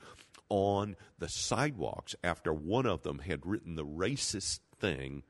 [0.50, 5.24] on the sidewalks after one of them had written the racist thing,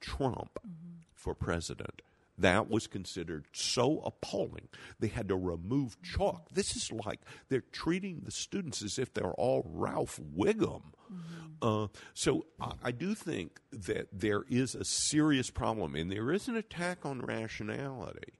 [0.00, 1.02] Trump, mm-hmm.
[1.14, 2.02] for president.
[2.40, 4.68] That was considered so appalling,
[4.98, 6.48] they had to remove chalk.
[6.50, 10.82] This is like they're treating the students as if they're all Ralph Wiggum.
[11.12, 11.84] Mm-hmm.
[11.84, 16.48] Uh, so I, I, do think that there is a serious problem, and there is
[16.48, 18.34] an attack on rationality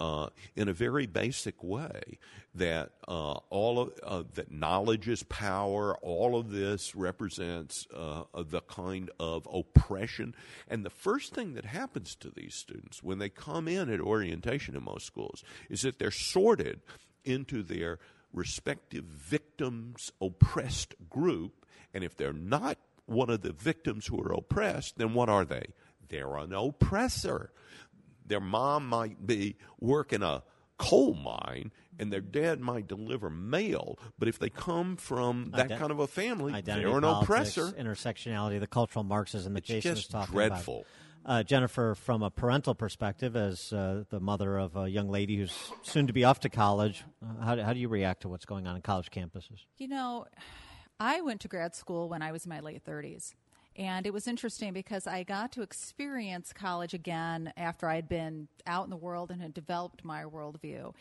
[0.00, 2.18] uh, in a very basic way.
[2.54, 5.96] That uh, all of uh, that knowledge is power.
[6.02, 10.34] All of this represents uh, the kind of oppression.
[10.68, 14.76] And the first thing that happens to these students when they come in at orientation
[14.76, 16.80] in most schools is that they're sorted
[17.24, 17.98] into their
[18.32, 21.63] respective victims oppressed group
[21.94, 22.76] and if they're not
[23.06, 25.66] one of the victims who are oppressed, then what are they?
[26.08, 27.52] They're an oppressor.
[28.26, 30.42] Their mom might be working a
[30.78, 35.78] coal mine and their dad might deliver mail, but if they come from that Ident-
[35.78, 37.72] kind of a family, Identity they're an politics, oppressor.
[37.78, 40.74] Intersectionality, the cultural Marxism that it's Jason just was talking dreadful.
[40.80, 40.86] about.
[41.26, 45.56] Uh, Jennifer, from a parental perspective, as uh, the mother of a young lady who's
[45.82, 48.66] soon to be off to college, uh, how, how do you react to what's going
[48.66, 49.64] on in college campuses?
[49.78, 50.26] You know,
[51.00, 53.34] I went to grad school when I was in my late 30s.
[53.76, 58.84] And it was interesting because I got to experience college again after I'd been out
[58.84, 60.94] in the world and had developed my worldview.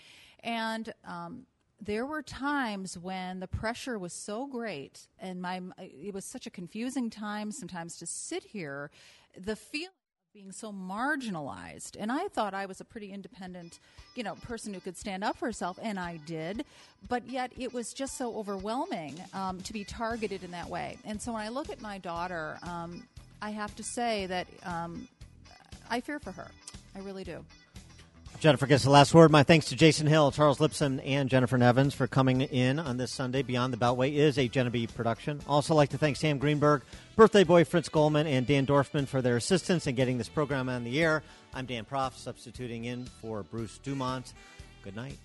[0.44, 1.45] And um,
[1.80, 6.49] there were times when the pressure was so great, and my it was such a
[6.49, 8.90] confusing time sometimes to sit here.
[9.38, 9.90] The feeling
[10.34, 11.95] being so marginalized.
[11.99, 13.77] And I thought I was a pretty independent,
[14.15, 16.65] you know, person who could stand up for herself, and I did.
[17.07, 20.97] But yet it was just so overwhelming um, to be targeted in that way.
[21.05, 23.03] And so when I look at my daughter, um,
[23.43, 25.07] I have to say that um,
[25.91, 26.49] I fear for her.
[26.95, 27.45] I really do.
[28.39, 29.31] Jennifer gets the last word.
[29.31, 33.11] My thanks to Jason Hill, Charles Lipson, and Jennifer Nevins for coming in on this
[33.11, 33.41] Sunday.
[33.41, 35.39] Beyond the Beltway is a Genevieve production.
[35.47, 36.81] Also, like to thank Sam Greenberg,
[37.15, 40.84] birthday boy Fritz Goldman, and Dan Dorfman for their assistance in getting this program on
[40.84, 41.23] the air.
[41.53, 44.34] I'm Dan Proft, substituting in for Bruce Dumont.
[44.84, 45.18] Good night.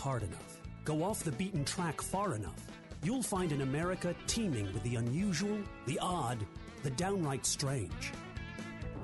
[0.00, 2.66] Hard enough, go off the beaten track far enough,
[3.02, 6.38] you'll find an America teeming with the unusual, the odd,
[6.82, 8.12] the downright strange.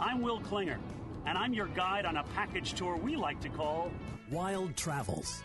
[0.01, 0.78] I'm Will Klinger,
[1.27, 3.93] and I'm your guide on a package tour we like to call
[4.31, 5.43] Wild Travels.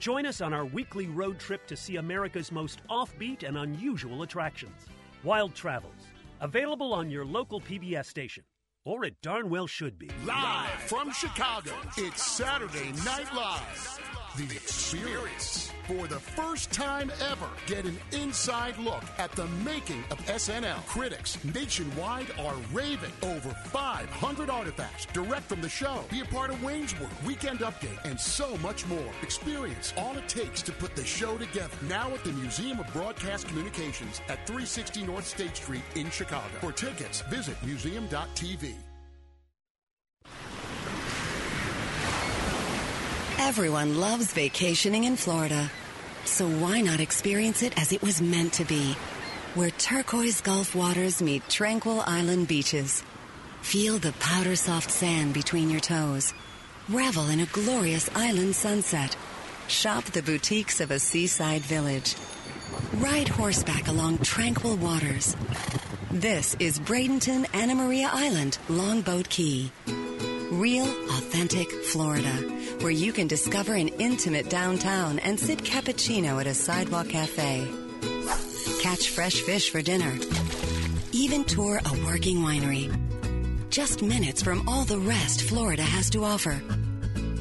[0.00, 4.86] Join us on our weekly road trip to see America's most offbeat and unusual attractions.
[5.22, 6.08] Wild Travels
[6.40, 8.42] Available on your local PBS station,
[8.88, 10.08] or it darn well should be.
[10.24, 14.17] Live from Chicago, it's Saturday Night Live.
[14.38, 15.72] The Experience.
[15.88, 20.86] For the first time ever, get an inside look at the making of SNL.
[20.86, 26.04] Critics nationwide are raving over 500 artifacts direct from the show.
[26.08, 29.10] Be a part of Wayne's World, Weekend Update, and so much more.
[29.22, 31.74] Experience all it takes to put the show together.
[31.88, 36.46] Now at the Museum of Broadcast Communications at 360 North State Street in Chicago.
[36.60, 38.87] For tickets, visit museum.tv.
[43.38, 45.70] Everyone loves vacationing in Florida.
[46.24, 48.94] So why not experience it as it was meant to be?
[49.54, 53.02] Where turquoise Gulf waters meet tranquil island beaches.
[53.62, 56.34] Feel the powder soft sand between your toes.
[56.88, 59.16] Revel in a glorious island sunset.
[59.68, 62.16] Shop the boutiques of a seaside village.
[62.94, 65.36] Ride horseback along tranquil waters.
[66.10, 69.70] This is Bradenton Anna Maria Island, Longboat Key.
[70.58, 72.32] Real, authentic Florida,
[72.80, 77.68] where you can discover an intimate downtown and sip cappuccino at a sidewalk cafe.
[78.80, 80.18] Catch fresh fish for dinner.
[81.12, 82.92] Even tour a working winery.
[83.70, 86.60] Just minutes from all the rest Florida has to offer.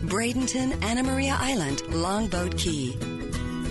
[0.06, 2.95] Bradenton Anna Maria Island, Longboat Key.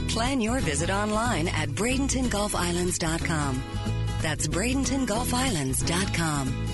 [0.09, 3.63] Plan your visit online at BradentonGulfIslands.com.
[4.23, 6.66] That's BradentonGulfIslands.com.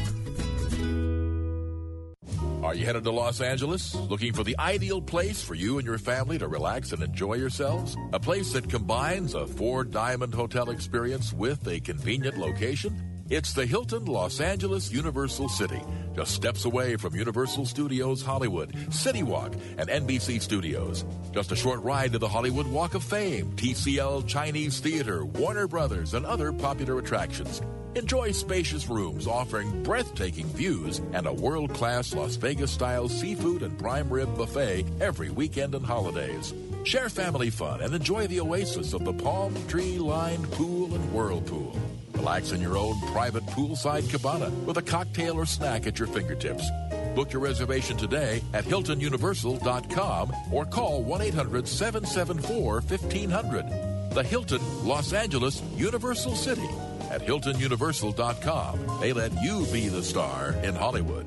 [2.73, 3.94] Are you headed to Los Angeles?
[3.94, 7.99] Looking for the ideal place for you and your family to relax and enjoy yourselves?
[8.15, 13.27] A place that combines a four diamond hotel experience with a convenient location?
[13.28, 15.82] It's the Hilton Los Angeles Universal City,
[16.16, 21.05] just steps away from Universal Studios Hollywood, City Walk, and NBC Studios.
[21.31, 26.15] Just a short ride to the Hollywood Walk of Fame, TCL Chinese Theater, Warner Brothers,
[26.15, 27.61] and other popular attractions.
[27.94, 33.78] Enjoy spacious rooms offering breathtaking views and a world class Las Vegas style seafood and
[33.78, 36.55] prime rib buffet every weekend and holidays.
[36.85, 41.77] Share family fun and enjoy the oasis of the palm tree lined pool and whirlpool.
[42.14, 46.66] Relax in your own private poolside cabana with a cocktail or snack at your fingertips.
[47.14, 53.66] Book your reservation today at HiltonUniversal.com or call 1 800 774 1500.
[54.14, 56.69] The Hilton Los Angeles Universal City
[57.12, 58.98] at HiltonUniversal.com.
[59.01, 61.26] They let you be the star in Hollywood.